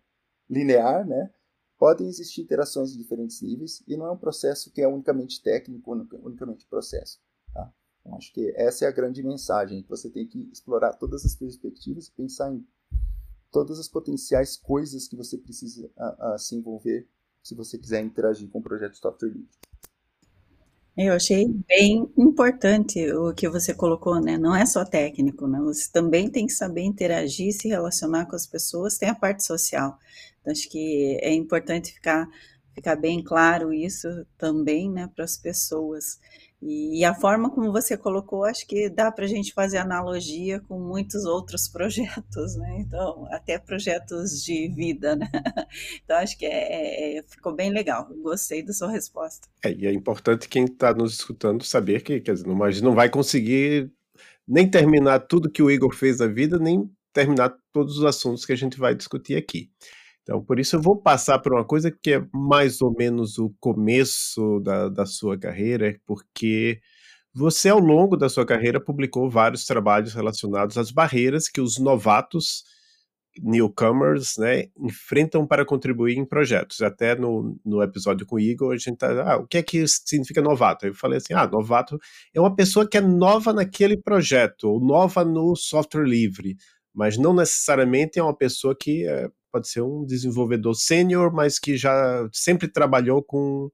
linear, 0.50 1.06
né? 1.06 1.34
Podem 1.82 2.08
existir 2.08 2.42
interações 2.42 2.92
de 2.92 2.98
diferentes 3.00 3.42
níveis 3.42 3.82
e 3.88 3.98
não 3.98 4.06
é 4.06 4.12
um 4.12 4.18
processo 4.18 4.70
que 4.70 4.84
é 4.84 4.88
unicamente 4.88 5.42
técnico, 5.42 5.92
unicamente 5.92 6.68
processo. 6.68 7.20
Tá? 7.52 7.74
Então, 8.00 8.16
acho 8.16 8.32
que 8.32 8.54
essa 8.56 8.86
é 8.86 8.88
a 8.88 8.92
grande 8.92 9.24
mensagem, 9.24 9.84
você 9.90 10.08
tem 10.08 10.28
que 10.28 10.48
explorar 10.54 10.94
todas 10.94 11.26
as 11.26 11.34
perspectivas 11.34 12.06
e 12.06 12.12
pensar 12.12 12.54
em 12.54 12.64
todas 13.52 13.80
as 13.80 13.88
potenciais 13.88 14.56
coisas 14.56 15.08
que 15.08 15.16
você 15.16 15.40
precisa 15.40 15.90
a, 15.98 16.36
a 16.36 16.38
se 16.38 16.56
envolver 16.56 17.10
se 17.42 17.56
você 17.56 17.80
quiser 17.80 18.04
interagir 18.04 18.48
com 18.48 18.60
o 18.60 18.64
projeto 18.64 18.96
software 18.98 19.30
livre. 19.30 19.50
Eu 20.96 21.14
achei 21.14 21.48
bem 21.68 22.08
importante 22.16 23.12
o 23.12 23.34
que 23.34 23.50
você 23.50 23.74
colocou, 23.74 24.22
né? 24.22 24.38
Não 24.38 24.56
é 24.56 24.68
só 24.68 24.86
técnico, 24.86 25.48
né? 25.48 25.60
Você 25.62 25.90
também 25.92 26.30
tem 26.30 26.46
que 26.46 26.54
saber 26.54 26.82
interagir, 26.82 27.52
se 27.54 27.70
relacionar 27.70 28.28
com 28.28 28.36
as 28.36 28.46
pessoas, 28.46 29.00
tem 29.00 29.10
a 29.10 29.16
parte 29.16 29.44
social. 29.44 29.98
Acho 30.46 30.70
que 30.70 31.20
é 31.22 31.34
importante 31.34 31.94
ficar, 31.94 32.28
ficar 32.74 32.96
bem 32.96 33.24
claro 33.24 33.74
isso 33.74 34.08
também, 34.38 34.90
né, 34.90 35.10
para 35.14 35.24
as 35.24 35.38
pessoas. 35.38 36.20
E 36.64 37.04
a 37.04 37.16
forma 37.16 37.50
como 37.50 37.72
você 37.72 37.98
colocou, 37.98 38.44
acho 38.44 38.68
que 38.68 38.88
dá 38.88 39.12
para 39.12 39.26
a 39.26 39.28
gente 39.28 39.52
fazer 39.52 39.80
analogia 39.80 40.60
com 40.60 40.80
muitos 40.80 41.26
outros 41.26 41.68
projetos, 41.70 42.56
né? 42.56 42.78
Então, 42.80 43.28
até 43.32 43.58
projetos 43.58 44.44
de 44.44 44.68
vida, 44.70 45.16
né? 45.16 45.30
Então, 46.04 46.18
acho 46.18 46.38
que 46.38 46.46
é, 46.46 47.18
é, 47.18 47.24
ficou 47.24 47.56
bem 47.56 47.72
legal. 47.72 48.08
Gostei 48.22 48.62
da 48.62 48.74
sua 48.74 48.92
resposta. 48.92 49.48
É, 49.64 49.72
e 49.72 49.88
é 49.88 49.94
importante 49.94 50.48
quem 50.48 50.66
está 50.66 50.94
nos 50.94 51.14
escutando 51.14 51.64
saber 51.64 52.04
que, 52.04 52.20
quer 52.20 52.34
dizer, 52.34 52.48
não, 52.48 52.56
mas 52.56 52.82
não 52.82 52.94
vai 52.94 53.10
conseguir 53.10 53.92
nem 54.48 54.70
terminar 54.70 55.22
tudo 55.22 55.50
que 55.50 55.64
o 55.64 55.72
Igor 55.72 55.96
fez 55.96 56.20
na 56.20 56.28
vida, 56.28 56.60
nem 56.60 56.90
terminar 57.14 57.56
todos 57.74 57.98
os 57.98 58.06
assuntos 58.06 58.46
que 58.46 58.54
a 58.54 58.58
gente 58.58 58.78
vai 58.78 58.94
discutir 58.94 59.36
aqui. 59.36 59.72
Então, 60.24 60.44
por 60.44 60.60
isso 60.60 60.76
eu 60.76 60.82
vou 60.82 60.96
passar 61.02 61.40
por 61.40 61.54
uma 61.54 61.66
coisa 61.66 61.92
que 61.92 62.14
é 62.14 62.28
mais 62.34 62.82
ou 62.82 62.94
menos 62.96 63.38
o 63.40 63.54
começo 63.60 64.60
da, 64.60 64.88
da 64.88 65.06
sua 65.06 65.38
carreira, 65.38 66.00
porque 66.06 66.80
você, 67.34 67.70
ao 67.70 67.80
longo 67.80 68.18
da 68.18 68.30
sua 68.30 68.46
carreira, 68.46 68.80
publicou 68.80 69.30
vários 69.30 69.66
trabalhos 69.66 70.14
relacionados 70.14 70.78
às 70.78 70.92
barreiras 70.92 71.48
que 71.48 71.62
os 71.62 71.80
novatos, 71.80 72.64
newcomers, 73.42 74.36
né, 74.38 74.66
enfrentam 74.78 75.48
para 75.48 75.66
contribuir 75.66 76.18
em 76.18 76.26
projetos. 76.26 76.82
Até 76.82 77.16
no, 77.16 77.58
no 77.66 77.82
episódio 77.82 78.26
com 78.26 78.36
o 78.36 78.40
Igor, 78.40 78.74
a 78.74 78.78
gente 78.78 78.98
tá, 78.98 79.34
ah, 79.34 79.38
o 79.38 79.48
que 79.48 79.58
é 79.58 79.64
que 79.64 79.86
significa 79.88 80.42
novato? 80.42 80.86
Eu 80.86 80.94
falei 80.94 81.18
assim, 81.18 81.34
ah, 81.34 81.48
novato 81.48 81.98
é 82.34 82.40
uma 82.40 82.54
pessoa 82.54 82.88
que 82.88 82.98
é 82.98 83.02
nova 83.02 83.54
naquele 83.54 83.98
projeto, 83.98 84.66
ou 84.66 84.82
nova 84.82 85.24
no 85.24 85.56
software 85.56 86.06
livre, 86.06 86.58
mas 86.94 87.18
não 87.18 87.34
necessariamente 87.34 88.20
é 88.20 88.24
uma 88.24 88.36
pessoa 88.36 88.76
que 88.78 89.08
é, 89.08 89.30
pode 89.52 89.68
ser 89.68 89.82
um 89.82 90.06
desenvolvedor 90.06 90.74
sênior, 90.76 91.32
mas 91.34 91.60
que 91.60 91.78
já 91.78 92.28
sempre 92.32 92.68
trabalhou 92.68 93.22
com, 93.22 93.70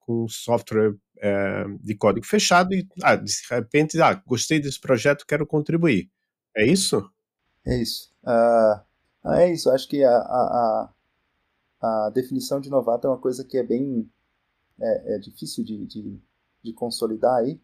com 0.00 0.26
software 0.28 0.94
é, 1.18 1.64
de 1.80 1.94
código 1.94 2.26
fechado 2.26 2.74
e, 2.74 2.86
ah, 3.02 3.16
de 3.16 3.32
repente, 3.50 4.00
ah, 4.00 4.14
gostei 4.26 4.60
desse 4.60 4.80
projeto, 4.80 5.26
quero 5.26 5.46
contribuir. 5.46 6.10
É 6.56 6.64
isso? 6.64 7.08
É 7.64 7.76
isso. 7.80 8.12
Uh, 8.24 9.30
é 9.32 9.52
isso. 9.52 9.70
Acho 9.70 9.88
que 9.88 10.02
a, 10.04 10.16
a, 10.16 10.94
a, 11.82 12.10
definição 12.10 12.60
de 12.60 12.70
novato 12.70 13.06
é 13.06 13.10
uma 13.10 13.18
coisa 13.18 13.44
que 13.44 13.58
é 13.58 13.62
bem 13.62 14.08
é, 14.80 15.16
é 15.16 15.18
difícil 15.18 15.64
de, 15.64 15.84
de, 15.86 16.20
de 16.62 16.72
consolidar 16.72 17.34
aí. 17.36 17.60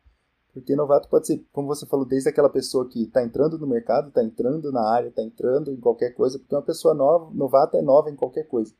Porque 0.52 0.76
novato 0.76 1.08
pode 1.08 1.26
ser, 1.26 1.44
como 1.50 1.66
você 1.66 1.86
falou, 1.86 2.04
desde 2.04 2.28
aquela 2.28 2.50
pessoa 2.50 2.86
que 2.86 3.04
está 3.04 3.24
entrando 3.24 3.58
no 3.58 3.66
mercado, 3.66 4.08
está 4.08 4.22
entrando 4.22 4.70
na 4.70 4.82
área, 4.82 5.08
está 5.08 5.22
entrando 5.22 5.72
em 5.72 5.80
qualquer 5.80 6.10
coisa, 6.10 6.38
porque 6.38 6.54
uma 6.54 6.62
pessoa 6.62 6.92
nova, 6.92 7.32
novata 7.32 7.78
é 7.78 7.82
nova 7.82 8.10
em 8.10 8.16
qualquer 8.16 8.46
coisa. 8.46 8.74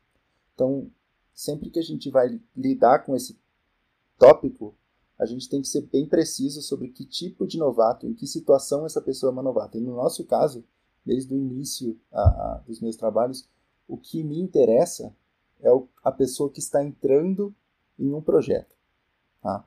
Então, 0.53 0.89
sempre 1.33 1.71
que 1.71 1.79
a 1.79 1.83
gente 1.83 2.11
vai 2.11 2.39
lidar 2.55 2.99
com 2.99 3.15
esse 3.15 3.39
tópico, 4.19 4.75
a 5.17 5.25
gente 5.25 5.49
tem 5.49 5.61
que 5.61 5.67
ser 5.67 5.81
bem 5.81 6.07
preciso 6.07 6.61
sobre 6.61 6.89
que 6.89 7.05
tipo 7.05 7.47
de 7.47 7.57
novato, 7.57 8.05
em 8.05 8.13
que 8.13 8.27
situação 8.27 8.85
essa 8.85 9.01
pessoa 9.01 9.31
é 9.31 9.33
uma 9.33 9.43
novata. 9.43 9.77
E 9.77 9.81
no 9.81 9.95
nosso 9.95 10.23
caso, 10.25 10.63
desde 11.03 11.33
o 11.33 11.37
início 11.37 11.99
a, 12.11 12.21
a, 12.21 12.63
dos 12.67 12.79
meus 12.81 12.95
trabalhos, 12.95 13.47
o 13.87 13.97
que 13.97 14.23
me 14.23 14.39
interessa 14.39 15.15
é 15.59 15.71
o, 15.71 15.87
a 16.03 16.11
pessoa 16.11 16.49
que 16.49 16.59
está 16.59 16.83
entrando 16.83 17.53
em 17.97 18.13
um 18.13 18.21
projeto. 18.21 18.75
Tá? 19.41 19.65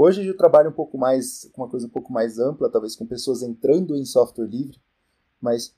Hoje 0.00 0.24
eu 0.24 0.36
trabalho 0.36 0.70
um 0.70 0.72
pouco 0.72 0.96
mais, 0.96 1.50
com 1.52 1.62
uma 1.62 1.68
coisa 1.68 1.88
um 1.88 1.90
pouco 1.90 2.12
mais 2.12 2.38
ampla, 2.38 2.70
talvez 2.70 2.94
com 2.94 3.04
pessoas 3.04 3.42
entrando 3.42 3.96
em 3.96 4.04
software 4.04 4.46
livre, 4.46 4.80
mas 5.40 5.74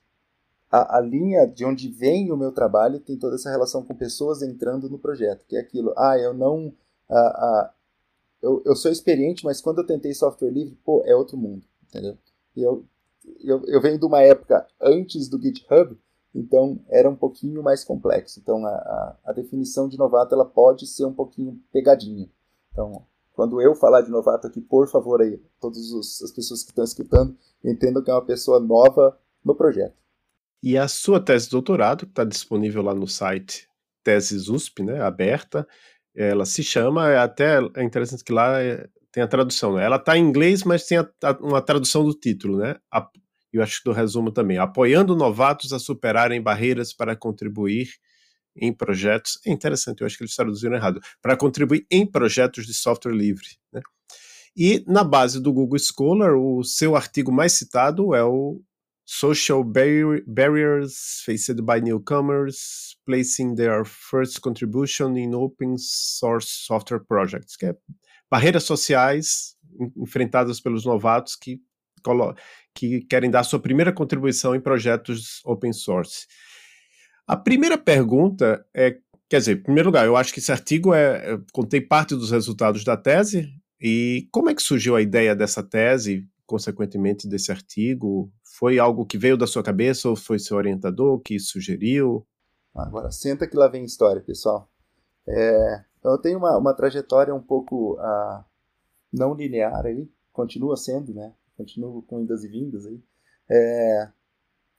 a, 0.69 0.97
a, 0.97 1.01
linha 1.01 1.47
de 1.47 1.65
onde 1.65 1.89
vem 1.89 2.31
o 2.31 2.37
meu 2.37 2.51
trabalho 2.51 2.99
tem 2.99 3.17
toda 3.17 3.33
essa 3.33 3.49
relação 3.49 3.83
com 3.83 3.95
pessoas 3.95 4.43
entrando 4.43 4.87
no 4.87 4.99
projeto, 4.99 5.43
que 5.47 5.55
é 5.55 5.59
aquilo, 5.59 5.91
ah, 5.97 6.19
eu 6.19 6.35
não, 6.35 6.71
ah, 7.09 7.15
ah, 7.17 7.73
eu, 8.43 8.61
eu 8.63 8.75
sou 8.75 8.91
experiente, 8.91 9.43
mas 9.43 9.59
quando 9.59 9.79
eu 9.79 9.87
tentei 9.87 10.13
software 10.13 10.51
livre, 10.51 10.77
pô, 10.85 11.01
é 11.03 11.15
outro 11.15 11.35
mundo, 11.35 11.65
entendeu? 11.89 12.15
E 12.55 12.61
eu, 12.61 12.85
eu, 13.39 13.65
eu 13.65 13.81
venho 13.81 13.97
de 13.97 14.05
uma 14.05 14.21
época 14.21 14.67
antes 14.79 15.27
do 15.27 15.41
GitHub, 15.41 15.97
então 16.35 16.79
era 16.89 17.09
um 17.09 17.15
pouquinho 17.15 17.63
mais 17.63 17.83
complexo. 17.83 18.39
Então 18.39 18.63
a, 18.67 18.69
a, 18.69 19.17
a 19.25 19.33
definição 19.33 19.89
de 19.89 19.97
novato 19.97 20.35
ela 20.35 20.45
pode 20.45 20.85
ser 20.85 21.05
um 21.05 21.13
pouquinho 21.13 21.59
pegadinha. 21.73 22.29
Então 22.71 23.03
quando 23.41 23.59
eu 23.59 23.73
falar 23.73 24.01
de 24.01 24.11
novato 24.11 24.45
aqui, 24.45 24.61
por 24.61 24.87
favor, 24.87 25.19
aí, 25.19 25.41
todas 25.59 25.91
as 26.23 26.29
pessoas 26.29 26.61
que 26.61 26.69
estão 26.69 26.83
escutando, 26.83 27.35
entendam 27.65 28.03
que 28.03 28.11
é 28.11 28.13
uma 28.13 28.23
pessoa 28.23 28.59
nova 28.59 29.17
no 29.43 29.55
projeto. 29.55 29.95
E 30.61 30.77
a 30.77 30.87
sua 30.87 31.19
tese 31.19 31.45
de 31.45 31.51
doutorado, 31.53 32.05
que 32.05 32.11
está 32.11 32.23
disponível 32.23 32.83
lá 32.83 32.93
no 32.93 33.07
site 33.07 33.67
Teses 34.03 34.47
USP, 34.47 34.83
né, 34.83 35.01
aberta, 35.01 35.67
ela 36.15 36.45
se 36.45 36.61
chama, 36.61 37.09
é 37.09 37.17
até 37.17 37.57
é 37.77 37.83
interessante 37.83 38.23
que 38.23 38.31
lá 38.31 38.61
é, 38.61 38.87
tem 39.11 39.23
a 39.23 39.27
tradução, 39.27 39.73
né? 39.73 39.85
ela 39.85 39.95
está 39.95 40.15
em 40.15 40.23
inglês, 40.23 40.63
mas 40.63 40.85
tem 40.85 40.99
a, 40.99 41.09
a, 41.23 41.31
uma 41.41 41.63
tradução 41.63 42.03
do 42.05 42.13
título, 42.13 42.59
né? 42.59 42.75
A, 42.93 43.09
eu 43.51 43.63
acho 43.63 43.79
que 43.79 43.85
do 43.85 43.91
resumo 43.91 44.31
também, 44.31 44.59
apoiando 44.59 45.15
novatos 45.15 45.73
a 45.73 45.79
superarem 45.79 46.39
barreiras 46.43 46.93
para 46.93 47.15
contribuir 47.15 47.89
em 48.55 48.73
projetos. 48.73 49.39
É 49.45 49.51
interessante, 49.51 50.01
eu 50.01 50.07
acho 50.07 50.17
que 50.17 50.23
eles 50.23 50.35
traduziram 50.35 50.75
errado. 50.75 50.99
Para 51.21 51.37
contribuir 51.37 51.85
em 51.89 52.05
projetos 52.05 52.65
de 52.65 52.73
software 52.73 53.13
livre. 53.13 53.47
Né? 53.71 53.81
E 54.55 54.83
na 54.87 55.03
base 55.03 55.41
do 55.41 55.53
Google 55.53 55.79
Scholar, 55.79 56.35
o 56.35 56.63
seu 56.63 56.95
artigo 56.95 57.31
mais 57.31 57.53
citado 57.53 58.13
é 58.13 58.23
o 58.23 58.61
Social 59.05 59.63
Barriers 59.63 61.21
Faced 61.25 61.61
by 61.61 61.81
Newcomers 61.81 62.97
Placing 63.05 63.55
Their 63.55 63.83
First 63.85 64.39
Contribution 64.39 65.17
in 65.17 65.33
Open 65.33 65.75
Source 65.77 66.47
Software 66.47 67.01
Projects, 67.05 67.55
que 67.55 67.65
é 67.65 67.75
barreiras 68.29 68.63
sociais 68.63 69.57
enfrentadas 69.97 70.61
pelos 70.61 70.85
novatos 70.85 71.35
que, 71.35 71.59
que 72.73 73.01
querem 73.01 73.29
dar 73.29 73.43
sua 73.43 73.59
primeira 73.59 73.91
contribuição 73.91 74.55
em 74.55 74.61
projetos 74.61 75.41
open 75.43 75.73
source. 75.73 76.25
A 77.27 77.35
primeira 77.35 77.77
pergunta 77.77 78.65
é, 78.73 78.97
quer 79.29 79.39
dizer, 79.39 79.57
em 79.57 79.63
primeiro 79.63 79.89
lugar, 79.89 80.05
eu 80.05 80.17
acho 80.17 80.33
que 80.33 80.39
esse 80.39 80.51
artigo 80.51 80.93
é, 80.93 81.39
contei 81.53 81.79
parte 81.79 82.15
dos 82.15 82.31
resultados 82.31 82.83
da 82.83 82.97
tese, 82.97 83.49
e 83.79 84.27
como 84.31 84.49
é 84.49 84.53
que 84.53 84.61
surgiu 84.61 84.95
a 84.95 85.01
ideia 85.01 85.35
dessa 85.35 85.63
tese, 85.63 86.27
consequentemente 86.45 87.27
desse 87.27 87.51
artigo? 87.51 88.31
Foi 88.43 88.77
algo 88.77 89.05
que 89.05 89.17
veio 89.17 89.35
da 89.35 89.47
sua 89.47 89.63
cabeça 89.63 90.07
ou 90.07 90.15
foi 90.15 90.37
seu 90.37 90.55
orientador 90.55 91.19
que 91.19 91.39
sugeriu? 91.39 92.27
Agora, 92.75 93.09
senta 93.09 93.47
que 93.47 93.57
lá 93.57 93.67
vem 93.67 93.83
história, 93.83 94.21
pessoal. 94.21 94.69
É, 95.27 95.83
eu 96.03 96.17
tenho 96.19 96.37
uma, 96.37 96.57
uma 96.57 96.73
trajetória 96.75 97.33
um 97.33 97.41
pouco 97.41 97.93
uh, 97.95 98.43
não 99.11 99.33
linear 99.33 99.85
aí, 99.85 100.07
continua 100.31 100.77
sendo, 100.77 101.13
né? 101.13 101.33
Continuo 101.57 102.03
com 102.03 102.21
indas 102.21 102.43
e 102.43 102.47
vindas 102.47 102.85
aí. 102.85 103.01
É, 103.49 104.09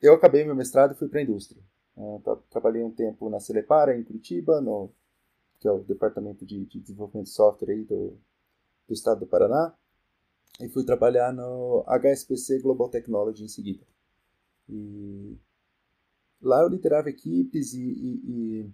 eu 0.01 0.15
acabei 0.15 0.45
meu 0.45 0.55
mestrado 0.55 0.93
e 0.93 0.99
fui 0.99 1.09
para 1.09 1.21
a 1.21 1.23
indústria. 1.23 1.63
Uh, 1.97 2.21
trabalhei 2.49 2.83
um 2.83 2.91
tempo 2.91 3.29
na 3.29 3.39
Celepara, 3.39 3.97
em 3.97 4.03
Curitiba, 4.03 4.61
no, 4.61 4.91
que 5.61 5.69
é 5.69 5.71
o 5.71 5.85
departamento 5.85 6.45
de, 6.45 6.65
de 6.67 6.81
desenvolvimento 6.81 7.27
de 7.27 7.33
software 7.33 7.73
aí 7.73 7.85
do, 7.85 8.19
do 8.89 8.95
estado 8.95 9.21
do 9.21 9.27
Paraná, 9.27 9.75
e 10.61 10.69
fui 10.69 10.85
trabalhar 10.85 11.33
no 11.33 11.85
HSPC 11.87 12.61
Global 12.61 12.89
Technology 12.89 13.45
em 13.45 13.49
seguida. 13.49 13.87
E 14.69 15.37
lá 16.41 16.63
eu 16.63 16.69
liderava 16.69 17.11
equipes 17.11 17.75
e, 17.75 17.83
e, 17.83 18.21
e 18.27 18.73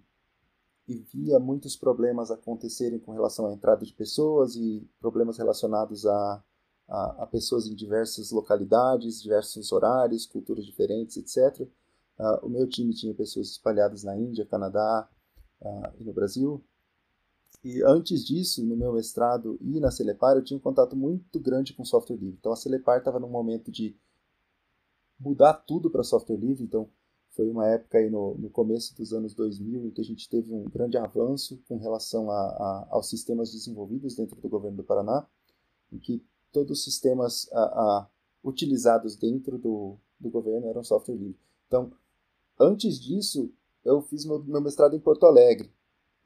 e 0.89 0.97
via 1.13 1.39
muitos 1.39 1.75
problemas 1.77 2.31
acontecerem 2.31 2.97
com 2.97 3.11
relação 3.11 3.45
à 3.45 3.53
entrada 3.53 3.85
de 3.85 3.93
pessoas 3.93 4.55
e 4.55 4.89
problemas 4.99 5.37
relacionados 5.37 6.03
a, 6.07 6.43
a, 6.87 7.23
a 7.23 7.27
pessoas 7.27 7.67
em 7.67 7.75
diversas 7.75 8.31
localidades, 8.31 9.21
diversos 9.21 9.71
horários, 9.71 10.25
culturas 10.25 10.65
diferentes, 10.65 11.15
etc. 11.17 11.67
Uh, 12.19 12.45
o 12.45 12.49
meu 12.49 12.67
time 12.67 12.93
tinha 12.93 13.13
pessoas 13.13 13.47
espalhadas 13.51 14.03
na 14.03 14.17
Índia, 14.17 14.45
Canadá 14.45 15.09
uh, 15.61 15.93
e 15.99 16.03
no 16.03 16.11
Brasil. 16.11 16.61
E 17.63 17.81
antes 17.83 18.25
disso, 18.25 18.63
no 18.63 18.75
meu 18.75 18.93
mestrado 18.93 19.57
e 19.61 19.79
na 19.79 19.89
Celepar, 19.89 20.35
eu 20.35 20.43
tinha 20.43 20.57
um 20.57 20.61
contato 20.61 20.95
muito 20.95 21.39
grande 21.39 21.73
com 21.73 21.85
software 21.85 22.17
livre. 22.17 22.37
Então 22.39 22.51
a 22.51 22.55
Celepar 22.55 22.99
estava 22.99 23.19
num 23.19 23.29
momento 23.29 23.71
de 23.71 23.95
mudar 25.19 25.53
tudo 25.53 25.89
para 25.89 26.03
software 26.03 26.37
livre. 26.37 26.63
Então 26.63 26.89
foi 27.31 27.49
uma 27.49 27.67
época 27.67 27.97
aí 27.97 28.09
no, 28.09 28.35
no 28.35 28.49
começo 28.49 28.95
dos 28.95 29.13
anos 29.13 29.33
2000 29.33 29.85
em 29.85 29.91
que 29.91 30.01
a 30.01 30.05
gente 30.05 30.27
teve 30.29 30.53
um 30.53 30.65
grande 30.65 30.97
avanço 30.97 31.61
com 31.67 31.77
relação 31.77 32.29
a, 32.29 32.35
a, 32.35 32.87
aos 32.91 33.09
sistemas 33.09 33.51
desenvolvidos 33.51 34.15
dentro 34.15 34.39
do 34.39 34.49
governo 34.49 34.77
do 34.77 34.83
Paraná, 34.83 35.25
em 35.91 35.99
que 35.99 36.23
todos 36.51 36.79
os 36.79 36.83
sistemas 36.83 37.49
a, 37.53 38.07
utilizados 38.43 39.15
dentro 39.15 39.57
do, 39.57 39.97
do 40.19 40.29
governo 40.29 40.67
eram 40.67 40.83
software 40.83 41.15
livre. 41.15 41.39
Então, 41.67 41.91
antes 42.59 42.99
disso, 42.99 43.51
eu 43.83 44.01
fiz 44.01 44.25
meu, 44.25 44.43
meu 44.43 44.61
mestrado 44.61 44.95
em 44.95 44.99
Porto 44.99 45.25
Alegre, 45.25 45.71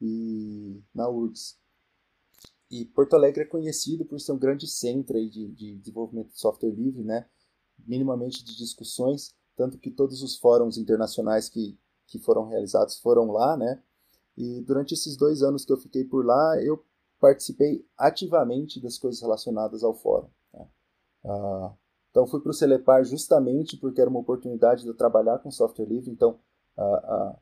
e 0.00 0.82
na 0.94 1.08
URGS. 1.08 1.56
E 2.70 2.84
Porto 2.86 3.14
Alegre 3.14 3.44
é 3.44 3.46
conhecido 3.46 4.04
por 4.04 4.20
ser 4.20 4.32
um 4.32 4.38
grande 4.38 4.66
centro 4.66 5.16
aí 5.16 5.28
de, 5.28 5.48
de 5.52 5.78
desenvolvimento 5.78 6.32
de 6.32 6.38
software 6.38 6.72
livre, 6.72 7.02
né? 7.02 7.26
minimamente 7.86 8.44
de 8.44 8.56
discussões 8.56 9.34
tanto 9.56 9.78
que 9.78 9.90
todos 9.90 10.22
os 10.22 10.36
fóruns 10.36 10.76
internacionais 10.76 11.48
que, 11.48 11.78
que 12.06 12.18
foram 12.18 12.48
realizados 12.48 12.98
foram 12.98 13.30
lá, 13.30 13.56
né? 13.56 13.82
E 14.36 14.60
durante 14.62 14.94
esses 14.94 15.16
dois 15.16 15.42
anos 15.42 15.64
que 15.64 15.72
eu 15.72 15.76
fiquei 15.76 16.04
por 16.04 16.24
lá, 16.24 16.60
eu 16.60 16.84
participei 17.20 17.86
ativamente 17.96 18.80
das 18.80 18.98
coisas 18.98 19.22
relacionadas 19.22 19.84
ao 19.84 19.94
fórum. 19.94 20.28
Né? 20.52 20.68
Uh, 21.24 21.72
então 22.14 22.28
fui 22.28 22.40
para 22.40 22.50
o 22.50 22.54
Celepar 22.54 23.04
justamente 23.04 23.76
porque 23.76 24.00
era 24.00 24.08
uma 24.08 24.20
oportunidade 24.20 24.84
de 24.84 24.88
eu 24.88 24.94
trabalhar 24.94 25.40
com 25.40 25.50
software 25.50 25.84
livre, 25.84 26.12
então 26.12 26.38
uh, 26.78 27.32
uh, 27.32 27.36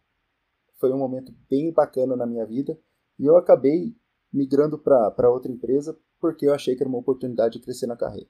foi 0.78 0.90
um 0.90 0.96
momento 0.96 1.30
bem 1.46 1.70
bacana 1.70 2.16
na 2.16 2.24
minha 2.24 2.46
vida 2.46 2.80
e 3.18 3.26
eu 3.26 3.36
acabei 3.36 3.94
migrando 4.32 4.78
para 4.78 5.30
outra 5.30 5.52
empresa 5.52 5.94
porque 6.18 6.46
eu 6.46 6.54
achei 6.54 6.74
que 6.74 6.82
era 6.82 6.88
uma 6.88 6.96
oportunidade 6.96 7.58
de 7.58 7.60
crescer 7.62 7.86
na 7.86 7.98
carreira. 7.98 8.26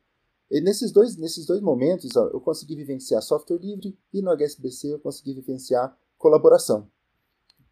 E 0.50 0.60
nesses 0.60 0.90
dois, 0.90 1.16
nesses 1.16 1.46
dois 1.46 1.60
momentos, 1.60 2.16
ó, 2.16 2.26
eu 2.26 2.40
consegui 2.40 2.74
vivenciar 2.74 3.22
software 3.22 3.58
livre 3.58 3.96
e 4.12 4.20
no 4.20 4.32
HSBC 4.36 4.94
eu 4.94 4.98
consegui 4.98 5.34
vivenciar 5.34 5.96
colaboração. 6.18 6.90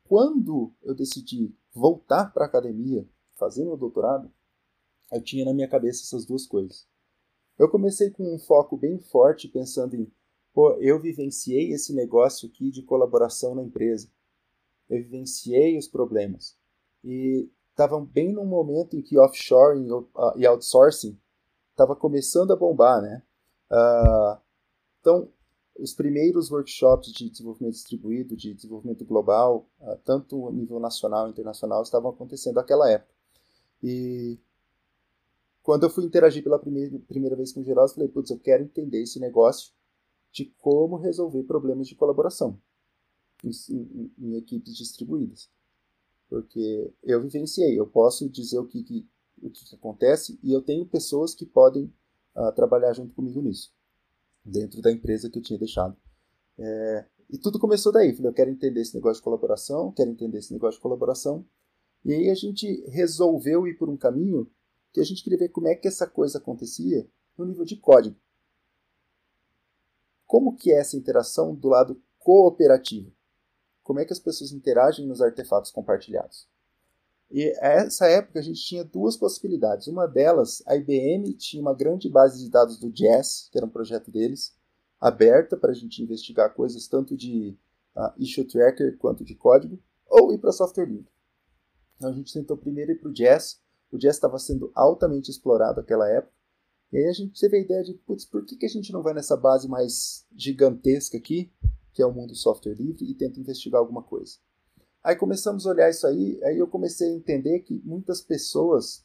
Quando 0.05 0.73
eu 0.81 0.95
decidi 0.95 1.53
voltar 1.75 2.33
para 2.33 2.45
a 2.45 2.47
academia, 2.47 3.05
fazer 3.37 3.65
meu 3.65 3.77
doutorado, 3.77 4.31
eu 5.13 5.21
tinha 5.21 5.45
na 5.45 5.53
minha 5.53 5.67
cabeça 5.67 6.05
essas 6.05 6.25
duas 6.25 6.47
coisas. 6.47 6.87
Eu 7.61 7.69
comecei 7.69 8.09
com 8.09 8.35
um 8.35 8.39
foco 8.39 8.75
bem 8.75 8.99
forte, 8.99 9.47
pensando 9.47 9.95
em, 9.95 10.11
pô, 10.55 10.73
eu 10.81 10.99
vivenciei 10.99 11.73
esse 11.73 11.93
negócio 11.93 12.49
aqui 12.49 12.71
de 12.71 12.83
colaboração 12.83 13.55
na 13.55 13.63
empresa. 13.63 14.11
Eu 14.89 14.97
vivenciei 14.97 15.77
os 15.77 15.87
problemas. 15.87 16.57
E 17.05 17.51
estavam 17.69 18.03
bem 18.03 18.33
num 18.33 18.47
momento 18.47 18.97
em 18.97 19.03
que 19.03 19.19
offshoring 19.19 19.89
e 20.37 20.47
outsourcing 20.47 21.21
estava 21.73 21.95
começando 21.95 22.51
a 22.51 22.57
bombar, 22.57 23.03
né? 23.03 23.23
Uh, 23.71 24.41
então, 24.99 25.29
os 25.79 25.93
primeiros 25.93 26.51
workshops 26.51 27.13
de 27.13 27.29
desenvolvimento 27.29 27.75
distribuído, 27.75 28.35
de 28.35 28.55
desenvolvimento 28.55 29.05
global, 29.05 29.69
uh, 29.81 29.99
tanto 30.03 30.49
a 30.49 30.53
nível 30.53 30.81
nacional 30.81 31.27
e 31.27 31.31
internacional, 31.31 31.83
estavam 31.83 32.11
acontecendo 32.11 32.55
naquela 32.55 32.91
época. 32.91 33.15
E 33.83 34.39
quando 35.63 35.85
eu 35.85 35.91
fui 35.91 36.05
interagir 36.05 36.43
pela 36.43 36.59
primeira, 36.59 36.99
primeira 37.01 37.37
vez 37.37 37.53
com 37.53 37.61
o 37.61 37.65
Gerosa, 37.65 37.95
falei, 37.95 38.09
putz, 38.09 38.31
eu 38.31 38.39
quero 38.39 38.63
entender 38.63 39.03
esse 39.03 39.19
negócio 39.21 39.73
de 40.33 40.47
como 40.59 40.97
resolver 40.97 41.43
problemas 41.43 41.89
de 41.89 41.95
colaboração 41.95 42.59
em, 43.45 43.51
em, 43.71 44.13
em 44.19 44.37
equipes 44.37 44.77
distribuídas. 44.77 45.51
Porque 46.29 46.93
eu 47.03 47.21
vivenciei, 47.21 47.79
eu 47.79 47.87
posso 47.87 48.29
dizer 48.29 48.59
o 48.59 48.67
que, 48.67 48.83
que 48.83 49.09
o 49.43 49.51
que, 49.51 49.65
que 49.65 49.75
acontece 49.75 50.39
e 50.43 50.53
eu 50.53 50.63
tenho 50.63 50.85
pessoas 50.87 51.35
que 51.35 51.47
podem 51.47 51.93
uh, 52.37 52.53
trabalhar 52.55 52.93
junto 52.93 53.15
comigo 53.15 53.41
nisso, 53.41 53.73
dentro 54.45 54.81
da 54.81 54.93
empresa 54.93 55.31
que 55.31 55.39
eu 55.39 55.43
tinha 55.43 55.59
deixado. 55.59 55.97
É, 56.59 57.07
e 57.31 57.39
tudo 57.39 57.59
começou 57.59 57.91
daí. 57.91 58.15
Falei, 58.15 58.31
eu 58.31 58.35
quero 58.35 58.51
entender 58.51 58.81
esse 58.81 58.95
negócio 58.95 59.21
de 59.21 59.25
colaboração, 59.25 59.93
quero 59.93 60.11
entender 60.11 60.39
esse 60.39 60.53
negócio 60.53 60.79
de 60.79 60.83
colaboração. 60.83 61.45
E 62.05 62.13
aí 62.13 62.31
a 62.31 62.35
gente 62.35 62.85
resolveu 62.89 63.67
ir 63.67 63.75
por 63.79 63.89
um 63.89 63.97
caminho 63.97 64.51
que 64.93 65.01
a 65.01 65.05
gente 65.05 65.23
queria 65.23 65.39
ver 65.39 65.49
como 65.51 65.69
é 65.69 65.75
que 65.75 65.89
essa 65.89 66.07
coisa 66.07 66.39
acontecia 66.39 67.09
no 67.37 67.45
nível 67.45 67.65
de 67.65 67.77
código. 67.77 68.17
Como 70.27 70.55
que 70.55 70.71
é 70.71 70.79
essa 70.79 70.97
interação 70.97 71.55
do 71.55 71.69
lado 71.69 72.01
cooperativo? 72.19 73.13
Como 73.83 73.99
é 73.99 74.05
que 74.05 74.13
as 74.13 74.21
pessoas 74.21 74.53
interagem 74.53 75.07
nos 75.07 75.21
artefatos 75.21 75.71
compartilhados? 75.71 76.49
E 77.31 77.53
essa 77.61 78.07
época 78.07 78.41
a 78.41 78.43
gente 78.43 78.61
tinha 78.61 78.85
duas 78.85 79.17
possibilidades. 79.17 79.87
Uma 79.87 80.07
delas, 80.07 80.63
a 80.67 80.77
IBM 80.77 81.33
tinha 81.35 81.63
uma 81.63 81.75
grande 81.75 82.09
base 82.09 82.43
de 82.43 82.51
dados 82.51 82.79
do 82.79 82.91
Jazz, 82.91 83.49
que 83.51 83.59
era 83.59 83.67
um 83.67 83.71
projeto 83.71 84.11
deles, 84.11 84.55
aberta 85.01 85.57
para 85.57 85.71
a 85.71 85.75
gente 85.75 86.03
investigar 86.03 86.53
coisas 86.55 86.89
tanto 86.89 87.17
de 87.17 87.57
uh, 87.97 88.13
issue 88.19 88.45
tracker 88.45 88.99
quanto 88.99 89.25
de 89.25 89.35
código, 89.35 89.81
ou 90.07 90.33
ir 90.33 90.39
para 90.39 90.51
software 90.53 90.87
livre. 90.87 91.11
Então 91.97 92.11
a 92.11 92.13
gente 92.13 92.33
tentou 92.33 92.57
primeiro 92.57 92.93
ir 92.93 92.97
para 92.97 93.11
o 93.11 93.13
Jazz. 93.13 93.61
O 93.93 93.99
Jazz 93.99 94.17
estava 94.17 94.39
sendo 94.39 94.71
altamente 94.75 95.31
explorado 95.31 95.81
naquela 95.81 96.09
época. 96.09 96.33
E 96.93 96.99
aí 96.99 97.07
a 97.07 97.13
gente 97.13 97.41
teve 97.41 97.57
a 97.57 97.61
ideia 97.61 97.83
de, 97.85 97.95
putz, 97.95 98.25
por 98.25 98.45
que, 98.45 98.57
que 98.57 98.67
a 98.67 98.69
gente 98.69 98.93
não 98.93 99.03
vai 99.03 99.15
nessa 99.15 99.37
base 99.37 99.69
mais 99.69 100.27
gigantesca 100.37 101.17
aqui, 101.17 101.53
que 101.93 102.03
é 102.03 102.07
o 102.07 102.13
mundo 102.13 102.35
software 102.35 102.75
livre, 102.75 103.05
e 103.05 103.15
tenta 103.15 103.39
investigar 103.39 103.81
alguma 103.81 104.03
coisa? 104.03 104.39
Aí 105.03 105.17
começamos 105.17 105.67
a 105.67 105.71
olhar 105.71 105.89
isso 105.89 106.07
aí, 106.07 106.39
aí 106.45 106.59
eu 106.59 106.67
comecei 106.67 107.09
a 107.09 107.17
entender 107.17 107.61
que 107.61 107.81
muitas 107.85 108.21
pessoas 108.21 109.05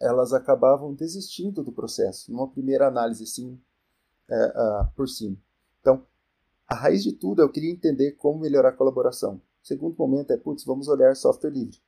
elas 0.00 0.32
acabavam 0.32 0.94
desistindo 0.94 1.62
do 1.62 1.70
processo, 1.70 2.32
numa 2.32 2.50
primeira 2.50 2.88
análise 2.88 3.22
assim, 3.22 3.60
é, 4.28 4.52
por 4.96 5.08
cima. 5.08 5.36
Então, 5.80 6.04
a 6.66 6.74
raiz 6.74 7.02
de 7.04 7.12
tudo 7.12 7.42
eu 7.42 7.50
queria 7.50 7.70
entender 7.70 8.12
como 8.12 8.40
melhorar 8.40 8.70
a 8.70 8.76
colaboração. 8.76 9.36
O 9.62 9.66
segundo 9.66 9.94
momento 9.96 10.32
é, 10.32 10.36
putz, 10.36 10.64
vamos 10.64 10.88
olhar 10.88 11.14
software 11.14 11.50
livre. 11.50 11.78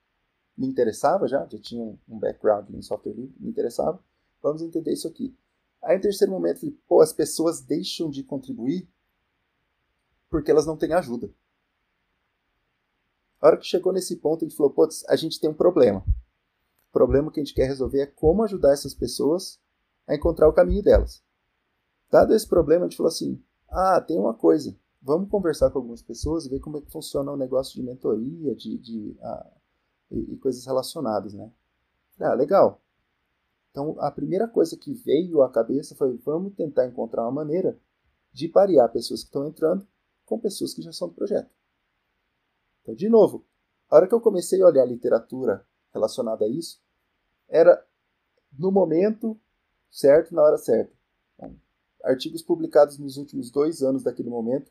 Me 0.56 0.66
interessava 0.66 1.26
já, 1.26 1.46
já 1.46 1.58
tinha 1.58 1.82
um 2.08 2.18
background 2.18 2.70
em 2.70 2.82
software 2.82 3.12
livre, 3.12 3.34
me 3.38 3.50
interessava. 3.50 4.02
Vamos 4.42 4.62
entender 4.62 4.92
isso 4.92 5.08
aqui. 5.08 5.36
Aí, 5.82 5.96
em 5.96 6.00
terceiro 6.00 6.32
momento, 6.32 6.60
falei, 6.60 6.78
pô, 6.86 7.00
as 7.00 7.12
pessoas 7.12 7.60
deixam 7.60 8.08
de 8.08 8.22
contribuir 8.22 8.88
porque 10.30 10.50
elas 10.50 10.66
não 10.66 10.76
têm 10.76 10.92
ajuda 10.92 11.32
A 13.40 13.46
hora 13.46 13.56
que 13.56 13.66
chegou 13.66 13.92
nesse 13.92 14.16
ponto, 14.16 14.44
a 14.44 14.48
gente 14.48 14.56
falou, 14.56 14.72
putz, 14.72 15.04
a 15.08 15.14
gente 15.14 15.38
tem 15.38 15.48
um 15.48 15.54
problema. 15.54 16.04
O 16.88 16.92
problema 16.92 17.30
que 17.30 17.38
a 17.38 17.44
gente 17.44 17.54
quer 17.54 17.66
resolver 17.66 18.00
é 18.00 18.06
como 18.06 18.42
ajudar 18.42 18.72
essas 18.72 18.94
pessoas 18.94 19.60
a 20.08 20.14
encontrar 20.14 20.48
o 20.48 20.52
caminho 20.52 20.82
delas. 20.82 21.22
Dado 22.10 22.34
esse 22.34 22.48
problema, 22.48 22.84
a 22.84 22.88
gente 22.88 22.96
falou 22.96 23.08
assim, 23.08 23.42
ah, 23.68 24.00
tem 24.00 24.18
uma 24.18 24.34
coisa, 24.34 24.76
vamos 25.02 25.28
conversar 25.28 25.70
com 25.70 25.78
algumas 25.78 26.02
pessoas 26.02 26.46
e 26.46 26.48
ver 26.48 26.60
como 26.60 26.78
é 26.78 26.80
que 26.80 26.90
funciona 26.90 27.30
o 27.30 27.36
negócio 27.36 27.74
de 27.74 27.82
mentoria, 27.82 28.54
de, 28.54 28.78
de 28.78 29.16
ah, 29.20 29.52
e, 30.14 30.34
e, 30.34 30.36
coisas 30.38 30.64
relacionadas, 30.64 31.34
né? 31.34 31.50
Ah, 32.20 32.34
legal. 32.34 32.80
Então, 33.70 33.96
a 33.98 34.10
primeira 34.10 34.46
coisa 34.46 34.76
que 34.76 34.92
veio 34.92 35.42
à 35.42 35.50
cabeça 35.50 35.96
foi, 35.96 36.16
vamos 36.18 36.54
tentar 36.54 36.86
encontrar 36.86 37.22
uma 37.22 37.32
maneira 37.32 37.78
de 38.32 38.48
parear 38.48 38.90
pessoas 38.92 39.20
que 39.20 39.26
estão 39.26 39.46
entrando 39.46 39.86
com 40.24 40.38
pessoas 40.38 40.72
que 40.72 40.82
já 40.82 40.92
são 40.92 41.08
do 41.08 41.14
projeto. 41.14 41.50
Então, 42.82 42.94
de 42.94 43.08
novo, 43.08 43.44
a 43.90 43.96
hora 43.96 44.06
que 44.06 44.14
eu 44.14 44.20
comecei 44.20 44.62
a 44.62 44.66
olhar 44.66 44.84
literatura 44.84 45.66
relacionada 45.92 46.44
a 46.44 46.48
isso, 46.48 46.80
era 47.48 47.84
no 48.56 48.70
momento 48.70 49.38
certo, 49.90 50.34
na 50.34 50.42
hora 50.42 50.58
certa. 50.58 50.92
Artigos 52.02 52.42
publicados 52.42 52.98
nos 52.98 53.16
últimos 53.16 53.50
dois 53.50 53.82
anos 53.82 54.02
daquele 54.02 54.28
momento 54.28 54.70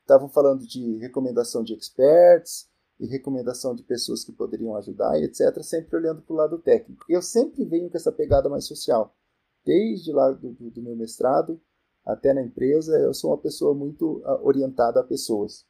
estavam 0.00 0.28
falando 0.28 0.66
de 0.66 0.98
recomendação 0.98 1.64
de 1.64 1.72
experts 1.72 2.68
e 3.04 3.06
recomendação 3.06 3.74
de 3.74 3.82
pessoas 3.82 4.24
que 4.24 4.32
poderiam 4.32 4.74
ajudar, 4.76 5.20
etc., 5.20 5.62
sempre 5.62 5.94
olhando 5.96 6.22
para 6.22 6.32
o 6.32 6.36
lado 6.36 6.58
técnico. 6.58 7.04
Eu 7.06 7.20
sempre 7.20 7.62
venho 7.64 7.90
com 7.90 7.96
essa 7.98 8.10
pegada 8.10 8.48
mais 8.48 8.64
social. 8.64 9.14
Desde 9.62 10.10
lá 10.10 10.30
do, 10.30 10.52
do, 10.52 10.82
meu 10.82 10.96
mestrado 10.96 11.60
até 12.04 12.32
na 12.32 12.42
empresa, 12.42 12.98
eu 12.98 13.12
sou 13.12 13.30
uma 13.30 13.38
pessoa 13.38 13.74
muito 13.74 14.20
uh, 14.20 14.42
orientada 14.42 15.00
a 15.00 15.04
pessoas. 15.04 15.66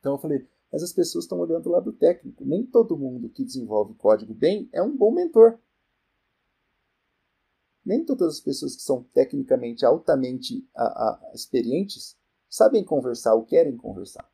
Então 0.00 0.14
eu 0.14 0.18
falei, 0.18 0.46
mas 0.72 0.82
as 0.82 0.92
pessoas 0.92 1.24
estão 1.24 1.38
olhando 1.38 1.66
o 1.66 1.72
lado 1.72 1.92
técnico. 1.92 2.44
Nem 2.46 2.64
todo 2.64 2.96
mundo 2.96 3.28
que 3.28 3.44
desenvolve 3.44 3.94
código 3.94 4.32
bem 4.32 4.70
é 4.72 4.82
um 4.82 4.96
bom 4.96 5.12
mentor. 5.12 5.58
Nem 7.84 8.04
todas 8.04 8.34
as 8.34 8.40
pessoas 8.40 8.74
que 8.74 8.82
são 8.82 9.02
tecnicamente 9.12 9.84
altamente 9.84 10.66
a, 10.74 10.84
a, 10.84 11.32
experientes 11.34 12.16
sabem 12.48 12.82
conversar 12.84 13.34
ou 13.34 13.44
querem 13.44 13.76
conversar. 13.76 14.30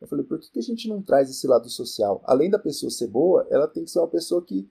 Eu 0.00 0.06
falei, 0.06 0.24
por 0.24 0.38
que, 0.38 0.50
que 0.50 0.58
a 0.58 0.62
gente 0.62 0.88
não 0.88 1.02
traz 1.02 1.28
esse 1.28 1.46
lado 1.46 1.68
social? 1.68 2.22
Além 2.24 2.48
da 2.48 2.58
pessoa 2.58 2.90
ser 2.90 3.08
boa, 3.08 3.46
ela 3.50 3.66
tem 3.66 3.84
que 3.84 3.90
ser 3.90 3.98
uma 3.98 4.08
pessoa 4.08 4.44
que 4.44 4.70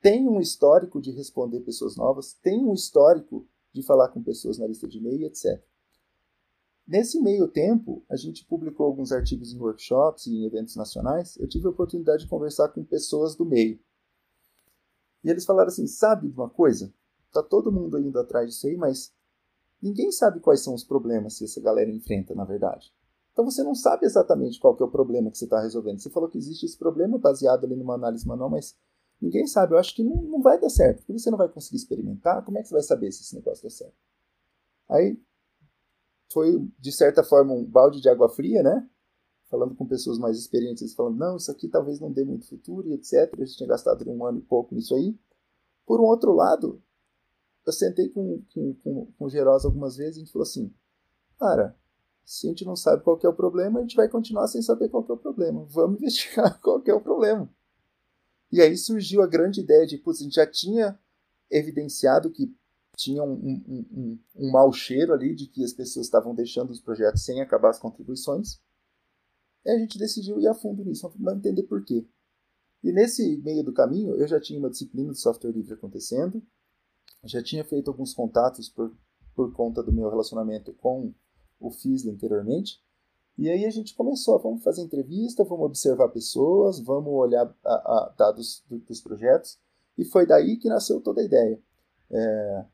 tem 0.00 0.28
um 0.28 0.40
histórico 0.40 1.00
de 1.00 1.10
responder 1.10 1.60
pessoas 1.60 1.96
novas, 1.96 2.34
tem 2.34 2.64
um 2.64 2.72
histórico 2.72 3.46
de 3.72 3.82
falar 3.82 4.08
com 4.08 4.22
pessoas 4.22 4.58
na 4.58 4.66
lista 4.66 4.86
de 4.86 4.98
e-mail, 4.98 5.26
etc. 5.26 5.60
Nesse 6.86 7.20
meio 7.20 7.48
tempo, 7.48 8.04
a 8.08 8.16
gente 8.16 8.44
publicou 8.44 8.86
alguns 8.86 9.10
artigos 9.10 9.52
em 9.52 9.58
workshops 9.58 10.26
e 10.26 10.36
em 10.36 10.44
eventos 10.44 10.76
nacionais. 10.76 11.36
Eu 11.36 11.48
tive 11.48 11.66
a 11.66 11.70
oportunidade 11.70 12.22
de 12.22 12.28
conversar 12.28 12.68
com 12.68 12.84
pessoas 12.84 13.34
do 13.34 13.44
meio. 13.44 13.80
E 15.24 15.28
eles 15.28 15.44
falaram 15.44 15.68
assim: 15.68 15.88
sabe 15.88 16.28
de 16.28 16.36
uma 16.36 16.48
coisa? 16.48 16.94
Tá 17.32 17.42
todo 17.42 17.72
mundo 17.72 17.98
indo 17.98 18.18
atrás 18.20 18.50
disso 18.50 18.68
aí, 18.68 18.76
mas 18.76 19.12
ninguém 19.82 20.12
sabe 20.12 20.38
quais 20.38 20.60
são 20.60 20.74
os 20.74 20.84
problemas 20.84 21.36
que 21.36 21.44
essa 21.44 21.60
galera 21.60 21.90
enfrenta, 21.90 22.34
na 22.36 22.44
verdade. 22.44 22.94
Então 23.36 23.44
você 23.44 23.62
não 23.62 23.74
sabe 23.74 24.06
exatamente 24.06 24.58
qual 24.58 24.74
é 24.80 24.82
o 24.82 24.88
problema 24.88 25.30
que 25.30 25.36
você 25.36 25.44
está 25.44 25.60
resolvendo. 25.60 26.00
Você 26.00 26.08
falou 26.08 26.26
que 26.26 26.38
existe 26.38 26.64
esse 26.64 26.78
problema 26.78 27.18
baseado 27.18 27.64
ali 27.64 27.76
numa 27.76 27.92
análise 27.92 28.26
manual, 28.26 28.48
mas 28.48 28.74
ninguém 29.20 29.46
sabe. 29.46 29.74
Eu 29.74 29.78
acho 29.78 29.94
que 29.94 30.02
não, 30.02 30.22
não 30.22 30.40
vai 30.40 30.58
dar 30.58 30.70
certo, 30.70 31.00
porque 31.00 31.12
você 31.12 31.30
não 31.30 31.36
vai 31.36 31.46
conseguir 31.46 31.76
experimentar. 31.76 32.42
Como 32.46 32.56
é 32.56 32.62
que 32.62 32.68
você 32.68 32.72
vai 32.72 32.82
saber 32.82 33.12
se 33.12 33.20
esse 33.20 33.34
negócio 33.34 33.62
dá 33.62 33.68
certo? 33.68 33.92
Aí 34.88 35.20
foi, 36.32 36.66
de 36.78 36.90
certa 36.90 37.22
forma, 37.22 37.52
um 37.52 37.62
balde 37.62 38.00
de 38.00 38.08
água 38.08 38.30
fria, 38.30 38.62
né? 38.62 38.88
Falando 39.50 39.74
com 39.74 39.86
pessoas 39.86 40.18
mais 40.18 40.38
experientes, 40.38 40.94
falando, 40.94 41.18
não, 41.18 41.36
isso 41.36 41.50
aqui 41.50 41.68
talvez 41.68 42.00
não 42.00 42.10
dê 42.10 42.24
muito 42.24 42.48
futuro 42.48 42.88
e 42.88 42.94
etc. 42.94 43.36
Gente 43.36 43.58
tinha 43.58 43.68
gastado 43.68 44.10
um 44.10 44.24
ano 44.24 44.38
e 44.38 44.42
pouco 44.42 44.74
nisso 44.74 44.94
aí. 44.94 45.14
Por 45.84 46.00
um 46.00 46.04
outro 46.04 46.32
lado, 46.32 46.82
eu 47.66 47.72
sentei 47.72 48.08
com, 48.08 48.42
com, 48.54 48.74
com, 48.76 49.12
com 49.12 49.24
o 49.26 49.28
Gerosa 49.28 49.68
algumas 49.68 49.94
vezes 49.94 50.16
e 50.16 50.20
a 50.20 50.24
gente 50.24 50.32
falou 50.32 50.44
assim, 50.44 50.74
cara, 51.38 51.76
se 52.26 52.48
a 52.48 52.50
gente 52.50 52.64
não 52.64 52.74
sabe 52.74 53.04
qual 53.04 53.18
é 53.22 53.28
o 53.28 53.32
problema, 53.32 53.78
a 53.78 53.82
gente 53.82 53.94
vai 53.94 54.08
continuar 54.08 54.48
sem 54.48 54.60
saber 54.60 54.88
qual 54.88 55.06
é 55.08 55.12
o 55.12 55.16
problema. 55.16 55.64
Vamos 55.66 55.98
investigar 56.02 56.60
qual 56.60 56.82
é 56.84 56.92
o 56.92 57.00
problema. 57.00 57.48
E 58.50 58.60
aí 58.60 58.76
surgiu 58.76 59.22
a 59.22 59.28
grande 59.28 59.60
ideia 59.60 59.86
de, 59.86 59.96
putz, 59.96 60.20
a 60.20 60.24
gente 60.24 60.34
já 60.34 60.46
tinha 60.46 60.98
evidenciado 61.48 62.30
que 62.30 62.52
tinha 62.96 63.22
um, 63.22 63.32
um, 63.32 63.86
um, 63.92 64.18
um 64.34 64.50
mau 64.50 64.72
cheiro 64.72 65.12
ali 65.12 65.36
de 65.36 65.46
que 65.46 65.62
as 65.62 65.72
pessoas 65.72 66.06
estavam 66.06 66.34
deixando 66.34 66.70
os 66.70 66.80
projetos 66.80 67.22
sem 67.22 67.40
acabar 67.40 67.70
as 67.70 67.78
contribuições. 67.78 68.58
E 69.64 69.70
a 69.70 69.78
gente 69.78 69.98
decidiu 69.98 70.40
ir 70.40 70.48
a 70.48 70.54
fundo 70.54 70.84
nisso, 70.84 71.08
vamos 71.16 71.38
entender 71.38 71.62
por 71.64 71.84
quê. 71.84 72.04
E 72.82 72.92
nesse 72.92 73.36
meio 73.38 73.62
do 73.62 73.72
caminho, 73.72 74.16
eu 74.16 74.26
já 74.26 74.40
tinha 74.40 74.58
uma 74.58 74.70
disciplina 74.70 75.12
de 75.12 75.20
software 75.20 75.52
livre 75.52 75.74
acontecendo, 75.74 76.42
já 77.24 77.42
tinha 77.42 77.64
feito 77.64 77.88
alguns 77.88 78.12
contatos 78.14 78.68
por, 78.68 78.96
por 79.34 79.52
conta 79.52 79.82
do 79.82 79.92
meu 79.92 80.08
relacionamento 80.08 80.72
com 80.74 81.14
o 81.60 81.70
FISLA 81.70 82.12
anteriormente, 82.12 82.80
e 83.38 83.50
aí 83.50 83.66
a 83.66 83.70
gente 83.70 83.94
começou, 83.94 84.38
vamos 84.38 84.62
fazer 84.62 84.82
entrevista, 84.82 85.44
vamos 85.44 85.66
observar 85.66 86.08
pessoas, 86.08 86.80
vamos 86.80 87.12
olhar 87.12 87.54
a, 87.64 87.74
a 87.74 88.14
dados 88.16 88.64
do, 88.68 88.78
dos 88.78 89.00
projetos, 89.00 89.58
e 89.98 90.04
foi 90.04 90.26
daí 90.26 90.56
que 90.56 90.68
nasceu 90.68 91.00
toda 91.00 91.20
a 91.20 91.24
ideia. 91.24 91.60
É, 92.10 92.64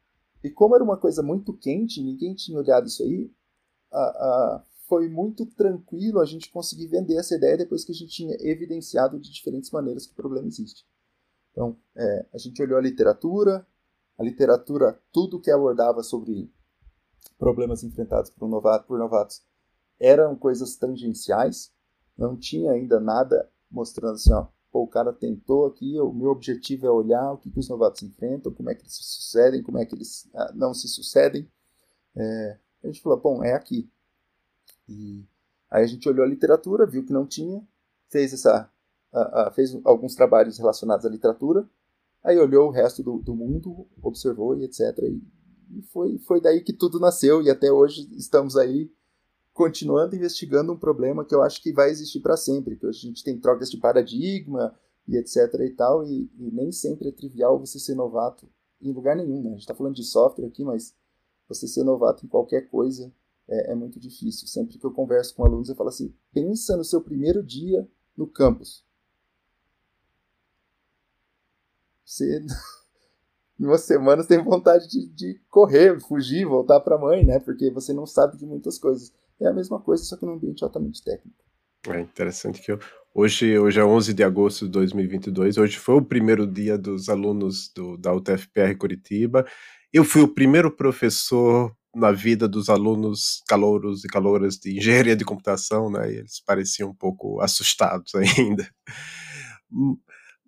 e 0.45 0.51
como 0.51 0.75
era 0.75 0.85
uma 0.85 0.97
coisa 0.97 1.23
muito 1.23 1.53
quente, 1.53 2.03
ninguém 2.03 2.35
tinha 2.35 2.59
olhado 2.59 2.87
isso 2.87 3.03
aí, 3.03 3.31
a, 3.91 3.99
a, 3.99 4.65
foi 4.89 5.09
muito 5.09 5.47
tranquilo 5.47 6.21
a 6.21 6.25
gente 6.25 6.51
conseguir 6.51 6.87
vender 6.87 7.17
essa 7.17 7.35
ideia 7.35 7.57
depois 7.57 7.85
que 7.85 7.93
a 7.93 7.95
gente 7.95 8.13
tinha 8.13 8.37
evidenciado 8.41 9.19
de 9.19 9.33
diferentes 9.33 9.71
maneiras 9.71 10.07
que 10.07 10.13
o 10.13 10.17
problema 10.17 10.47
existe. 10.47 10.87
Então, 11.51 11.77
é, 11.97 12.27
a 12.33 12.39
gente 12.39 12.63
olhou 12.63 12.79
a 12.79 12.83
literatura, 12.83 13.67
a 14.19 14.23
literatura, 14.23 15.01
tudo 15.13 15.41
que 15.41 15.51
abordava 15.51 16.03
sobre 16.03 16.53
problemas 17.43 17.83
enfrentados 17.83 18.31
por, 18.31 18.49
novato, 18.49 18.87
por 18.87 18.97
novatos 19.01 19.43
eram 19.99 20.37
coisas 20.37 20.77
tangenciais, 20.77 21.73
não 22.17 22.37
tinha 22.37 22.71
ainda 22.71 23.01
nada 23.01 23.51
mostrando 23.69 24.15
assim, 24.15 24.33
ó, 24.33 24.47
Pô, 24.71 24.85
o 24.85 24.89
cara 24.89 25.13
tentou 25.13 25.67
aqui, 25.67 26.01
o 26.01 26.13
meu 26.13 26.31
objetivo 26.31 26.87
é 26.87 26.91
olhar 26.91 27.33
o 27.33 27.37
que, 27.37 27.51
que 27.51 27.59
os 27.59 27.69
novatos 27.69 28.03
enfrentam, 28.03 28.55
como 28.55 28.71
é 28.71 28.75
que 28.75 28.83
eles 28.83 28.95
se 28.95 29.03
sucedem, 29.03 29.63
como 29.63 29.77
é 29.77 29.85
que 29.85 29.95
eles 29.95 30.31
ah, 30.35 30.53
não 30.55 30.73
se 30.73 30.89
sucedem. 30.89 31.47
É, 32.17 32.59
a 32.83 32.87
gente 32.87 33.03
falou, 33.03 33.21
bom, 33.21 33.45
é 33.45 33.53
aqui. 33.53 33.91
E 34.89 35.27
aí 35.71 35.85
a 35.85 35.87
gente 35.87 36.09
olhou 36.09 36.25
a 36.25 36.29
literatura, 36.29 36.87
viu 36.87 37.05
que 37.05 37.13
não 37.13 37.27
tinha, 37.27 37.63
fez 38.09 38.33
essa, 38.33 38.71
fez 39.53 39.79
alguns 39.85 40.15
trabalhos 40.15 40.57
relacionados 40.57 41.05
à 41.05 41.09
literatura, 41.11 41.69
aí 42.25 42.39
olhou 42.39 42.69
o 42.69 42.73
resto 42.73 43.03
do, 43.03 43.19
do 43.19 43.35
mundo, 43.35 43.87
observou 44.01 44.57
e 44.57 44.65
etc. 44.65 44.81
E, 45.03 45.23
e 45.73 45.83
foi, 45.83 46.19
foi 46.19 46.41
daí 46.41 46.63
que 46.63 46.73
tudo 46.73 47.01
nasceu 47.01 47.43
e 47.43 47.51
até 47.51 47.73
hoje 47.73 48.09
estamos 48.17 48.57
aí 48.57 48.91
continuando 49.53 50.17
investigando 50.17 50.73
um 50.73 50.79
problema 50.79 51.25
que 51.25 51.35
eu 51.35 51.43
acho 51.43 51.63
que 51.63 51.73
vai 51.73 51.91
existir 51.91 52.21
para 52.21 52.37
sempre, 52.37 52.77
que 52.77 52.87
a 52.87 52.93
gente 52.93 53.23
tem 53.23 53.39
trocas 53.39 53.71
de 53.71 53.79
paradigma 53.79 54.75
e 55.07 55.17
etc 55.17 55.37
e 55.61 55.71
tal, 55.71 56.05
e, 56.05 56.31
e, 56.39 56.51
nem 56.51 56.73
sempre 56.73 57.09
é 57.09 57.13
trivial 57.13 57.59
você 57.59 57.79
ser 57.79 57.95
novato 57.95 58.49
em 58.81 58.93
lugar 58.93 59.17
nenhum, 59.17 59.43
né? 59.43 59.49
A 59.49 59.53
gente 59.53 59.61
está 59.61 59.75
falando 59.75 59.95
de 59.95 60.05
software 60.05 60.47
aqui, 60.47 60.65
mas 60.65 60.95
você 61.49 61.67
ser 61.69 61.85
novato 61.85 62.25
em 62.25 62.29
qualquer 62.29 62.69
coisa 62.69 63.13
é, 63.49 63.73
é, 63.73 63.75
muito 63.75 64.01
difícil. 64.01 64.47
Sempre 64.47 64.79
que 64.79 64.85
eu 64.85 64.93
converso 64.93 65.35
com 65.35 65.45
alunos, 65.45 65.69
eu 65.69 65.75
falo 65.75 65.89
assim, 65.89 66.15
pensa 66.33 66.77
no 66.77 66.85
seu 66.85 67.01
primeiro 67.01 67.43
dia 67.43 67.89
no 68.17 68.27
campus. 68.27 68.85
Você, 72.05 72.45
em 73.63 73.67
uma 73.67 73.79
semana, 73.79 74.27
tem 74.27 74.43
vontade 74.43 74.89
de, 74.89 75.07
de 75.07 75.41
correr, 75.49 76.01
fugir, 76.01 76.45
voltar 76.45 76.81
para 76.81 76.97
a 76.97 76.99
mãe, 76.99 77.25
né? 77.25 77.39
Porque 77.39 77.71
você 77.71 77.93
não 77.93 78.05
sabe 78.05 78.37
de 78.37 78.45
muitas 78.45 78.77
coisas. 78.77 79.13
É 79.41 79.47
a 79.47 79.53
mesma 79.53 79.79
coisa, 79.79 80.03
só 80.03 80.17
que 80.17 80.27
num 80.27 80.33
ambiente 80.33 80.65
altamente 80.65 81.03
técnico. 81.03 81.39
É 81.89 82.01
interessante 82.01 82.61
que 82.61 82.73
eu, 82.73 82.81
hoje, 83.15 83.57
hoje 83.57 83.79
é 83.79 83.85
11 83.85 84.13
de 84.15 84.25
agosto 84.25 84.67
de 84.67 84.73
2022, 84.73 85.59
hoje 85.59 85.79
foi 85.79 85.95
o 85.97 86.03
primeiro 86.03 86.45
dia 86.45 86.77
dos 86.77 87.09
alunos 87.09 87.73
do, 87.73 87.97
da 87.97 88.13
UTFPR 88.13 88.77
Curitiba. 88.77 89.47
Eu 89.93 90.05
fui 90.05 90.23
o 90.23 90.29
primeiro 90.29 90.71
professor 90.71 91.73
na 91.95 92.11
vida 92.11 92.49
dos 92.49 92.69
alunos 92.69 93.43
calouros 93.47 94.05
e 94.05 94.09
calouras 94.09 94.57
de 94.57 94.77
engenharia 94.77 95.15
de 95.15 95.25
computação, 95.25 95.89
né? 95.89 96.13
Eles 96.13 96.41
pareciam 96.45 96.91
um 96.91 96.95
pouco 96.95 97.41
assustados 97.41 98.13
ainda. 98.17 98.69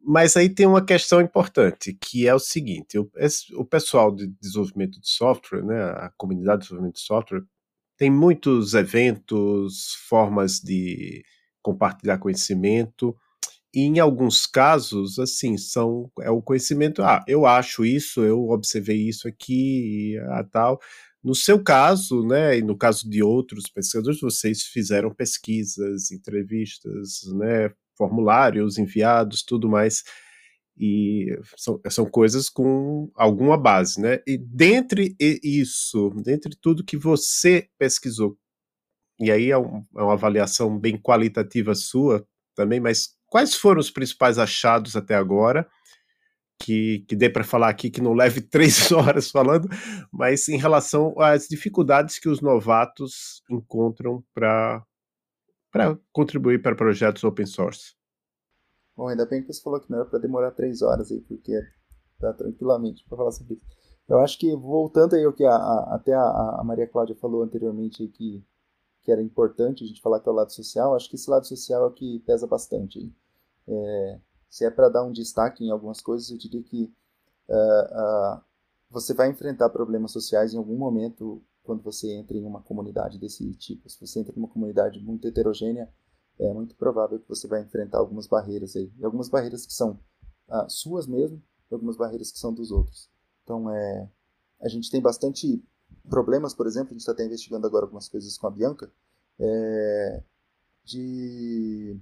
Mas 0.07 0.37
aí 0.37 0.49
tem 0.51 0.67
uma 0.67 0.85
questão 0.85 1.21
importante, 1.21 1.95
que 2.01 2.27
é 2.29 2.35
o 2.35 2.38
seguinte: 2.38 2.99
o, 2.99 3.11
o 3.57 3.64
pessoal 3.64 4.14
de 4.14 4.27
desenvolvimento 4.40 5.01
de 5.01 5.09
software, 5.09 5.64
né, 5.64 5.83
a 5.83 6.12
comunidade 6.17 6.59
de 6.59 6.64
desenvolvimento 6.64 6.97
de 6.97 7.01
software, 7.01 7.43
tem 7.97 8.11
muitos 8.11 8.75
eventos, 8.75 9.95
formas 10.09 10.61
de 10.61 11.25
compartilhar 11.62 12.19
conhecimento. 12.19 13.17
E 13.75 13.83
em 13.83 13.99
alguns 14.01 14.47
casos, 14.47 15.19
assim, 15.19 15.57
são 15.59 16.11
é 16.21 16.31
o 16.31 16.43
conhecimento, 16.43 17.03
ah, 17.03 17.25
eu 17.27 17.47
acho 17.47 17.85
isso, 17.85 18.23
eu 18.23 18.49
observei 18.51 19.09
isso 19.09 19.27
aqui, 19.29 20.17
a 20.31 20.45
tal, 20.45 20.81
No 21.23 21.35
seu 21.35 21.62
caso, 21.62 22.27
né, 22.27 22.59
e 22.59 22.62
no 22.62 22.77
caso 22.77 23.09
de 23.09 23.23
outros 23.23 23.64
pesquisadores, 23.69 24.21
vocês 24.21 24.62
fizeram 24.64 25.12
pesquisas, 25.14 26.12
entrevistas, 26.12 27.23
né, 27.35 27.71
formulários 27.97 28.79
enviados, 28.79 29.43
tudo 29.43 29.69
mais, 29.69 30.03
e 30.77 31.27
são, 31.57 31.81
são 31.89 32.05
coisas 32.05 32.49
com 32.49 33.11
alguma 33.15 33.57
base, 33.57 34.01
né? 34.01 34.21
E 34.27 34.37
dentre 34.37 35.15
isso, 35.21 36.11
dentre 36.23 36.57
tudo 36.61 36.85
que 36.85 36.97
você 36.97 37.69
pesquisou, 37.79 38.37
e 39.21 39.31
aí 39.31 39.51
é, 39.51 39.59
um, 39.59 39.85
é 39.97 40.03
uma 40.03 40.15
avaliação 40.15 40.79
bem 40.79 40.97
qualitativa 41.01 41.75
sua 41.75 42.27
também, 42.55 42.81
mas 42.81 43.15
quais 43.27 43.55
foram 43.55 43.81
os 43.81 43.91
principais 43.91 44.39
achados 44.39 44.97
até 44.97 45.15
agora? 45.15 45.69
Que, 46.61 47.05
que 47.09 47.17
dê 47.17 47.29
para 47.29 47.45
falar 47.45 47.69
aqui 47.69 47.91
que 47.91 48.01
não 48.01 48.15
leve 48.15 48.41
três 48.49 48.91
horas 48.93 49.31
falando, 49.31 49.69
mas 50.13 50.49
em 50.49 50.57
relação 50.57 51.15
às 51.21 51.47
dificuldades 51.49 52.19
que 52.19 52.29
os 52.29 52.41
novatos 52.41 53.43
encontram 53.51 54.25
para 54.35 54.83
contribuir 56.13 56.63
para 56.63 56.77
projetos 56.77 57.25
open 57.25 57.47
source. 57.47 57.95
Bom, 58.97 59.09
ainda 59.09 59.27
bem 59.27 59.43
que 59.43 59.53
você 59.53 59.61
falou 59.61 59.81
que 59.81 59.91
não 59.91 59.99
era 59.99 60.09
para 60.09 60.19
demorar 60.21 60.53
três 60.53 60.83
horas 60.83 61.11
aí, 61.11 61.21
porque 61.21 61.53
tá 62.21 62.33
tranquilamente 62.33 63.05
para 63.09 63.19
falar 63.19 63.33
sobre 63.33 63.55
isso. 63.55 63.67
Eu 64.09 64.21
acho 64.21 64.39
que, 64.39 64.55
voltando 64.55 65.15
aí 65.15 65.25
ao 65.25 65.33
que 65.33 65.45
a, 65.45 65.55
a, 65.55 65.95
até 65.95 66.13
a, 66.13 66.59
a, 66.61 66.65
Maria 66.65 66.87
Cláudia 66.87 67.17
falou 67.17 67.43
anteriormente, 67.43 68.07
que, 68.09 68.45
que 69.03 69.11
era 69.11 69.23
importante 69.23 69.83
a 69.83 69.87
gente 69.87 70.01
falar 70.01 70.21
que 70.21 70.29
é 70.29 70.33
o 70.33 70.35
lado 70.35 70.53
social, 70.53 70.95
acho 70.95 71.09
que 71.09 71.17
esse 71.17 71.29
lado 71.29 71.47
social 71.47 71.85
é 71.85 71.87
o 71.87 71.93
que 71.93 72.21
pesa 72.21 72.47
bastante. 72.47 73.13
É, 73.67 74.21
se 74.49 74.65
é 74.65 74.71
para 74.71 74.89
dar 74.89 75.03
um 75.03 75.13
destaque 75.13 75.65
em 75.65 75.71
algumas 75.71 76.01
coisas, 76.01 76.31
eu 76.31 76.39
diria 76.39 76.63
que 76.63 76.93
uh, 77.49 78.37
uh, 78.37 78.41
você 78.91 79.15
vai 79.15 79.29
enfrentar 79.31 79.71
problemas 79.71 80.13
sociais 80.13 80.53
em 80.55 80.59
algum 80.59 80.77
momento 80.77 81.43
quando 81.64 81.83
você 81.83 82.12
entra 82.12 82.37
em 82.37 82.44
uma 82.44 82.62
comunidade 82.62 83.18
desse 83.18 83.53
tipo. 83.55 83.88
Se 83.88 83.98
você 83.98 84.20
entra 84.20 84.33
em 84.35 84.38
uma 84.38 84.48
comunidade 84.48 85.00
muito 85.00 85.27
heterogênea, 85.27 85.92
é 86.38 86.53
muito 86.53 86.77
provável 86.77 87.18
que 87.18 87.29
você 87.29 87.48
vai 87.48 87.62
enfrentar 87.62 87.98
algumas 87.98 88.27
barreiras 88.27 88.77
aí. 88.77 88.92
E 88.98 89.05
algumas 89.05 89.29
barreiras 89.29 89.66
que 89.66 89.72
são 89.72 89.98
ah, 90.48 90.68
suas 90.68 91.07
mesmo, 91.07 91.42
e 91.70 91.74
algumas 91.74 91.96
barreiras 91.96 92.31
que 92.31 92.38
são 92.38 92.53
dos 92.53 92.70
outros. 92.70 93.11
Então, 93.42 93.70
é, 93.70 94.11
a 94.61 94.68
gente 94.68 94.90
tem 94.90 95.00
bastante 95.00 95.64
problemas, 96.09 96.55
por 96.55 96.66
exemplo, 96.66 96.90
a 96.90 96.92
gente 96.92 97.00
está 97.00 97.12
até 97.12 97.24
investigando 97.24 97.66
agora 97.66 97.87
algumas 97.87 98.09
coisas 98.09 98.37
com 98.37 98.46
a 98.46 98.50
Bianca, 98.50 98.92
é, 99.38 100.22
de 100.85 101.98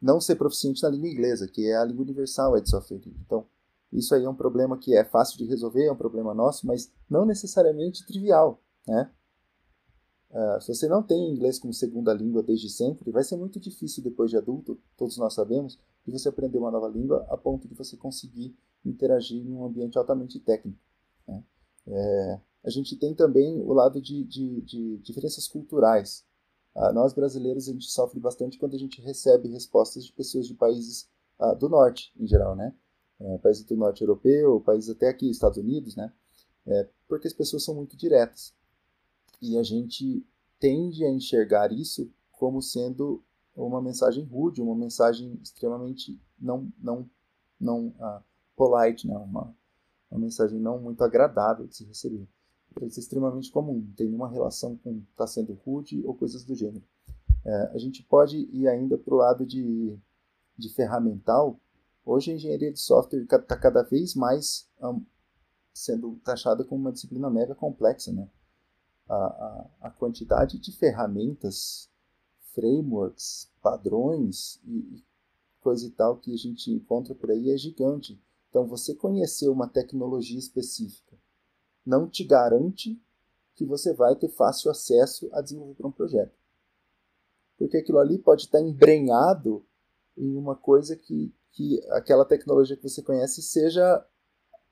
não 0.00 0.20
ser 0.20 0.36
proficiente 0.36 0.82
na 0.82 0.88
língua 0.88 1.08
inglesa, 1.08 1.46
que 1.46 1.66
é 1.66 1.76
a 1.76 1.84
língua 1.84 2.02
universal 2.02 2.56
é 2.56 2.60
de 2.60 2.70
software 2.70 3.00
Então, 3.06 3.46
isso 3.92 4.14
aí 4.14 4.24
é 4.24 4.28
um 4.28 4.34
problema 4.34 4.78
que 4.78 4.96
é 4.96 5.04
fácil 5.04 5.38
de 5.38 5.44
resolver, 5.44 5.84
é 5.84 5.92
um 5.92 5.96
problema 5.96 6.32
nosso, 6.32 6.66
mas 6.66 6.90
não 7.08 7.26
necessariamente 7.26 8.06
trivial, 8.06 8.60
né? 8.86 9.10
Uh, 10.30 10.60
se 10.62 10.74
você 10.74 10.88
não 10.88 11.02
tem 11.02 11.30
inglês 11.30 11.58
como 11.58 11.74
segunda 11.74 12.14
língua 12.14 12.42
desde 12.42 12.70
sempre, 12.70 13.10
vai 13.10 13.22
ser 13.22 13.36
muito 13.36 13.60
difícil 13.60 14.02
depois 14.02 14.30
de 14.30 14.36
adulto, 14.38 14.80
todos 14.96 15.18
nós 15.18 15.34
sabemos, 15.34 15.78
de 16.06 16.10
você 16.10 16.30
aprender 16.30 16.56
uma 16.56 16.70
nova 16.70 16.88
língua 16.88 17.26
a 17.28 17.36
ponto 17.36 17.68
de 17.68 17.74
você 17.74 17.98
conseguir 17.98 18.56
interagir 18.82 19.44
em 19.44 19.52
um 19.52 19.64
ambiente 19.64 19.98
altamente 19.98 20.40
técnico. 20.40 20.78
Né? 21.28 21.44
É, 21.86 22.40
a 22.64 22.70
gente 22.70 22.96
tem 22.96 23.14
também 23.14 23.60
o 23.60 23.74
lado 23.74 24.00
de, 24.00 24.24
de, 24.24 24.62
de 24.62 24.98
diferenças 24.98 25.46
culturais. 25.46 26.24
Uh, 26.74 26.94
nós 26.94 27.12
brasileiros 27.12 27.68
a 27.68 27.72
gente 27.72 27.90
sofre 27.90 28.18
bastante 28.18 28.58
quando 28.58 28.74
a 28.74 28.78
gente 28.78 29.02
recebe 29.02 29.48
respostas 29.48 30.02
de 30.02 30.12
pessoas 30.14 30.46
de 30.46 30.54
países 30.54 31.10
uh, 31.38 31.54
do 31.54 31.68
norte, 31.68 32.10
em 32.18 32.26
geral, 32.26 32.56
né? 32.56 32.74
É, 33.24 33.38
países 33.38 33.64
do 33.64 33.76
norte 33.76 34.02
europeu, 34.02 34.60
países 34.60 34.90
até 34.90 35.08
aqui, 35.08 35.30
Estados 35.30 35.58
Unidos, 35.58 35.94
né? 35.94 36.12
É, 36.66 36.88
porque 37.08 37.26
as 37.26 37.32
pessoas 37.32 37.64
são 37.64 37.74
muito 37.74 37.96
diretas 37.96 38.54
e 39.40 39.58
a 39.58 39.62
gente 39.62 40.24
tende 40.58 41.04
a 41.04 41.10
enxergar 41.10 41.72
isso 41.72 42.10
como 42.30 42.62
sendo 42.62 43.22
uma 43.54 43.82
mensagem 43.82 44.24
rude, 44.24 44.62
uma 44.62 44.76
mensagem 44.76 45.38
extremamente 45.42 46.20
não 46.38 46.72
não 46.78 47.08
não 47.60 47.88
uh, 47.88 48.22
polite, 48.56 49.06
né? 49.06 49.16
uma, 49.16 49.54
uma 50.10 50.20
mensagem 50.20 50.58
não 50.58 50.80
muito 50.80 51.02
agradável 51.02 51.66
de 51.66 51.76
se 51.76 51.84
receber. 51.84 52.28
Isso 52.82 52.98
é 52.98 53.02
extremamente 53.02 53.50
comum, 53.50 53.86
tem 53.96 54.06
nenhuma 54.06 54.28
relação 54.30 54.76
com 54.76 54.98
estar 54.98 55.24
tá 55.24 55.26
sendo 55.26 55.52
rude 55.64 56.02
ou 56.04 56.14
coisas 56.14 56.44
do 56.44 56.54
gênero. 56.54 56.84
É, 57.44 57.70
a 57.74 57.78
gente 57.78 58.02
pode 58.02 58.38
ir 58.52 58.68
ainda 58.68 58.96
para 58.96 59.14
o 59.14 59.16
lado 59.16 59.44
de, 59.44 59.98
de 60.56 60.68
ferramental. 60.70 61.60
Hoje 62.04 62.32
a 62.32 62.34
engenharia 62.34 62.72
de 62.72 62.80
software 62.80 63.22
está 63.22 63.56
cada 63.56 63.82
vez 63.82 64.14
mais 64.14 64.68
um, 64.82 65.04
sendo 65.72 66.16
taxada 66.24 66.64
como 66.64 66.80
uma 66.80 66.92
disciplina 66.92 67.30
mega 67.30 67.54
complexa, 67.54 68.12
né? 68.12 68.28
a, 69.08 69.14
a, 69.14 69.70
a 69.82 69.90
quantidade 69.90 70.58
de 70.58 70.72
ferramentas, 70.72 71.90
frameworks, 72.54 73.50
padrões 73.62 74.60
e, 74.64 74.78
e 74.78 75.04
coisa 75.60 75.86
e 75.86 75.90
tal 75.90 76.16
que 76.16 76.32
a 76.32 76.36
gente 76.36 76.70
encontra 76.70 77.14
por 77.14 77.30
aí 77.30 77.50
é 77.50 77.56
gigante. 77.56 78.20
Então, 78.50 78.66
você 78.66 78.94
conhecer 78.94 79.48
uma 79.48 79.68
tecnologia 79.68 80.38
específica 80.38 81.16
não 81.84 82.08
te 82.08 82.24
garante 82.24 83.00
que 83.54 83.64
você 83.64 83.92
vai 83.92 84.16
ter 84.16 84.28
fácil 84.28 84.70
acesso 84.70 85.28
a 85.32 85.40
desenvolver 85.40 85.86
um 85.86 85.92
projeto. 85.92 86.36
Porque 87.58 87.76
aquilo 87.76 87.98
ali 87.98 88.18
pode 88.18 88.42
estar 88.42 88.60
embrenhado 88.60 89.64
em 90.16 90.36
uma 90.36 90.56
coisa 90.56 90.96
que, 90.96 91.34
que 91.52 91.80
aquela 91.90 92.24
tecnologia 92.24 92.76
que 92.76 92.82
você 92.82 93.02
conhece 93.02 93.42
seja 93.42 94.04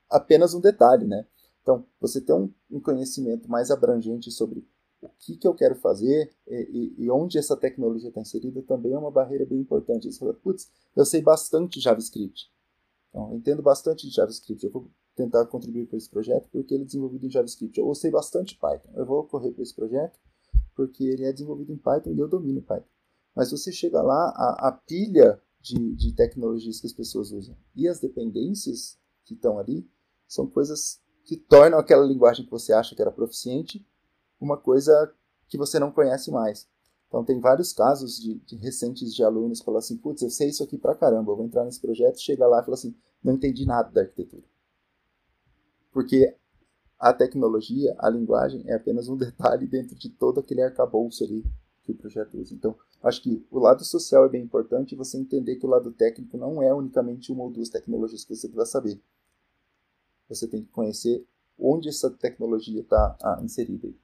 apenas 0.09 0.55
um 0.55 0.61
detalhe, 0.61 1.07
né? 1.07 1.27
Então, 1.63 1.87
você 2.01 2.21
ter 2.21 2.33
um, 2.33 2.53
um 2.71 2.81
conhecimento 2.81 3.49
mais 3.49 3.71
abrangente 3.71 4.31
sobre 4.31 4.67
o 5.03 5.09
que, 5.19 5.37
que 5.37 5.47
eu 5.47 5.55
quero 5.55 5.75
fazer 5.77 6.31
e, 6.47 6.95
e, 6.99 7.11
onde 7.11 7.39
essa 7.39 7.57
tecnologia 7.57 8.09
está 8.09 8.21
inserida 8.21 8.63
também 8.63 8.93
é 8.93 8.99
uma 8.99 9.11
barreira 9.11 9.47
bem 9.47 9.61
importante. 9.61 10.11
Você 10.11 10.19
fala, 10.19 10.35
putz, 10.35 10.71
eu 10.97 11.05
sei 11.05 11.23
bastante 11.23 11.81
JavaScript. 11.81 12.51
Então, 13.09 13.31
eu 13.31 13.37
entendo 13.37 13.63
bastante 13.63 14.07
de 14.07 14.15
JavaScript. 14.15 14.65
Eu 14.65 14.73
vou 14.73 14.91
tentar 15.15 15.45
contribuir 15.47 15.87
para 15.87 15.97
esse 15.97 16.09
projeto 16.09 16.49
porque 16.51 16.75
ele 16.75 16.83
é 16.83 16.87
desenvolvido 16.87 17.27
em 17.27 17.31
JavaScript. 17.31 17.79
Eu 17.79 17.95
sei 17.95 18.11
bastante 18.11 18.57
Python. 18.59 18.91
Eu 18.95 19.07
vou 19.07 19.25
correr 19.25 19.53
para 19.53 19.63
esse 19.63 19.75
projeto 19.75 20.19
porque 20.75 21.05
ele 21.05 21.25
é 21.25 21.33
desenvolvido 21.33 21.73
em 21.73 21.77
Python 21.77 22.11
e 22.11 22.19
eu 22.19 22.29
domino 22.29 22.63
Python. 22.63 22.89
Mas 23.35 23.51
você 23.51 23.71
chega 23.71 24.03
lá, 24.03 24.33
a, 24.37 24.69
a 24.69 24.73
pilha 24.73 25.41
de, 25.61 25.95
de 25.95 26.13
tecnologias 26.13 26.81
que 26.81 26.87
as 26.87 26.93
pessoas 26.93 27.31
usam 27.31 27.57
e 27.75 27.87
as 27.87 28.01
dependências 28.01 28.99
que 29.25 29.35
estão 29.35 29.59
ali 29.59 29.89
são 30.27 30.47
coisas 30.47 31.01
que 31.25 31.37
tornam 31.37 31.79
aquela 31.79 32.07
linguagem 32.07 32.45
que 32.45 32.51
você 32.51 32.73
acha 32.73 32.95
que 32.95 33.03
era 33.03 33.13
proficiente 33.13 33.87
uma 34.41 34.57
coisa 34.57 35.13
que 35.47 35.59
você 35.59 35.79
não 35.79 35.93
conhece 35.93 36.31
mais. 36.31 36.67
Então 37.09 37.25
tem 37.25 37.41
vários 37.41 37.73
casos 37.73 38.19
de, 38.21 38.37
de 38.41 38.57
recentes 38.57 39.15
de 39.15 39.23
alunos 39.23 39.59
que 39.59 39.65
falam 39.65 39.81
assim, 39.81 39.97
putz, 39.97 40.23
eu 40.23 40.31
sei 40.31 40.49
isso 40.49 40.63
aqui 40.63 40.79
pra 40.79 40.95
caramba, 40.95 41.33
eu 41.33 41.37
vou 41.37 41.45
entrar 41.45 41.65
nesse 41.65 41.81
projeto, 41.81 42.21
chega 42.21 42.47
lá 42.47 42.61
e 42.61 42.65
fala 42.65 42.75
assim, 42.75 42.95
não 43.23 43.35
entendi 43.35 43.67
nada 43.67 43.91
da 43.91 44.03
arquitetura. 44.03 44.45
Porque 45.93 46.37
a 46.99 47.13
tecnologia, 47.13 47.97
a 47.99 48.09
linguagem, 48.09 48.63
é 48.67 48.75
apenas 48.75 49.09
um 49.09 49.17
detalhe 49.19 49.67
dentro 49.67 49.97
de 49.97 50.09
todo 50.09 50.41
aquele 50.41 50.63
arcabouço 50.63 51.25
ali 51.25 51.45
que 51.83 51.93
o 51.93 51.97
projeto 51.97 52.39
usa. 52.39 52.55
Então, 52.55 52.77
acho 53.03 53.23
que 53.23 53.45
o 53.51 53.59
lado 53.59 53.85
social 53.85 54.27
é 54.27 54.29
bem 54.29 54.43
importante 54.43 54.95
você 54.95 55.17
entender 55.17 55.57
que 55.57 55.67
o 55.67 55.71
lado 55.71 55.91
técnico 55.93 56.37
não 56.37 56.63
é 56.63 56.73
unicamente 56.75 57.33
uma 57.33 57.45
ou 57.45 57.51
duas 57.51 57.69
tecnologias 57.69 58.25
que 58.25 58.35
você 58.35 58.49
vai 58.49 58.67
saber 58.67 59.01
você 60.35 60.47
tem 60.47 60.63
que 60.63 60.71
conhecer 60.71 61.27
onde 61.59 61.89
essa 61.89 62.09
tecnologia 62.11 62.81
está 62.81 63.17
ah, 63.21 63.41
inserida. 63.43 63.89
Aí. 63.89 63.97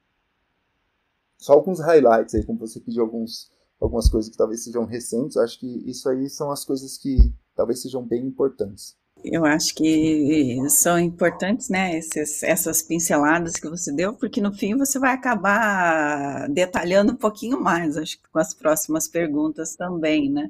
Só 1.39 1.55
alguns 1.55 1.81
highlights 1.81 2.35
aí, 2.35 2.45
como 2.45 2.59
você 2.59 2.81
pediu 2.81 3.03
alguns, 3.03 3.51
algumas 3.81 4.11
coisas 4.11 4.31
que 4.31 4.37
talvez 4.37 4.65
sejam 4.65 4.85
recentes, 4.85 5.37
acho 5.37 5.59
que 5.59 5.67
isso 5.89 6.09
aí 6.09 6.29
são 6.29 6.51
as 6.51 6.65
coisas 6.65 6.99
que 6.99 7.33
talvez 7.55 7.81
sejam 7.81 8.05
bem 8.05 8.27
importantes. 8.27 8.97
Eu 9.29 9.45
acho 9.45 9.75
que 9.75 10.57
são 10.71 10.99
importantes, 10.99 11.69
né, 11.69 11.99
esses, 11.99 12.43
essas 12.45 12.81
pinceladas 12.81 13.55
que 13.55 13.69
você 13.69 13.93
deu, 13.93 14.15
porque 14.15 14.41
no 14.41 14.53
fim 14.53 14.77
você 14.77 15.01
vai 15.01 15.13
acabar 15.13 16.49
detalhando 16.49 17.13
um 17.13 17.17
pouquinho 17.17 17.61
mais, 17.61 17.97
acho 17.97 18.19
que 18.19 18.29
com 18.31 18.39
as 18.39 18.55
próximas 18.55 19.09
perguntas 19.09 19.75
também, 19.75 20.31
né? 20.31 20.49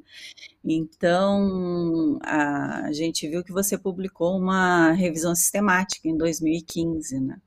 Então, 0.63 2.19
a 2.23 2.93
gente 2.93 3.27
viu 3.29 3.43
que 3.43 3.53
você 3.53 3.79
publicou 3.79 4.37
uma 4.37 4.93
revisão 4.93 5.35
sistemática 5.35 6.09
em 6.09 6.17
2015, 6.17 7.21
né? 7.21 7.39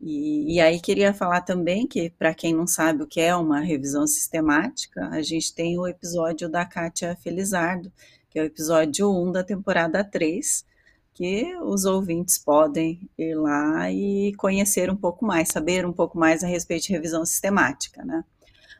E, 0.00 0.54
e 0.54 0.60
aí 0.60 0.80
queria 0.80 1.12
falar 1.12 1.40
também 1.40 1.86
que, 1.86 2.10
para 2.10 2.32
quem 2.32 2.54
não 2.54 2.66
sabe 2.66 3.02
o 3.02 3.06
que 3.06 3.20
é 3.20 3.34
uma 3.34 3.60
revisão 3.60 4.06
sistemática, 4.06 5.08
a 5.08 5.20
gente 5.22 5.52
tem 5.52 5.76
o 5.78 5.86
episódio 5.86 6.48
da 6.48 6.64
Kátia 6.64 7.16
Felizardo, 7.16 7.92
que 8.38 8.40
é 8.40 8.44
o 8.44 8.46
episódio 8.46 9.10
1 9.10 9.32
da 9.32 9.42
temporada 9.42 10.04
3, 10.04 10.64
que 11.12 11.56
os 11.56 11.84
ouvintes 11.84 12.38
podem 12.38 13.10
ir 13.18 13.34
lá 13.34 13.90
e 13.90 14.32
conhecer 14.36 14.88
um 14.88 14.96
pouco 14.96 15.26
mais, 15.26 15.48
saber 15.48 15.84
um 15.84 15.92
pouco 15.92 16.16
mais 16.16 16.44
a 16.44 16.46
respeito 16.46 16.86
de 16.86 16.92
revisão 16.92 17.26
sistemática, 17.26 18.04
né? 18.04 18.24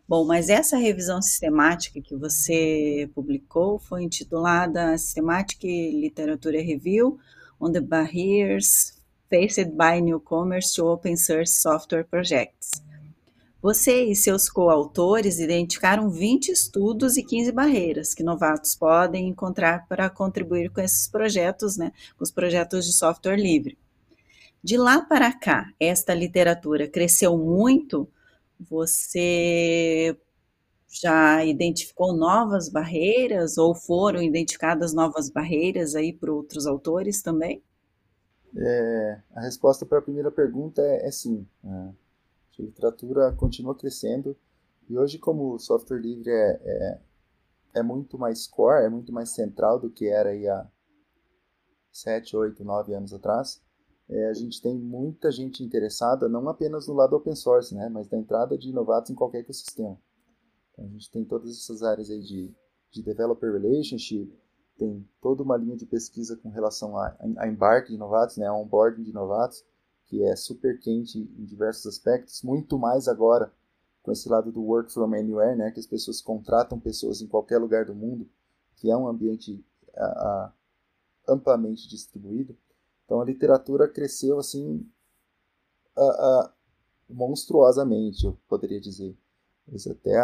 Bom, 0.09 0.25
mas 0.25 0.49
essa 0.49 0.77
revisão 0.77 1.21
sistemática 1.21 2.01
que 2.01 2.15
você 2.15 3.11
publicou 3.15 3.81
foi 3.81 4.05
intitulada 4.05 4.97
Systematic 4.97 5.65
Literature 5.65 6.63
Review 6.63 7.19
on 7.61 7.73
the 7.73 7.81
Barriers 7.81 8.97
Faced 9.29 9.73
by 9.73 10.01
Newcomers 10.01 10.73
to 10.73 10.87
Open 10.87 11.17
Source 11.17 11.61
Software 11.61 12.05
Projects. 12.05 12.81
Você 13.61 14.05
e 14.05 14.15
seus 14.15 14.49
coautores 14.49 15.41
identificaram 15.41 16.09
20 16.09 16.51
estudos 16.51 17.17
e 17.17 17.25
15 17.25 17.51
barreiras 17.51 18.15
que 18.15 18.23
novatos 18.23 18.77
podem 18.77 19.29
encontrar 19.29 19.87
para 19.89 20.09
contribuir 20.09 20.71
com 20.71 20.81
esses 20.81 21.09
projetos, 21.09 21.77
né, 21.77 21.93
com 22.17 22.23
os 22.23 22.31
projetos 22.31 22.85
de 22.85 22.93
software 22.93 23.37
livre. 23.37 23.77
De 24.63 24.77
lá 24.77 25.03
para 25.03 25.33
cá, 25.33 25.73
esta 25.79 26.15
literatura 26.15 26.87
cresceu 26.89 27.37
muito. 27.37 28.09
Você 28.61 30.17
já 30.89 31.45
identificou 31.45 32.17
novas 32.17 32.69
barreiras 32.69 33.59
ou 33.59 33.75
foram 33.75 34.23
identificadas 34.23 34.95
novas 34.95 35.29
barreiras 35.29 35.97
aí 35.97 36.13
por 36.13 36.31
outros 36.31 36.67
autores 36.67 37.23
também? 37.23 37.63
É, 38.57 39.19
a 39.35 39.41
resposta 39.43 39.85
para 39.85 39.99
a 39.99 40.03
primeira 40.03 40.31
pergunta 40.31 40.81
é, 40.81 41.09
é 41.09 41.11
sim. 41.11 41.47
É. 41.65 42.08
A 42.59 42.63
literatura 42.63 43.33
continua 43.33 43.75
crescendo 43.75 44.37
e 44.89 44.97
hoje, 44.97 45.19
como 45.19 45.55
o 45.55 45.59
software 45.59 46.01
livre 46.01 46.31
é, 46.31 46.61
é, 46.65 47.01
é, 47.77 47.83
muito 47.83 48.19
mais 48.19 48.47
core, 48.47 48.85
é 48.85 48.89
muito 48.89 49.13
mais 49.13 49.31
central 49.31 49.79
do 49.79 49.91
que 49.91 50.07
era 50.07 50.31
aí 50.31 50.49
há 50.49 50.67
7, 51.93 52.37
8, 52.37 52.65
9 52.65 52.95
anos 52.95 53.13
atrás, 53.13 53.63
é, 54.09 54.29
a 54.31 54.33
gente 54.33 54.63
tem 54.63 54.75
muita 54.75 55.31
gente 55.31 55.63
interessada, 55.63 56.29
não 56.29 56.49
apenas 56.49 56.89
no 56.89 56.95
lado 56.95 57.15
open 57.15 57.35
source, 57.35 57.75
né, 57.75 57.91
mas 57.91 58.09
da 58.09 58.17
entrada 58.17 58.57
de 58.57 58.73
novatos 58.73 59.11
em 59.11 59.15
qualquer 59.15 59.41
ecossistema. 59.41 60.01
Então, 60.73 60.87
a 60.87 60.89
gente 60.89 61.11
tem 61.11 61.25
todas 61.25 61.51
essas 61.51 61.83
áreas 61.83 62.09
aí 62.09 62.23
de, 62.23 62.55
de 62.91 63.03
developer 63.03 63.53
relationship, 63.53 64.33
tem 64.79 65.07
toda 65.21 65.43
uma 65.43 65.57
linha 65.59 65.77
de 65.77 65.85
pesquisa 65.85 66.37
com 66.37 66.49
relação 66.49 66.97
a, 66.97 67.15
a 67.37 67.49
embarque 67.49 67.93
de 67.93 67.99
novatos, 67.99 68.39
né, 68.39 68.47
a 68.47 68.55
onboarding 68.55 69.03
de 69.03 69.13
novatos, 69.13 69.63
que 70.09 70.23
é 70.25 70.35
super 70.35 70.79
quente 70.81 71.19
em 71.19 71.45
diversos 71.45 71.87
aspectos, 71.87 72.43
muito 72.43 72.79
mais 72.79 73.07
agora 73.07 73.53
com 74.03 74.11
esse 74.11 74.29
lado 74.29 74.51
do 74.51 74.63
work 74.63 74.91
from 74.91 75.15
anywhere, 75.15 75.57
né, 75.57 75.71
que 75.71 75.79
as 75.79 75.87
pessoas 75.87 76.21
contratam 76.21 76.81
pessoas 76.81 77.21
em 77.21 77.27
qualquer 77.27 77.59
lugar 77.59 77.85
do 77.85 77.95
mundo, 77.95 78.29
que 78.77 78.91
é 78.91 78.97
um 78.97 79.07
ambiente 79.07 79.63
a, 79.95 80.05
a, 80.05 80.53
amplamente 81.29 81.89
distribuído. 81.89 82.57
Então 83.05 83.21
a 83.21 83.25
literatura 83.25 83.87
cresceu 83.87 84.39
assim 84.39 84.87
a, 85.97 86.53
monstruosamente, 87.09 88.25
eu 88.25 88.39
poderia 88.49 88.81
dizer. 88.81 89.17
Mas 89.67 89.87
até 89.87 90.15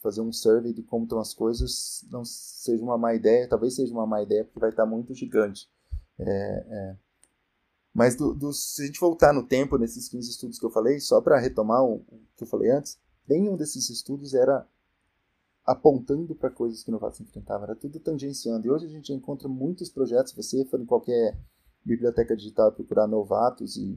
fazer 0.00 0.20
um 0.20 0.32
survey 0.32 0.72
de 0.72 0.82
como 0.82 1.04
estão 1.04 1.18
as 1.18 1.32
coisas 1.32 2.04
não 2.10 2.24
seja 2.24 2.82
uma 2.82 2.98
má 2.98 3.14
ideia, 3.14 3.48
talvez 3.48 3.74
seja 3.74 3.92
uma 3.92 4.06
má 4.06 4.22
ideia 4.22 4.44
porque 4.44 4.60
vai 4.60 4.70
estar 4.70 4.86
muito 4.86 5.14
gigante. 5.14 5.68
É, 6.18 6.66
é, 6.68 6.96
mas 7.94 8.16
do, 8.16 8.34
do, 8.34 8.52
se 8.52 8.82
a 8.82 8.86
gente 8.86 8.98
voltar 8.98 9.32
no 9.32 9.46
tempo, 9.46 9.78
nesses 9.78 10.08
15 10.08 10.28
estudos 10.28 10.58
que 10.58 10.66
eu 10.66 10.70
falei, 10.70 10.98
só 10.98 11.20
para 11.20 11.38
retomar 11.38 11.84
o, 11.84 11.98
o, 12.08 12.20
que 12.36 12.42
eu 12.42 12.48
falei 12.48 12.70
antes, 12.72 12.98
nenhum 13.28 13.56
desses 13.56 13.88
estudos 13.88 14.34
era 14.34 14.66
apontando 15.64 16.34
para 16.34 16.50
coisas 16.50 16.82
que 16.82 16.90
o 16.90 16.92
novato 16.92 17.22
enfrentava, 17.22 17.64
era 17.64 17.76
tudo 17.76 18.00
tangenciando. 18.00 18.66
E 18.66 18.70
hoje 18.70 18.86
a 18.86 18.88
gente 18.88 19.12
encontra 19.12 19.48
muitos 19.48 19.88
projetos, 19.88 20.32
se 20.32 20.36
você 20.36 20.64
for 20.64 20.80
em 20.80 20.84
qualquer 20.84 21.38
biblioteca 21.84 22.36
digital 22.36 22.72
procurar 22.72 23.06
novatos 23.06 23.76
e 23.76 23.96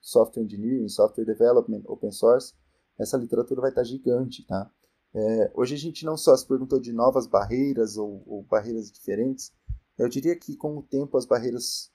software 0.00 0.42
engineering, 0.42 0.88
software 0.88 1.26
development, 1.26 1.82
open 1.86 2.10
source, 2.10 2.54
essa 2.98 3.18
literatura 3.18 3.60
vai 3.60 3.70
estar 3.70 3.84
gigante, 3.84 4.46
tá? 4.46 4.70
É, 5.12 5.52
hoje 5.54 5.74
a 5.74 5.78
gente 5.78 6.04
não 6.04 6.16
só 6.16 6.36
se 6.36 6.46
perguntou 6.46 6.80
de 6.80 6.92
novas 6.92 7.26
barreiras 7.26 7.96
ou, 7.96 8.22
ou 8.26 8.42
barreiras 8.42 8.90
diferentes, 8.90 9.52
eu 9.98 10.08
diria 10.08 10.34
que 10.34 10.56
com 10.56 10.76
o 10.78 10.82
tempo 10.82 11.16
as 11.16 11.26
barreiras 11.26 11.92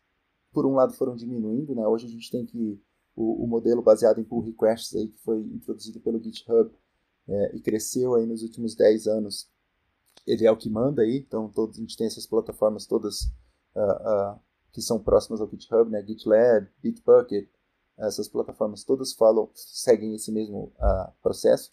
por 0.52 0.66
um 0.66 0.76
lado 0.76 0.93
foram 0.93 1.16
diminuindo, 1.16 1.76
né? 1.76 1.88
Hoje 1.88 2.06
a 2.08 2.10
gente 2.10 2.30
tem 2.32 2.45
que 2.45 2.82
o, 3.16 3.43
o 3.43 3.47
modelo 3.47 3.82
baseado 3.82 4.20
em 4.20 4.24
pull 4.24 4.41
requests 4.41 4.95
aí 4.95 5.08
que 5.08 5.20
foi 5.20 5.39
introduzido 5.41 6.00
pelo 6.00 6.22
GitHub 6.22 6.72
é, 7.28 7.56
e 7.56 7.60
cresceu 7.60 8.16
aí 8.16 8.26
nos 8.26 8.41
últimos 8.41 8.76
10 8.76 9.08
anos. 9.08 9.50
Ele 10.26 10.45
é 10.45 10.52
o 10.52 10.58
que 10.58 10.70
manda 10.70 11.02
aí, 11.02 11.18
então 11.18 11.50
todos, 11.50 11.78
a 11.78 11.82
gente 11.82 11.97
tem 11.97 12.08
essas 12.08 12.26
plataformas 12.26 12.86
todas 12.86 13.24
uh, 13.76 14.36
uh, 14.36 14.39
que 14.72 14.82
são 14.82 15.00
próximas 15.00 15.41
ao 15.41 15.50
GitHub, 15.50 15.89
né? 15.89 16.04
GitLab, 16.06 16.68
Bitbucket, 16.82 17.50
essas 17.97 18.28
plataformas 18.28 18.84
todas 18.84 19.14
falam, 19.14 19.50
seguem 19.54 20.16
esse 20.16 20.32
mesmo 20.32 20.72
uh, 20.78 21.12
processo. 21.22 21.72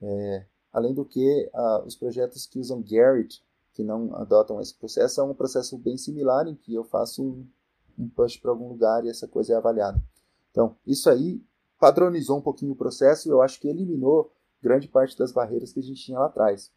É, 0.00 0.46
além 0.72 0.92
do 0.92 1.04
que, 1.04 1.50
os 1.86 1.96
projetos 1.96 2.46
que 2.46 2.58
usam 2.58 2.84
Gerrit, 2.84 3.42
que 3.72 3.82
não 3.82 4.14
adotam 4.16 4.60
esse 4.60 4.74
processo, 4.74 5.20
é 5.20 5.24
um 5.24 5.34
processo 5.34 5.78
bem 5.78 5.96
similar 5.96 6.46
em 6.46 6.54
que 6.54 6.74
eu 6.74 6.84
faço 6.84 7.24
um, 7.24 7.48
um 7.98 8.08
push 8.08 8.36
para 8.36 8.50
algum 8.50 8.68
lugar 8.68 9.04
e 9.04 9.08
essa 9.08 9.26
coisa 9.28 9.52
é 9.52 9.56
avaliada. 9.56 10.02
Então, 10.50 10.76
isso 10.86 11.10
aí 11.10 11.42
padronizou 11.78 12.38
um 12.38 12.42
pouquinho 12.42 12.72
o 12.72 12.76
processo 12.76 13.28
e 13.28 13.30
eu 13.30 13.42
acho 13.42 13.60
que 13.60 13.68
eliminou 13.68 14.32
grande 14.62 14.88
parte 14.88 15.16
das 15.18 15.32
barreiras 15.32 15.72
que 15.72 15.80
a 15.80 15.82
gente 15.82 16.02
tinha 16.02 16.18
lá 16.18 16.26
atrás. 16.26 16.72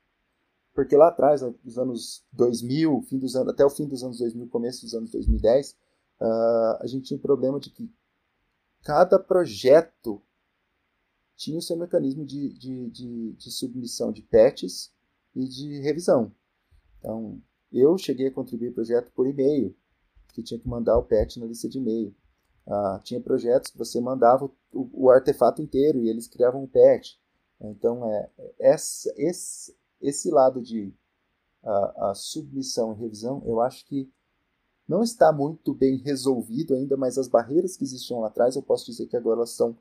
Porque 0.74 0.96
lá 0.96 1.08
atrás, 1.08 1.42
nos 1.64 1.78
anos 1.78 2.24
2000, 2.34 3.02
fim 3.04 3.18
dos 3.18 3.36
anos, 3.36 3.54
até 3.54 3.66
o 3.66 3.70
fim 3.70 3.88
dos 3.88 4.04
anos 4.04 4.20
2000, 4.20 4.48
começo 4.50 4.82
dos 4.84 4.94
anos 4.94 5.10
2010, 5.12 5.72
uh, 5.72 5.76
ah, 6.22 6.80
a 6.82 6.88
gente 6.88 7.06
tinha 7.06 7.18
um 7.18 7.22
problema 7.22 7.60
de 7.60 7.70
que 7.70 7.92
cada 8.84 9.18
projeto 9.18 10.22
tinha 11.36 11.58
o 11.58 11.62
seu 11.62 11.78
mecanismo 11.78 12.26
de, 12.26 12.54
de, 12.54 12.90
de, 12.90 13.34
de 13.34 13.52
submissão 13.52 14.12
de 14.12 14.22
patches 14.22 14.92
e 15.36 15.48
de 15.48 15.80
revisão. 15.82 16.32
Então, 17.00 17.42
eu 17.72 17.98
cheguei 17.98 18.28
a 18.28 18.32
contribuir 18.32 18.74
projeto 18.74 19.12
por 19.14 19.28
e-mail 19.28 19.76
que 20.38 20.44
tinha 20.44 20.60
que 20.60 20.68
mandar 20.68 20.96
o 21.00 21.04
patch 21.04 21.38
na 21.38 21.48
lista 21.48 21.68
de 21.68 21.80
e-mail. 21.80 22.16
Ah, 22.68 23.02
tinha 23.04 23.20
projetos 23.20 23.72
que 23.72 23.78
você 23.78 24.00
mandava 24.00 24.46
o, 24.72 24.90
o, 24.94 25.10
artefato 25.10 25.64
inteiro 25.64 26.04
e 26.04 26.10
eles 26.10 26.28
criavam 26.28 26.64
um 26.64 26.68
patch. 26.68 27.16
Então, 27.60 28.08
é, 28.08 28.30
essa, 28.60 29.12
esse, 29.18 29.76
esse 30.00 30.30
lado 30.30 30.62
de 30.62 30.94
a, 31.64 32.12
a 32.12 32.14
submissão 32.14 32.94
e 32.94 33.00
revisão, 33.00 33.42
eu 33.48 33.60
acho 33.62 33.84
que 33.88 34.12
não 34.88 35.02
está 35.02 35.34
muito 35.34 35.74
bem 35.74 35.98
resolvido 35.98 36.76
ainda, 36.76 36.96
mas 36.96 37.18
as 37.18 37.28
barreiras 37.28 37.76
que 37.76 37.84
existiam 37.84 38.20
lá 38.20 38.28
atrás, 38.28 38.56
eu 38.56 38.62
posso 38.62 38.86
dizer 38.86 39.08
que 39.08 39.18
agora 39.18 39.40
elas 39.40 39.50
são, 39.50 39.76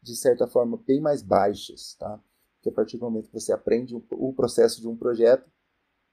de 0.00 0.16
certa 0.16 0.46
forma, 0.46 0.80
bem 0.86 1.02
mais 1.02 1.20
baixas. 1.20 1.96
Tá? 1.98 2.18
Porque 2.56 2.70
a 2.70 2.72
partir 2.72 2.96
do 2.96 3.04
momento 3.04 3.28
que 3.28 3.38
você 3.38 3.52
aprende 3.52 3.94
o, 3.94 4.02
o 4.12 4.32
processo 4.32 4.80
de 4.80 4.88
um 4.88 4.96
projeto, 4.96 5.50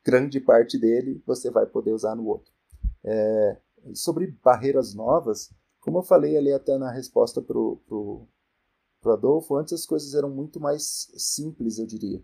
grande 0.03 0.41
parte 0.41 0.77
dele 0.77 1.23
você 1.25 1.49
vai 1.49 1.65
poder 1.65 1.93
usar 1.93 2.13
no 2.13 2.27
outro. 2.27 2.51
É, 3.03 3.57
sobre 3.93 4.27
barreiras 4.43 4.93
novas, 4.93 5.51
como 5.79 5.99
eu 5.99 6.03
falei 6.03 6.37
ali 6.37 6.51
até 6.51 6.77
na 6.77 6.91
resposta 6.91 7.41
para 7.41 7.57
o 7.57 8.27
Adolfo, 9.05 9.55
antes 9.55 9.73
as 9.73 9.85
coisas 9.85 10.13
eram 10.13 10.29
muito 10.29 10.59
mais 10.59 11.11
simples, 11.15 11.79
eu 11.79 11.85
diria. 11.85 12.23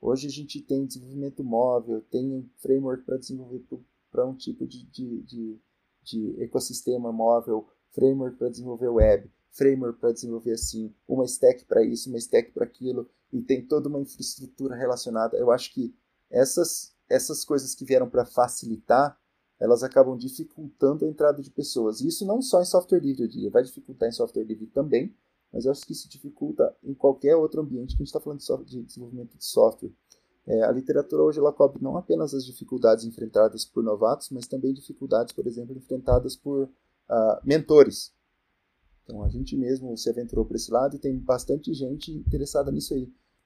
Hoje 0.00 0.26
a 0.26 0.30
gente 0.30 0.60
tem 0.60 0.84
desenvolvimento 0.84 1.44
móvel, 1.44 2.02
tem 2.10 2.50
framework 2.56 3.04
para 3.04 3.16
desenvolver 3.16 3.64
para 4.10 4.26
um 4.26 4.34
tipo 4.34 4.66
de, 4.66 4.84
de, 4.90 5.22
de, 5.22 5.60
de 6.02 6.42
ecossistema 6.42 7.12
móvel, 7.12 7.66
framework 7.92 8.36
para 8.36 8.50
desenvolver 8.50 8.88
web, 8.88 9.30
framework 9.52 10.00
para 10.00 10.12
desenvolver 10.12 10.52
assim, 10.52 10.94
uma 11.06 11.24
stack 11.24 11.64
para 11.66 11.84
isso, 11.84 12.08
uma 12.08 12.18
stack 12.18 12.50
para 12.52 12.64
aquilo, 12.64 13.08
e 13.32 13.42
tem 13.42 13.64
toda 13.64 13.88
uma 13.88 14.00
infraestrutura 14.00 14.74
relacionada. 14.74 15.36
Eu 15.36 15.50
acho 15.50 15.72
que 15.72 15.94
essas, 16.30 16.94
essas 17.08 17.44
coisas 17.44 17.74
que 17.74 17.84
vieram 17.84 18.08
para 18.08 18.26
facilitar 18.26 19.18
elas 19.62 19.84
acabam 19.84 20.16
dificultando 20.16 21.04
a 21.04 21.08
entrada 21.08 21.40
de 21.40 21.48
pessoas. 21.48 22.00
E 22.00 22.08
isso 22.08 22.26
não 22.26 22.42
só 22.42 22.60
em 22.60 22.64
software 22.64 22.98
livre, 22.98 23.22
eu 23.22 23.28
diria, 23.28 23.48
vai 23.48 23.62
dificultar 23.62 24.08
em 24.08 24.12
software 24.12 24.42
livre 24.42 24.66
também, 24.66 25.14
mas 25.52 25.64
eu 25.64 25.70
acho 25.70 25.86
que 25.86 25.92
isso 25.92 26.08
dificulta 26.08 26.76
em 26.82 26.92
qualquer 26.92 27.36
outro 27.36 27.60
ambiente 27.60 27.90
que 27.90 28.02
a 28.02 28.04
gente 28.04 28.08
está 28.08 28.18
falando 28.18 28.40
de, 28.40 28.64
de, 28.64 28.82
desenvolvimento 28.82 29.38
de 29.38 29.44
software. 29.44 29.92
É, 30.44 30.64
a 30.64 30.72
literatura 30.72 31.22
hoje 31.22 31.38
ela 31.38 31.52
cobre 31.52 31.80
não 31.80 31.96
apenas 31.96 32.34
as 32.34 32.44
dificuldades 32.44 33.04
enfrentadas 33.04 33.64
por 33.64 33.84
novatos, 33.84 34.30
mas 34.30 34.48
também 34.48 34.74
dificuldades, 34.74 35.32
por 35.32 35.46
exemplo, 35.46 35.76
enfrentadas 35.76 36.34
por 36.34 36.64
uh, 36.64 36.70
mentores. 37.44 38.12
Então 39.04 39.22
a 39.22 39.28
gente 39.28 39.56
mesmo 39.56 39.96
se 39.96 40.10
aventurou 40.10 40.44
para 40.44 40.56
esse 40.56 40.72
lado 40.72 40.96
e 40.96 40.98
tem 40.98 41.16
bastante 41.16 41.72
gente 41.72 42.10
interessada 42.10 42.72
nisso 42.72 42.94
aí. 42.94 43.04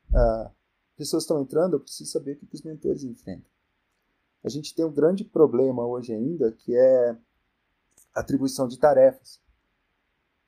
Uh, 0.08 0.50
pessoas 0.96 1.24
estão 1.24 1.42
entrando, 1.42 1.74
eu 1.74 1.80
preciso 1.80 2.10
saber 2.10 2.32
o 2.32 2.36
que, 2.36 2.46
que 2.46 2.54
os 2.54 2.62
mentores 2.62 3.04
enfrentam 3.04 3.55
a 4.46 4.48
gente 4.48 4.72
tem 4.72 4.84
um 4.84 4.92
grande 4.92 5.24
problema 5.24 5.84
hoje 5.84 6.14
ainda, 6.14 6.52
que 6.52 6.72
é 6.72 7.18
atribuição 8.14 8.68
de 8.68 8.78
tarefas. 8.78 9.40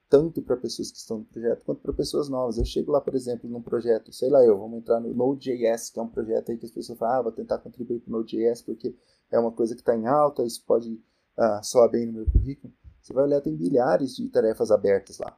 Tanto 0.09 0.40
para 0.40 0.57
pessoas 0.57 0.92
que 0.92 0.99
estão 0.99 1.18
no 1.18 1.24
projeto, 1.24 1.64
quanto 1.64 1.82
para 1.82 1.92
pessoas 1.92 2.28
novas. 2.28 2.59
Eu 2.59 2.64
chego 2.64 2.92
lá, 2.92 3.01
por 3.01 3.16
exemplo, 3.16 3.51
num 3.51 3.61
projeto, 3.61 4.12
sei 4.12 4.30
lá 4.30 4.42
eu, 4.44 4.57
vamos 4.57 4.78
entrar 4.78 5.01
no 5.01 5.12
Node.js, 5.12 5.90
que 5.90 5.99
é 5.99 6.03
um 6.03 6.09
projeto 6.09 6.53
aí 6.53 6.57
que 6.57 6.64
as 6.64 6.70
pessoas 6.70 6.96
falam, 6.96 7.16
ah, 7.16 7.22
vou 7.22 7.32
tentar 7.32 7.59
contribuir 7.59 7.99
para 7.99 8.11
o 8.11 8.12
Node.js, 8.12 8.62
porque 8.62 8.94
é 9.32 9.38
uma 9.38 9.51
coisa 9.51 9.74
que 9.74 9.80
está 9.80 9.96
em 9.96 10.07
alta, 10.07 10.44
isso 10.44 10.64
pode 10.64 11.03
ah, 11.36 11.61
soar 11.64 11.90
bem 11.90 12.07
no 12.07 12.12
meu 12.12 12.26
currículo. 12.26 12.72
Você 13.03 13.12
vai 13.12 13.24
olhar, 13.24 13.40
tem 13.40 13.53
milhares 13.53 14.14
de 14.14 14.28
tarefas 14.28 14.70
abertas 14.70 15.18
lá. 15.18 15.36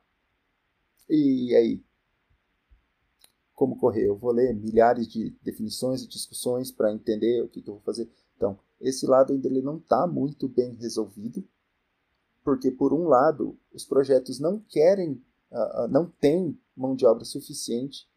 E 1.08 1.54
aí, 1.56 1.82
como 3.54 3.78
correr? 3.78 4.06
Eu 4.06 4.16
vou 4.16 4.32
ler 4.32 4.54
milhares 4.54 5.08
de 5.08 5.30
definições 5.42 6.02
e 6.02 6.08
discussões 6.08 6.70
para 6.70 6.92
entender 6.92 7.42
o 7.42 7.48
que, 7.48 7.62
que 7.62 7.70
eu 7.70 7.74
vou 7.74 7.82
fazer. 7.82 8.06
Então, 8.40 8.58
esse 8.80 9.06
lado 9.06 9.34
ainda 9.34 9.46
ele 9.46 9.60
não 9.60 9.76
está 9.76 10.06
muito 10.06 10.48
bem 10.48 10.74
resolvido. 10.80 11.46
porque, 12.42 12.70
por 12.70 12.94
um 12.94 13.06
lado, 13.06 13.54
os 13.70 13.84
projetos 13.84 14.40
não 14.40 14.58
querem, 14.58 15.22
uh, 15.52 15.86
não 15.90 16.06
têm 16.06 16.58
mão 16.74 16.96
de 16.96 17.04
obra 17.04 17.22
suficiente 17.22 18.08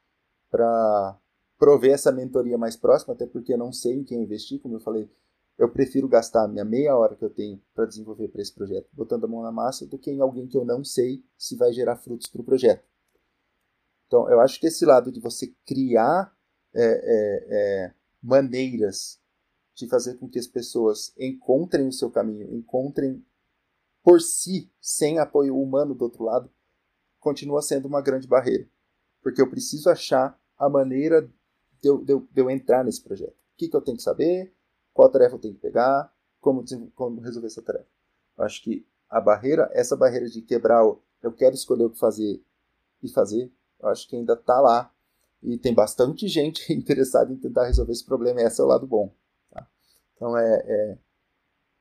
para 0.50 1.20
prover 1.60 1.92
essa 1.92 2.10
mentoria 2.10 2.58
mais 2.58 2.78
próxima, 2.78 3.14
até 3.14 3.28
porque 3.28 3.54
eu 3.54 3.58
não 3.58 3.74
sei 3.74 3.96
em 3.96 4.04
quem 4.06 4.24
investir, 4.24 4.62
como 4.62 4.76
eu 4.76 4.80
falei, 4.80 5.12
eu 5.58 5.70
prefiro 5.70 6.08
gastar 6.08 6.46
a 6.46 6.48
minha 6.48 6.64
meia 6.64 6.96
hora 6.96 7.18
que 7.18 7.26
eu 7.26 7.30
tenho 7.30 7.62
para 7.76 7.86
desenvolver 7.86 8.30
para 8.30 8.42
esse 8.42 8.54
projeto, 8.54 8.88
botando 8.94 9.26
a 9.26 9.28
mão 9.28 9.44
na 9.44 9.52
massa, 9.52 9.86
do 9.86 10.00
que 10.00 10.10
em 10.10 10.22
alguém 10.22 10.48
que 10.48 10.58
eu 10.58 10.64
não 10.64 10.86
sei 10.86 11.22
se 11.38 11.58
vai 11.58 11.74
gerar 11.74 11.98
frutos 11.98 12.28
para 12.28 12.42
o 12.42 12.46
projeto. 12.46 12.86
Então, 14.08 14.30
eu 14.30 14.40
acho 14.40 14.58
que 14.58 14.68
esse 14.68 14.86
lado 14.86 15.12
de 15.12 15.20
você 15.20 15.54
criar 15.66 16.34
é, 16.74 16.84
é, 16.86 17.48
é, 17.50 17.94
maneiras 18.22 19.22
de 19.76 19.88
fazer 19.88 20.16
com 20.16 20.30
que 20.30 20.40
as 20.40 20.48
pessoas 20.48 21.14
encontrem 21.18 21.88
o 21.88 21.92
seu 21.92 22.10
caminho, 22.10 22.54
encontrem 22.54 23.26
por 24.04 24.22
si, 24.22 24.72
sem 24.82 25.18
apoio 25.18 25.60
humano 25.60 25.96
do 25.96 26.04
outro 26.04 26.24
lado, 26.24 26.50
continua 27.20 27.62
sendo 27.62 27.88
uma 27.88 28.02
grande 28.02 28.28
barreira. 28.28 28.68
Porque 29.22 29.42
eu 29.42 29.50
preciso 29.50 29.90
achar 29.90 30.40
a 30.58 30.70
maneira 30.70 31.22
de 31.82 31.90
eu, 31.90 32.04
de 32.04 32.14
eu, 32.14 32.28
de 32.32 32.42
eu 32.42 32.50
entrar 32.50 32.84
nesse 32.84 33.02
projeto. 33.02 33.32
O 33.32 33.58
que, 33.58 33.70
que 33.70 33.76
eu 33.76 33.82
tenho 33.82 33.98
que 33.98 34.04
saber, 34.04 34.54
qual 34.94 35.10
tarefa 35.10 35.36
eu 35.36 35.40
tenho 35.40 35.54
que 35.54 35.62
pegar, 35.62 36.14
como, 36.42 36.64
como 36.94 37.22
resolver 37.22 37.48
essa 37.48 37.62
tarefa. 37.62 37.88
Eu 38.38 38.44
acho 38.44 38.62
que 38.62 38.86
a 39.10 39.22
barreira, 39.22 39.70
essa 39.74 39.96
barreira 39.96 40.28
de 40.28 40.42
quebrar 40.42 40.86
o 40.86 41.02
eu 41.24 41.32
quero 41.32 41.56
escolher 41.56 41.86
o 41.86 41.90
que 41.90 41.98
fazer 41.98 42.44
e 43.02 43.08
fazer, 43.08 43.50
eu 43.80 43.88
acho 43.88 44.08
que 44.10 44.16
ainda 44.18 44.34
está 44.34 44.60
lá. 44.60 44.94
E 45.42 45.58
tem 45.58 45.74
bastante 45.74 46.28
gente 46.30 46.72
interessada 46.74 47.32
em 47.32 47.38
tentar 47.38 47.66
resolver 47.66 47.94
esse 47.94 48.06
problema, 48.06 48.42
e 48.42 48.44
esse 48.44 48.60
é 48.60 48.64
o 48.64 48.68
lado 48.68 48.86
bom. 48.86 49.14
Então, 50.16 50.38
é, 50.38 50.64
é, 50.66 50.98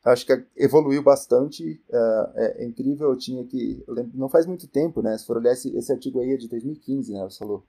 acho 0.05 0.27
que 0.27 0.47
evoluiu 0.57 1.03
bastante, 1.03 1.83
é, 1.91 2.33
é, 2.35 2.65
incrível, 2.65 3.11
eu 3.11 3.17
tinha 3.17 3.45
que, 3.45 3.83
eu 3.87 3.95
lembro, 3.95 4.19
não 4.19 4.29
faz 4.29 4.47
muito 4.47 4.67
tempo, 4.67 5.03
né, 5.03 5.17
se 5.17 5.27
for 5.27 5.37
olhar 5.37 5.53
esse, 5.53 5.75
esse 5.77 5.93
artigo 5.93 6.21
aí 6.21 6.33
é 6.33 6.37
de 6.37 6.49
2015, 6.49 7.13
né, 7.13 7.23
você 7.23 7.39
falou, 7.39 7.67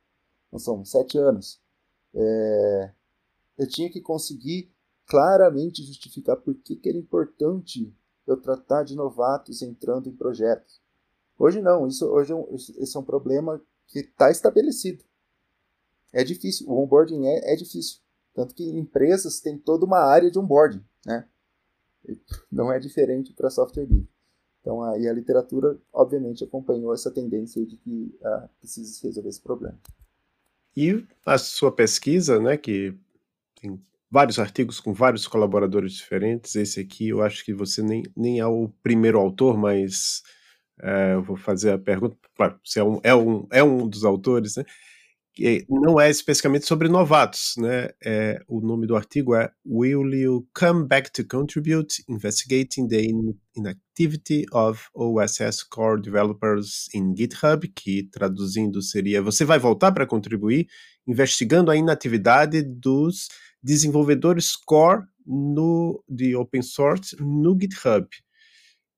não 0.51 0.59
são 0.59 0.83
sete 0.83 1.17
anos, 1.17 1.61
é, 2.15 2.91
eu 3.57 3.67
tinha 3.67 3.89
que 3.89 4.01
conseguir 4.01 4.71
claramente 5.05 5.83
justificar 5.83 6.37
por 6.37 6.55
que, 6.55 6.75
que 6.75 6.89
era 6.89 6.97
importante 6.97 7.93
eu 8.25 8.37
tratar 8.37 8.83
de 8.83 8.95
novatos 8.95 9.61
entrando 9.61 10.07
em 10.07 10.15
projetos. 10.15 10.81
Hoje 11.37 11.61
não, 11.61 11.87
isso 11.87 12.05
hoje 12.07 12.31
é 12.31 12.35
um, 12.35 12.55
esse 12.55 12.95
é 12.95 12.99
um 12.99 13.03
problema 13.03 13.61
que 13.87 13.99
está 13.99 14.31
estabelecido. 14.31 15.03
É 16.11 16.23
difícil, 16.23 16.69
o 16.69 16.81
onboarding 16.81 17.25
é, 17.25 17.53
é 17.53 17.55
difícil. 17.55 17.99
Tanto 18.33 18.55
que 18.55 18.63
empresas 18.63 19.39
têm 19.39 19.57
toda 19.57 19.85
uma 19.85 19.99
área 19.99 20.31
de 20.31 20.39
onboarding, 20.39 20.83
né? 21.05 21.27
Não 22.51 22.71
é 22.71 22.79
diferente 22.79 23.33
para 23.33 23.49
software 23.49 23.85
livre. 23.85 24.09
Então, 24.61 24.81
aí 24.81 25.07
a 25.07 25.13
literatura, 25.13 25.77
obviamente, 25.91 26.43
acompanhou 26.43 26.93
essa 26.93 27.11
tendência 27.11 27.65
de 27.65 27.75
que 27.77 28.17
ah, 28.23 28.49
precisa 28.59 29.05
resolver 29.05 29.29
esse 29.29 29.41
problema. 29.41 29.77
E 30.75 31.05
a 31.25 31.37
sua 31.37 31.71
pesquisa, 31.71 32.39
né, 32.39 32.55
que 32.55 32.97
tem 33.59 33.79
vários 34.09 34.39
artigos 34.39 34.79
com 34.79 34.93
vários 34.93 35.27
colaboradores 35.27 35.93
diferentes. 35.93 36.55
Esse 36.55 36.79
aqui 36.79 37.09
eu 37.09 37.21
acho 37.21 37.43
que 37.43 37.53
você 37.53 37.81
nem, 37.81 38.03
nem 38.15 38.39
é 38.39 38.45
o 38.45 38.69
primeiro 38.81 39.19
autor, 39.19 39.57
mas 39.57 40.23
é, 40.81 41.13
eu 41.15 41.23
vou 41.23 41.35
fazer 41.35 41.71
a 41.71 41.77
pergunta. 41.77 42.15
Claro, 42.35 42.59
você 42.63 42.79
é 42.79 42.83
um, 42.83 42.99
é 43.03 43.15
um, 43.15 43.47
é 43.51 43.63
um 43.63 43.87
dos 43.87 44.05
autores, 44.05 44.55
né? 44.55 44.63
Que 45.33 45.65
não 45.67 45.99
é 45.99 46.11
especificamente 46.11 46.67
sobre 46.67 46.87
novatos, 46.87 47.55
né? 47.57 47.89
É, 48.05 48.39
o 48.47 48.61
nome 48.61 48.85
do 48.85 48.95
artigo 48.95 49.33
é 49.33 49.51
Will 49.65 50.07
You 50.13 50.47
Come 50.53 50.87
Back 50.87 51.11
to 51.11 51.27
Contribute? 51.27 52.03
Investigating 52.07 52.87
the 52.87 53.01
Inactivity 53.55 54.45
of 54.53 54.87
OSS 54.93 55.63
Core 55.63 55.99
Developers 55.99 56.87
in 56.93 57.15
GitHub, 57.17 57.67
que 57.67 58.03
traduzindo 58.11 58.79
seria 58.79 59.23
Você 59.23 59.43
vai 59.43 59.57
voltar 59.57 59.91
para 59.91 60.05
contribuir? 60.05 60.67
Investigando 61.07 61.71
a 61.71 61.75
inatividade 61.75 62.61
dos 62.61 63.27
desenvolvedores 63.61 64.55
core 64.55 65.03
no, 65.25 66.03
de 66.07 66.35
open 66.35 66.61
source 66.61 67.15
no 67.19 67.57
GitHub. 67.59 68.07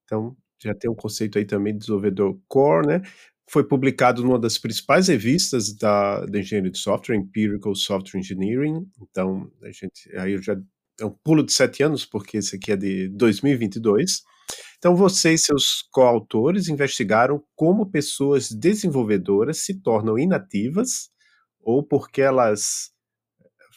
Então, 0.04 0.36
já 0.62 0.74
tem 0.74 0.90
um 0.90 0.94
conceito 0.94 1.38
aí 1.38 1.44
também 1.44 1.72
de 1.72 1.80
desenvolvedor 1.80 2.38
core, 2.46 2.86
né? 2.86 3.02
Foi 3.48 3.64
publicado 3.64 4.22
numa 4.22 4.38
das 4.38 4.58
principais 4.58 5.08
revistas 5.08 5.72
da, 5.72 6.26
da 6.26 6.38
engenharia 6.38 6.70
de 6.70 6.78
software, 6.78 7.16
Empirical 7.16 7.74
Software 7.74 8.20
Engineering. 8.20 8.86
Então, 9.00 9.50
a 9.62 9.70
gente, 9.70 10.10
aí 10.16 10.32
eu 10.32 10.42
já 10.42 10.56
é 11.00 11.04
um 11.04 11.10
pulo 11.10 11.44
de 11.44 11.52
sete 11.52 11.82
anos, 11.82 12.04
porque 12.04 12.38
esse 12.38 12.56
aqui 12.56 12.72
é 12.72 12.76
de 12.76 13.08
2022. 13.08 14.22
Então, 14.78 14.96
você 14.96 15.34
e 15.34 15.38
seus 15.38 15.82
coautores 15.90 16.68
investigaram 16.68 17.42
como 17.54 17.90
pessoas 17.90 18.50
desenvolvedoras 18.50 19.58
se 19.58 19.74
tornam 19.80 20.18
inativas 20.18 21.10
ou 21.60 21.82
porque 21.82 22.22
elas 22.22 22.92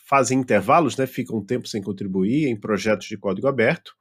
fazem 0.07 0.39
intervalos, 0.39 0.97
né, 0.97 1.05
ficam 1.05 1.37
um 1.37 1.45
tempo 1.45 1.67
sem 1.67 1.81
contribuir 1.81 2.47
em 2.47 2.59
projetos 2.59 3.07
de 3.07 3.17
código 3.17 3.47
aberto. 3.47 3.93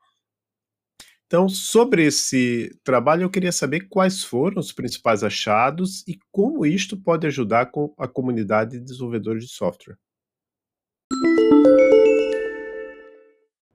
Então, 1.29 1.47
sobre 1.47 2.07
esse 2.07 2.74
trabalho, 2.83 3.24
eu 3.24 3.29
queria 3.29 3.53
saber 3.53 3.81
quais 3.81 4.24
foram 4.24 4.59
os 4.59 4.72
principais 4.72 5.22
achados 5.22 6.03
e 6.09 6.18
como 6.33 6.64
isto 6.64 6.97
pode 6.97 7.26
ajudar 7.26 7.66
com 7.66 7.93
a 7.99 8.09
comunidade 8.09 8.79
de 8.79 8.81
desenvolvedores 8.81 9.45
de 9.45 9.51
software. 9.51 9.99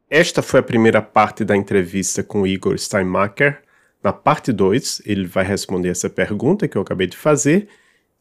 Esta 0.09 0.41
foi 0.41 0.61
a 0.61 0.63
primeira 0.63 0.99
parte 0.99 1.45
da 1.45 1.55
entrevista 1.55 2.23
com 2.23 2.47
Igor 2.47 2.75
Steinmacher. 2.75 3.61
Na 4.03 4.11
parte 4.11 4.51
2, 4.51 5.03
ele 5.05 5.27
vai 5.27 5.45
responder 5.45 5.89
essa 5.89 6.09
pergunta 6.09 6.67
que 6.67 6.75
eu 6.75 6.81
acabei 6.81 7.05
de 7.05 7.15
fazer 7.15 7.67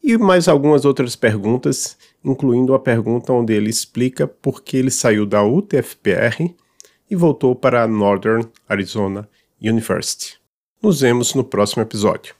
e 0.03 0.15
mais 0.15 0.47
algumas 0.47 0.85
outras 0.85 1.15
perguntas, 1.15 1.97
incluindo 2.23 2.75
a 2.75 2.79
pergunta 2.79 3.33
onde 3.33 3.51
ele 3.53 3.71
explica 3.71 4.27
por 4.27 4.61
que 4.61 4.77
ele 4.77 4.91
saiu 4.91 5.25
da 5.25 5.43
UTFPR 5.43 6.53
e 7.13 7.15
voltou 7.15 7.53
para 7.55 7.83
a 7.83 7.87
Northern 7.87 8.43
Arizona 8.67 9.29
University. 9.61 10.39
Nos 10.81 11.01
vemos 11.01 11.35
no 11.35 11.43
próximo 11.43 11.83
episódio. 11.83 12.33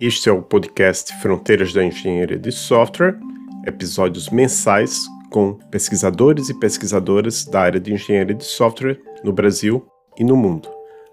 Este 0.00 0.28
é 0.28 0.32
o 0.32 0.42
podcast 0.42 1.14
Fronteiras 1.22 1.72
da 1.72 1.84
Engenharia 1.84 2.36
de 2.36 2.50
Software, 2.50 3.16
episódios 3.64 4.30
mensais 4.30 5.06
com 5.30 5.54
pesquisadores 5.70 6.48
e 6.48 6.54
pesquisadoras 6.54 7.44
da 7.44 7.60
área 7.60 7.78
de 7.80 7.92
engenharia 7.92 8.34
de 8.34 8.44
software 8.44 9.00
no 9.22 9.32
Brasil 9.32 9.86
e 10.18 10.24
no 10.24 10.36
mundo. 10.36 10.68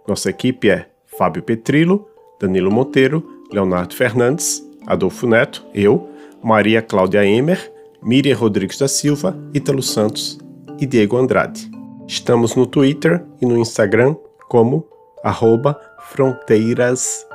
Nossa 0.07 0.31
equipe 0.31 0.71
é 0.71 0.89
Fábio 1.05 1.43
Petrilo, 1.43 2.09
Danilo 2.39 2.71
Monteiro, 2.71 3.43
Leonardo 3.51 3.93
Fernandes, 3.93 4.67
Adolfo 4.87 5.27
Neto, 5.27 5.63
eu, 5.71 6.09
Maria 6.41 6.81
Cláudia 6.81 7.23
Emer, 7.23 7.74
Miriam 8.05 8.37
Rodrigues 8.37 8.77
da 8.77 8.87
Silva, 8.87 9.35
Ítalo 9.51 9.81
Santos 9.81 10.37
e 10.79 10.85
Diego 10.85 11.17
Andrade. 11.17 11.67
Estamos 12.07 12.55
no 12.55 12.67
Twitter 12.67 13.25
e 13.41 13.47
no 13.47 13.57
Instagram 13.57 14.15
como 14.47 14.87
arroba 15.23 15.75
fronteirasES. 16.11 17.25